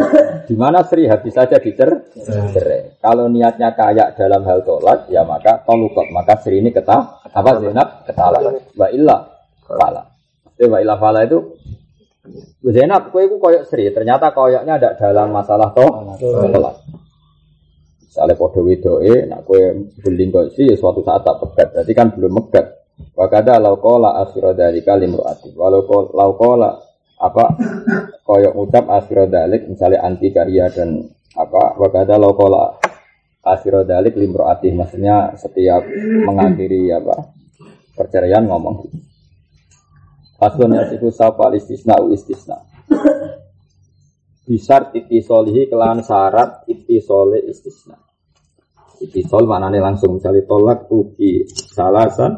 [0.48, 2.08] di mana Sri habis saja dicer
[2.56, 2.96] cerai.
[2.96, 8.08] Kalau niatnya kayak dalam hal tolak, ya maka tolukot, maka Sri ini ketah, apa Zainab
[8.08, 9.28] ketala, wa illa
[9.68, 10.08] fala.
[10.56, 11.58] Ya, wa illa fala itu
[12.64, 16.16] Zainab, kue itu koyok Sri, ternyata koyoknya ada dalam masalah toh
[16.48, 16.80] tolak.
[18.08, 22.08] Misalnya kode wedoe, nak kue beling kau sih, ya suatu saat tak pegat, berarti kan
[22.16, 22.66] belum megat.
[23.12, 25.52] Wakada laukola asiro dari kalim ruati.
[25.54, 25.84] Walau
[26.16, 26.87] laukola
[27.18, 27.44] apa
[28.22, 31.02] koyok ucap asiro dalik, misalnya anti karya dan
[31.34, 32.78] apa wakada laukola
[33.42, 35.82] asiro dalik limroati, maksudnya setiap
[36.26, 37.34] mengakhiri apa
[37.98, 38.86] perceraian ngomong.
[40.38, 42.62] Faslun yasifu sapa istisna u istisna.
[44.46, 47.98] Bisar titi solihi kelan syarat titi sole istisna.
[48.98, 52.34] Itisol maknanya langsung misalnya tolak tuki salasan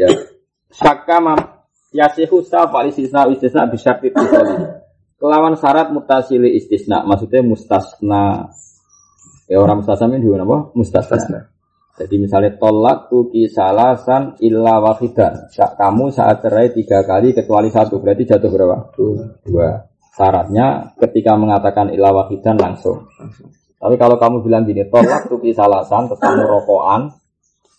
[0.00, 0.08] ya
[0.94, 1.40] saka mam
[1.90, 4.66] yasihu sapa istisna istisna bisar titi solihi
[5.18, 8.54] kelawan syarat mutasili istisna maksudnya mustasna
[9.50, 11.50] ya orang mustasna ini juga apa mustasna
[11.94, 15.46] jadi misalnya tolak tuki salasan illa wahidan.
[15.54, 18.90] Kamu saat cerai tiga kali kecuali satu berarti jatuh berapa?
[18.98, 19.22] Dua.
[19.46, 19.78] Dua.
[20.10, 23.06] Syaratnya ketika mengatakan illa wahidan langsung.
[23.78, 27.14] Tapi kalau kamu bilang gini, tolak tuki salasan, ketemu rokokan,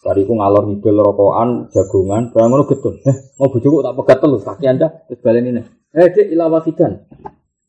[0.05, 3.01] bariku ngalor ngidul rokokan, jagungan, barang ngono getun.
[3.01, 5.61] Eh, mau bujuku tak pegat terus, kaki anda, terus balen ini.
[5.97, 6.93] Eh, illa wahidan.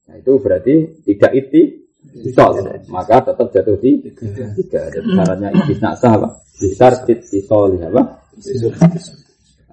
[0.07, 1.87] Nah itu berarti tidak iti,
[2.17, 4.47] Isol, maka tetap jatuh di tiga.
[4.89, 6.29] Jadi syaratnya istisna sah apa?
[6.57, 8.03] Besar isol apa?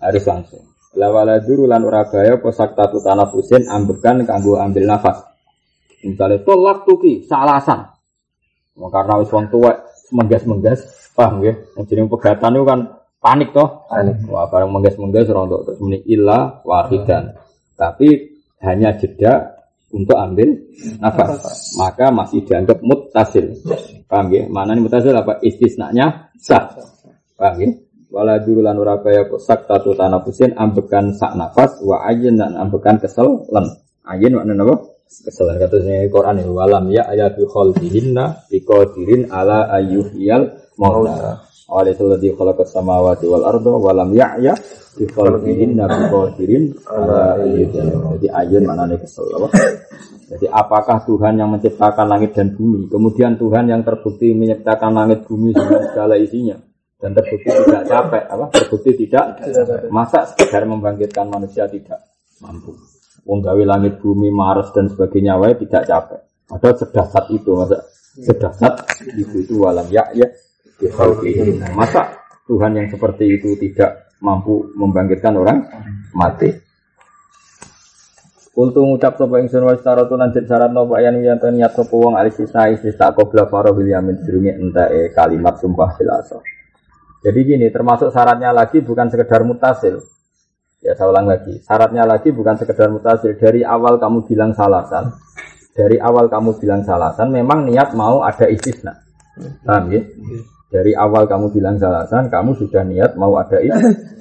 [0.02, 0.64] Harus langsung.
[0.98, 2.03] Lawala duru lan ora
[2.41, 5.23] posak tatu tanafusin ambekan kanggo ambil nafas.
[6.03, 7.88] Misalnya tolak tuki salasan.
[8.76, 9.72] Karena wis wong tua
[10.14, 11.53] menggas-menggas, paham ya?
[11.76, 12.80] Yang jeneng pegatan itu kan
[13.18, 13.90] panik toh.
[13.90, 14.22] Panik.
[14.30, 17.34] Wah, barang menggas-menggas rontok terus muni illa wahidan.
[17.73, 19.57] Tapi hanya jeda
[19.94, 20.53] untuk ambil
[21.02, 21.41] nafas.
[21.77, 23.57] Maka masih dianggap mutasil.
[24.06, 24.45] Paham ya?
[24.49, 25.41] Mana ini mutasil apa?
[25.41, 26.73] Istisnanya sah.
[27.38, 27.69] Paham ya?
[28.14, 33.41] Wala durulan ura kaya sak tatu tanafusin ambekan sak nafas wa ayin dan ambekan kesel
[33.49, 33.65] len.
[34.06, 34.92] Ayin makna apa?
[35.22, 35.53] Kesel.
[35.61, 41.45] Katanya Quran ini walam ya ayat bi khalqihinna bi qadirin ala ayyuhiyal mauta.
[41.69, 44.57] Awalnya suladi khalaqas samawati wal ardo walam ya'ya
[44.98, 49.48] bi khalqihinna bi qadirin ala ayyuhiyal Jadi ayun maknanya kesel apa?
[50.34, 55.53] Jadi apakah Tuhan yang menciptakan langit dan bumi, kemudian Tuhan yang terbukti menciptakan langit bumi
[55.53, 56.57] dengan segala isinya,
[56.98, 58.45] dan terbukti tidak capek, apa?
[58.49, 59.44] Terbukti tidak
[59.94, 62.02] masa sekedar membangkitkan manusia tidak
[62.41, 62.73] mampu.
[63.23, 66.21] Menggawe langit bumi, Mars dan sebagainya, wae tidak capek.
[66.47, 67.77] Padahal sedasat itu, masa
[68.13, 68.73] sedasat
[69.17, 70.27] itu itu walam ya ya
[71.73, 72.13] Masa
[72.45, 75.63] Tuhan yang seperti itu tidak mampu membangkitkan orang
[76.11, 76.51] mati?
[78.53, 82.37] Kultu ngucap sapa ingsun wa staratu lan syarat napa yen yen niat sapa wong alis
[82.37, 86.37] sisa sisa qabla faro bil yamin sedurunge entae kalimat sumpah filaso.
[87.23, 90.03] Jadi gini, termasuk syaratnya lagi bukan sekedar mutasil.
[90.84, 93.39] Ya saya ulang lagi, syaratnya lagi bukan sekedar mutasil.
[93.39, 95.15] Dari awal kamu bilang salasan,
[95.72, 98.91] dari awal kamu bilang salasan, memang niat mau ada istisna.
[99.64, 100.03] Paham ya?
[100.68, 104.11] Dari awal kamu bilang salasan, kamu sudah niat mau ada istisna.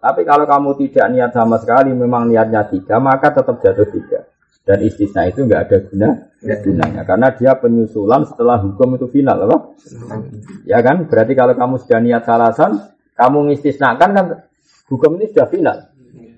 [0.00, 4.24] Tapi kalau kamu tidak niat sama sekali, memang niatnya tiga, maka tetap jatuh tiga.
[4.64, 6.08] Dan istisna itu nggak ada guna
[6.46, 9.76] gunanya, karena dia penyusulan setelah hukum itu final, apa?
[10.64, 11.04] Ya kan?
[11.04, 12.80] Berarti kalau kamu sudah niat salasan,
[13.12, 14.26] kamu ngistisnakan kan
[14.90, 15.78] hukum ini sudah final.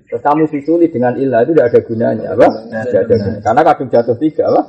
[0.08, 2.48] Terus kamu susuli dengan ilah itu tidak ada gunanya, apa?
[2.88, 3.40] Tidak ada gunanya.
[3.44, 4.62] Karena kadung jatuh tiga, apa?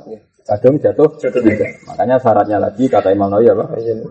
[0.50, 1.66] kadung jatuh tiga.
[1.86, 3.64] Makanya syaratnya lagi kata Imam Nawawi apa?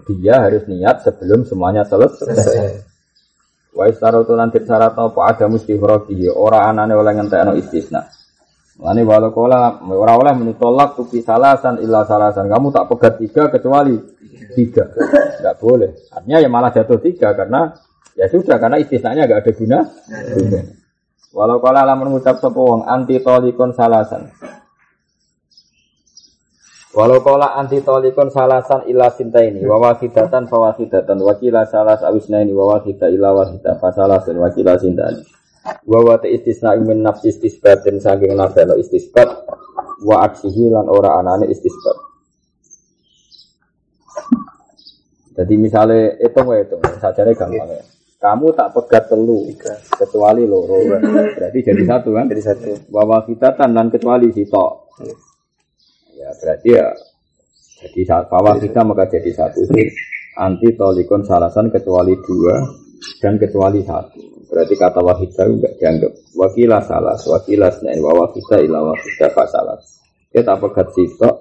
[0.07, 2.79] Dia harus niat sebelum semuanya selesai.
[3.75, 8.07] Wa istaratu lan syarat apa ada mesti hurafi ora anane oleh ngentekno istisna.
[8.79, 12.47] Lani walau kola ora oleh menitolak tuki salasan illa salasan.
[12.47, 13.99] Kamu tak pegat tiga kecuali
[14.55, 14.87] tiga.
[15.43, 15.91] Enggak boleh.
[16.15, 17.75] Artinya ya malah jatuh tiga karena
[18.19, 19.79] ya sudah karena istisnanya enggak ada guna.
[21.31, 24.27] Walau kola lamun mengucap sapa wong anti tolikon salasan.
[26.91, 33.07] Walau kola anti tolikon salasan ila sinta ini wawakidatan fawakidatan wakila salas awisna ini wawakida
[33.07, 35.23] ila wakida fasalasan wakila sinta ini
[35.85, 39.27] wawa istisna imin nafsi istisbat dan saking nafelo istisbat
[40.01, 41.97] wa aksihi lan ora anane istisbat
[45.35, 47.83] jadi misalnya itu mau itu saja gampang ya
[48.19, 49.47] kamu tak pegat telu
[49.95, 50.83] kecuali loro.
[51.39, 52.27] Berarti jadi satu kan?
[52.27, 52.71] Jadi satu.
[52.91, 54.91] Wawa fitatan dan kecuali sitok.
[56.19, 56.87] Ya berarti ya
[57.79, 59.63] jadi bawah kita maka jadi satu.
[60.35, 62.59] Anti tolikon salasan kecuali dua
[63.23, 64.19] dan kecuali satu.
[64.51, 69.77] Berarti kata wahida enggak dianggap wakilah salah wakilah senain wa wahida ila wahida fasalah
[70.33, 71.35] kita pegat sitok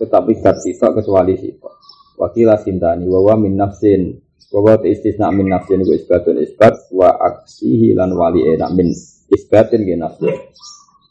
[0.00, 1.74] tetapi pegat sitok kecuali sitok.
[2.18, 8.14] Wakilah sintani wawa min nafsin wawa istisna min nafsin wa isbatun isbat wa aksihi lan
[8.14, 8.94] wali enak min
[9.32, 10.34] isbatin ge nafsin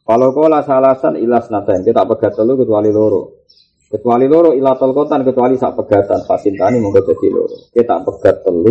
[0.06, 3.41] kalau kola salasan ilas naten kita pegat telu kecuali loro.
[3.89, 7.73] Kecuali loro ilatul kotan kecuali sak pegatan fasintani monggo jadi loro.
[7.73, 8.69] Kita pegat telu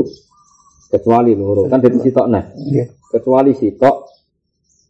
[0.94, 2.44] kecuali loro kan jadi sitok nah.
[3.10, 3.96] Kecuali sitok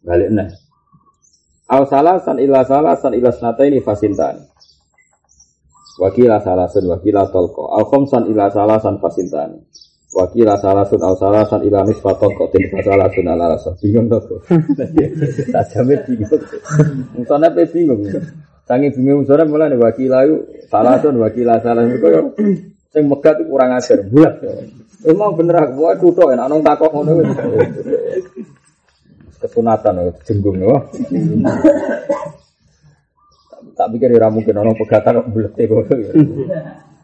[0.05, 0.49] balik nah.
[1.65, 4.54] Al salasan ila salasan ilas ini fasintani.
[5.95, 7.71] Wakilah salasan wakilah tolko.
[7.71, 9.59] Al khomsan ila salasan fasintani.
[10.15, 14.39] Wakila salasun al salasan ila nisfaton kok tin salasun ala rasa bingung tuh.
[15.55, 16.39] Tak jamin bingung.
[17.19, 17.99] Misalnya pe bingung.
[18.63, 22.21] Sangi bingung sore mulai nih wakila yuk salasun wakila salasun kok yo.
[22.95, 24.39] Sing megat kurang ajar bulat.
[25.03, 27.11] Emang bener aku wae kutok enak nang takok ngono.
[29.43, 30.63] Kesunatan jenggung.
[33.75, 35.83] Tak pikir ora mungkin orang pegatan kok bulet kok.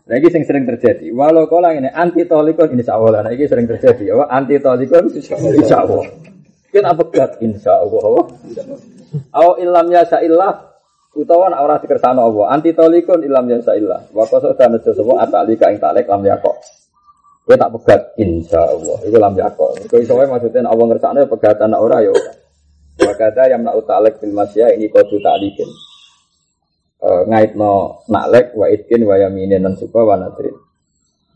[0.07, 1.11] Nah ini sing sering terjadi.
[1.11, 3.27] Walau kalau ini anti tolikon insya Allah.
[3.27, 4.11] Nah ini sering terjadi.
[4.11, 6.07] Ya, anti tolikon insya Allah.
[6.72, 8.27] Kita pegat insya Allah.
[9.35, 10.72] Aw ilam ya sa'illah.
[11.11, 12.56] Utawa ora dikersano Allah.
[12.56, 14.15] Anti tolikon ilam ya sa'illah.
[14.15, 16.56] Wa koso dan semua atalika ing talek lam yakok.
[17.43, 18.98] Kowe tak pegat insya Allah.
[19.03, 19.91] Iku lam yakok.
[19.91, 22.15] Kowe iso maksudnya Allah ngersano pegatan ora ya.
[22.99, 25.90] Wa kata yang nak utalek bil masya ini kodu ta'likin
[27.01, 30.55] uh, ngaitno naklek wa itkin wa yaminin dan suka wa nadrin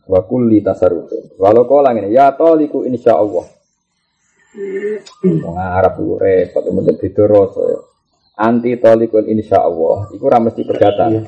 [0.05, 1.09] wa kulli tasarruf
[1.41, 3.55] walau kau ini ya toliku insya Allah
[5.43, 7.79] Wong Arab repot, mungkin didoroso ya.
[8.35, 11.09] Anti tolikun insya Allah, itu ora mesti pegatan.
[11.11, 11.23] Iya.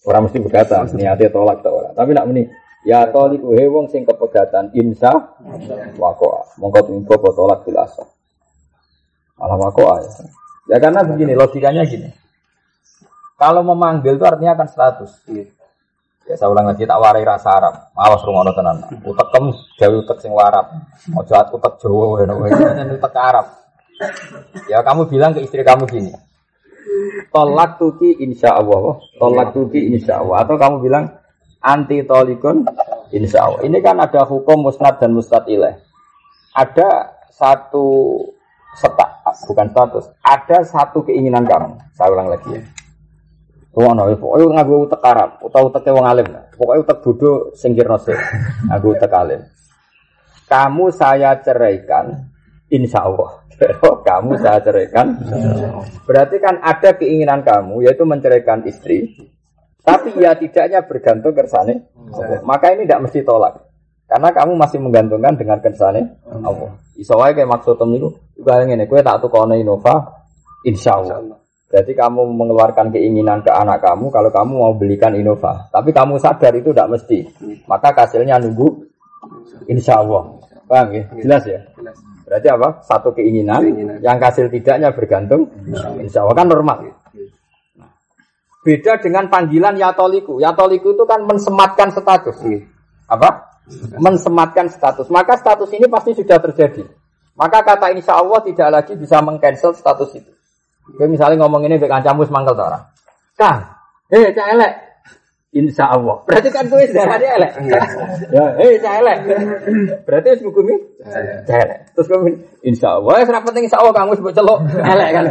[0.00, 1.92] Ora mesti pegatan, niatnya tolak tak ora.
[1.92, 2.48] Tapi nak meni,
[2.88, 5.12] ya toliku he wong sing kepegatan insya
[6.00, 6.56] wakoa.
[6.56, 8.04] Mongko tumpo tolak bilasa.
[9.36, 10.10] Malah wakoa ya.
[10.72, 12.08] Ya karena begini, logikanya gini.
[13.40, 15.24] Kalau memanggil itu artinya akan status.
[15.24, 15.48] Iya.
[16.28, 17.74] Ya saya ulang lagi tak warai rasa Arab.
[17.96, 18.84] Awas rumah tenan.
[19.00, 20.68] Utekem jauh utek sing warap.
[21.16, 22.28] Ojo utek Jawa ya
[23.00, 23.46] utek Arab.
[24.68, 26.12] Ya kamu bilang ke istri kamu gini.
[27.32, 29.00] Tolak tuki insya Allah.
[29.16, 30.44] Tolak tuki insya Allah.
[30.44, 31.08] Atau kamu bilang
[31.64, 32.68] anti tolikun
[33.08, 33.64] insya Allah.
[33.64, 35.80] Ini kan ada hukum musnad dan mustad ilaih.
[36.52, 38.20] Ada satu
[38.76, 40.04] setak, bukan status.
[40.20, 41.80] Ada satu keinginan kamu.
[41.96, 42.62] Saya ulang lagi ya
[43.70, 46.26] Wong ana pokoke nganggo utek Arab utawa utek wong alim.
[46.58, 48.18] Pokoke utek bodho sing kirna sik.
[48.66, 49.40] Nganggo utek alim.
[50.50, 52.30] Kamu saya ceraikan
[52.66, 53.46] insya Allah.
[54.08, 55.14] kamu saya ceraikan.
[56.02, 59.14] Berarti kan ada keinginan kamu yaitu menceraikan istri.
[59.80, 61.88] Tapi ya tidaknya bergantung kersane
[62.44, 63.70] Maka ini tidak mesti tolak.
[64.10, 66.74] Karena kamu masih menggantungkan dengan kersane Allah.
[66.98, 70.20] Iso wae kayak maksud itu juga ngene, kowe tak tukone Innova
[70.66, 71.39] insya Allah.
[71.70, 75.70] Berarti kamu mengeluarkan keinginan ke anak kamu kalau kamu mau belikan Innova.
[75.70, 77.22] Tapi kamu sadar itu tidak mesti.
[77.70, 78.90] Maka hasilnya nunggu
[79.70, 80.34] insya Allah.
[80.66, 81.02] Paham ya?
[81.22, 81.62] Jelas ya?
[82.26, 82.68] Berarti apa?
[82.82, 83.62] Satu keinginan,
[84.02, 85.46] yang hasil tidaknya bergantung
[86.02, 86.90] insya Allah kan normal.
[88.66, 90.42] Beda dengan panggilan yatoliku.
[90.42, 92.34] Yatoliku itu kan mensematkan status.
[93.06, 93.62] Apa?
[94.02, 95.06] Mensematkan status.
[95.06, 96.82] Maka status ini pasti sudah terjadi.
[97.38, 100.39] Maka kata insya Allah tidak lagi bisa mengcancel status itu.
[100.96, 102.80] Kowe misalnya ngomong ini bek kancamu semangkel ta ora?
[103.36, 103.58] Kang,
[104.12, 104.72] eh cah elek.
[105.50, 106.22] Insya Allah.
[106.30, 107.52] Berarti kan kowe darane elek.
[108.30, 109.18] ya, eh cah elek.
[110.06, 110.74] Berarti wis ngukumi
[111.46, 111.78] cah elek.
[111.94, 112.30] Terus kowe
[112.62, 115.24] insya Allah, wis ora penting insya Allah kamu sebut celuk elek kan.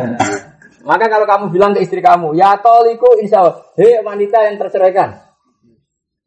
[0.80, 5.12] Maka kalau kamu bilang ke istri kamu, ya toliku insya Allah, hei wanita yang terceraikan.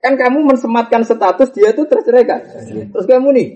[0.03, 2.43] Kan kamu mensematkan status dia itu terceraikan.
[2.91, 3.49] Terus kamu nih,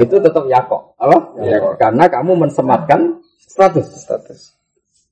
[0.00, 0.94] itu tetap yakok.
[1.00, 1.18] Apa?
[1.40, 1.72] Yakok.
[1.80, 3.86] Karena kamu mensematkan status.
[3.96, 4.53] Status.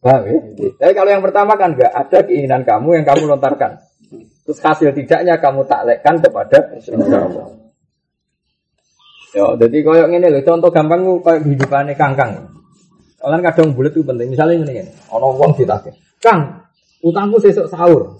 [0.03, 0.39] Paham ya?
[0.83, 3.79] Tapi kalau yang pertama kan enggak ada keinginan kamu yang kamu lontarkan.
[4.43, 6.59] Terus hasil tidaknya kamu taklekkan kepada
[7.15, 7.47] Allah.
[9.33, 12.51] Ya, jadi koyok ini loh, contoh gampang koyok kehidupannya kangkang.
[13.23, 14.29] Kalian kadang bulat itu penting.
[14.35, 15.95] Misalnya ini, ono uang ditake.
[16.19, 16.67] Kang,
[17.07, 18.19] utangku sesuk sahur.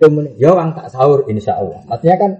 [0.00, 1.84] Kemudian, ya uang tak sahur insya Allah.
[1.84, 2.30] Maksudnya kan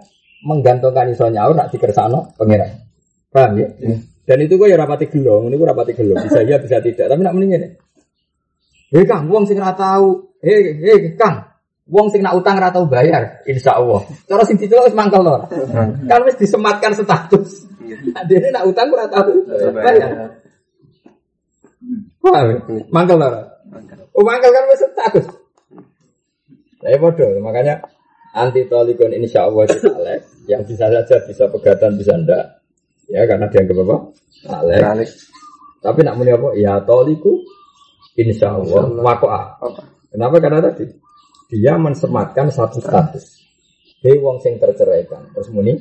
[0.49, 2.81] menggantungkan iso nyaur nak dikersano pengiran.
[3.29, 3.69] Paham ya?
[3.69, 4.01] Hmm.
[4.25, 6.17] Dan itu gue ya rapati gelo, ini gue rapati gelo.
[6.17, 7.13] Bisa ya, bisa tidak.
[7.13, 7.69] Tapi nak mending ini.
[8.89, 10.17] Hei Kang, uang sing ora tahu.
[10.41, 11.49] Hei, hei Kang,
[11.89, 14.05] Wong sing nak utang ora tau bayar, insya Allah.
[14.29, 15.37] Cara sing dicelok wis mangkel to.
[16.05, 17.65] Kan wis disematkan status.
[18.29, 19.33] Dene nak utang ora tau
[19.73, 20.37] bayar.
[22.21, 22.45] Wah,
[22.93, 23.29] mangkel to.
[24.13, 25.27] Oh mangkel kan wis status.
[26.85, 27.81] Saya bodoh, makanya
[28.37, 32.63] anti tolikon insya Allah saleh, yang bisa saja bisa pegatan bisa ndak,
[33.11, 33.97] ya karena dia apa?
[34.45, 35.09] Saleh.
[35.81, 36.55] Tapi nak muni apa?
[36.55, 37.41] Ya toliku
[38.19, 39.45] insya Allah wakoah.
[40.11, 40.37] Kenapa?
[40.43, 40.91] Karena tadi
[41.49, 43.47] dia mensematkan satu status.
[44.03, 45.31] Hei wong sing terceraikan.
[45.31, 45.79] Terus muni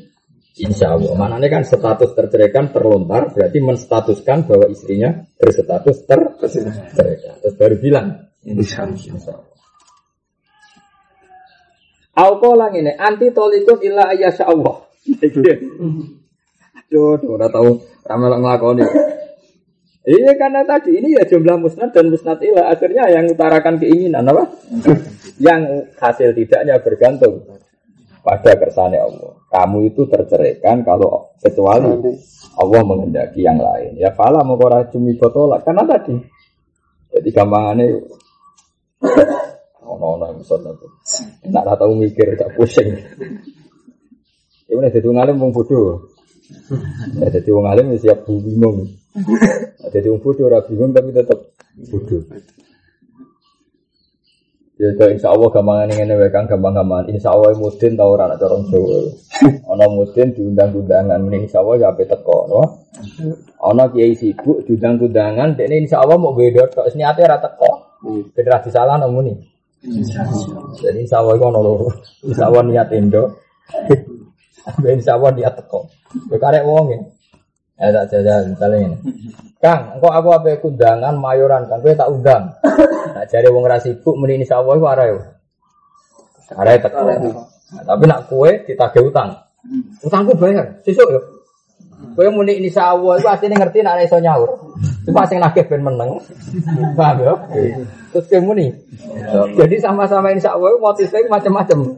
[0.61, 1.17] insya Allah.
[1.17, 7.33] Maknanya kan status terceraikan terlontar berarti menstatuskan bahwa istrinya berstatus terceraikan.
[7.41, 8.07] Terus baru bilang
[8.45, 9.55] insya Allah.
[12.17, 14.89] Aku lang ini anti tolikun illa ayyasya Allah.
[16.87, 17.77] Jodoh, udah tahu
[18.07, 18.85] ramelok ngelakoni.
[20.07, 24.47] Iya karena tadi ini ya jumlah musnad dan musnad ilah akhirnya yang utarakan keinginan apa?
[25.35, 27.43] yang hasil tidaknya bergantung
[28.23, 29.35] pada kersane Allah.
[29.51, 31.91] Kamu itu terceraikan kalau kecuali
[32.55, 33.99] Allah mengendaki yang lain.
[33.99, 36.15] Ya fala mengkora cumi botolak karena tadi.
[37.11, 37.87] Jadi gampangannya
[39.83, 40.87] ono ono yang son itu.
[41.51, 42.95] Nak tahu mikir gak pusing.
[44.67, 46.16] Ini jadi ngalim mau bodoh.
[47.17, 48.87] Ya, jadi wong alim ya siap bingung.
[49.91, 51.39] Jadi wong bodoh ora bingung tapi tetap
[51.91, 52.23] bodoh.
[54.77, 57.09] Ya itu insya Allah gampangan ini wae kang gampang-gampang.
[57.09, 58.99] Insya Allah mudin tau ora anak corong Jawa.
[59.73, 62.61] Ana mudin diundang-undangan mending insya Allah ya ape teko, no.
[63.57, 67.71] Ana kiai sibuk diundang-undangan dekne insya Allah mau beda tok niate ora teko.
[68.37, 69.33] Federasi salah muni.
[70.77, 71.89] Jadi insya Allah ono loro.
[72.21, 73.23] Insya Allah niat endo.
[74.97, 75.87] Insya Allah niat teko.
[76.31, 76.99] Ya karek wong ya.
[77.77, 78.97] Ya tak jajan misalnya ini.
[79.61, 82.53] Kang, engkau aku apa kundangan mayoran kang, gue tak undang.
[83.13, 85.17] Nah, cari wong rasi sibuk meni insya Allah itu arah ya.
[86.57, 87.45] Arah tak nah,
[87.85, 89.33] Tapi nak kue ditagih utang.
[90.01, 91.21] Utangku bayar, sesuk ya.
[91.97, 94.49] Kue muni ini Allah itu aslinya ngerti nak iso nyaur.
[95.05, 96.21] Cuma sing nagih ben meneng.
[96.93, 97.33] Paham ya?
[98.13, 98.69] Terus kue muni.
[99.57, 101.97] Jadi sama-sama insya Allah motifnya macam-macam.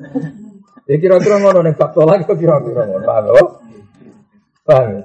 [0.89, 3.05] Ya kira-kira ngono nih faktor lagi kira-kira ngono.
[3.05, 3.43] Paham ya?
[4.65, 5.01] Paham ya?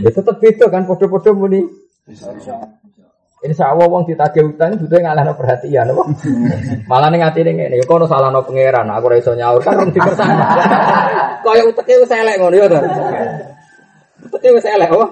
[0.00, 1.60] Ya tetap beda kan podo-podo muni.
[3.40, 6.04] Insya Allah wong ditagih utang itu ngalah perhatian, apa?
[6.84, 10.44] Malah nih ngati nih ini, kau salah no pangeran, aku raiso nyaur kan orang dikersana.
[11.40, 12.84] Kau yang uteknya wes elek ngono ya tuh.
[14.28, 15.08] Uteknya wes elek, oh.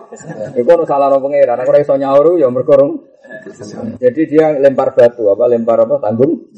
[0.61, 2.49] Kau salah no pangeran, aku raiso nyaur ya.
[3.97, 6.53] Jadi dia lempar batu, apa lempar apa tanggung.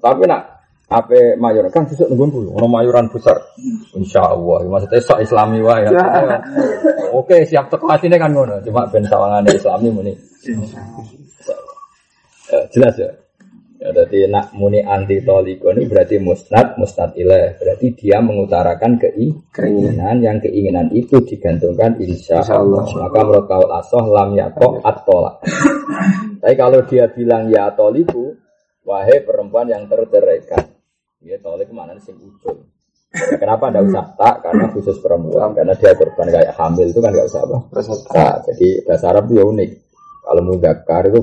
[0.00, 0.57] Tapi nak
[0.88, 1.68] apa mayor.
[1.68, 3.36] Kan susuk nunggu dulu ono mayoran besar.
[3.92, 5.84] Insya Allah maksudnya sok islami wae.
[5.84, 5.92] Ya.
[7.12, 8.56] oke siap teko ini kan ngono.
[8.64, 10.12] Cuma ben sawangane islami muni.
[12.48, 13.12] Ya, jelas ya.
[13.78, 18.98] Ya jadi nak muni anti toliko ini berarti musnad musnad ilah berarti dia mengutarakan
[19.54, 25.38] keinginan yang keinginan itu digantungkan insya Allah maka menurut kau asoh lam yakok atolak
[26.42, 28.34] tapi kalau dia bilang ya toliku
[28.82, 30.77] wahai perempuan yang terceraikan
[31.18, 32.62] Ya soalnya ke mana sih ujung.
[33.10, 34.34] Kenapa tidak usah tak?
[34.44, 37.56] Karena khusus perempuan, karena dia korban kayak hamil itu kan nggak usah apa.
[38.12, 39.70] Nah, jadi bahasa Arab itu unik.
[40.28, 41.20] Kalau mudakar itu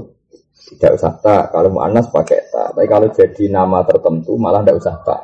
[0.73, 1.53] tidak usah tak.
[1.53, 2.73] Kalau mau anas pakai tak.
[2.73, 5.21] Tapi kalau jadi nama tertentu malah tidak usah tak.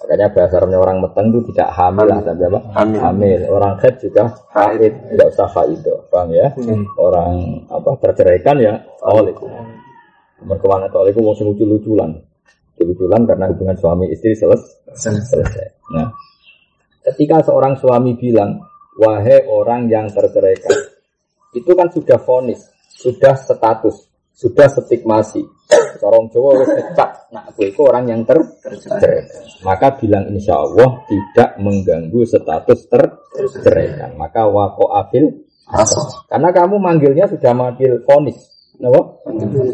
[0.00, 2.60] Makanya bahasa Arabnya orang meteng itu tidak hamil lah, tapi apa?
[2.72, 2.98] Hamil.
[3.04, 3.40] hamil.
[3.52, 4.22] Orang head juga
[4.56, 6.48] haid, tidak usah itu, paham ya?
[6.56, 6.88] Hmm.
[6.96, 7.32] Orang
[7.68, 9.36] apa terceraikan ya, tolik.
[10.40, 12.10] Mereka tolik itu mau lucu-luculan.
[12.78, 14.94] Kebetulan karena hubungan suami istri selesai.
[15.02, 15.66] selesai.
[15.90, 16.08] Nah,
[17.10, 18.62] ketika seorang suami bilang,
[18.94, 20.74] wahai orang yang terceraikan,
[21.58, 25.42] itu kan sudah fonis, sudah status, sudah stigmasi.
[25.98, 29.42] Seorang Jawa harus kecap, nah aku itu orang yang terceraikan.
[29.66, 34.14] Maka bilang insya Allah tidak mengganggu status terceraikan.
[34.14, 35.44] Maka wako afil
[36.32, 38.38] Karena kamu manggilnya sudah manggil fonis.
[38.78, 39.20] Kenapa?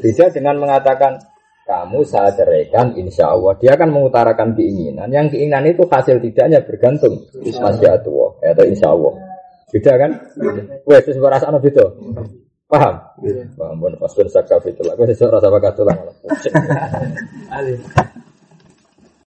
[0.02, 1.22] Beda dengan mengatakan
[1.64, 3.56] kamu saya ceraikan insya Allah.
[3.56, 5.08] Dia akan mengutarakan keinginan.
[5.08, 7.24] Yang keinginan itu hasil tidaknya bergantung.
[7.40, 8.30] Masya Allah.
[8.44, 9.12] Atau insya Allah.
[9.72, 10.10] Beda kan?
[10.84, 11.84] Wes rasa anu beda.
[12.68, 12.94] Paham?
[13.56, 16.00] Paham pun pas bersakaf itu lah gue sesuatu rasa tulang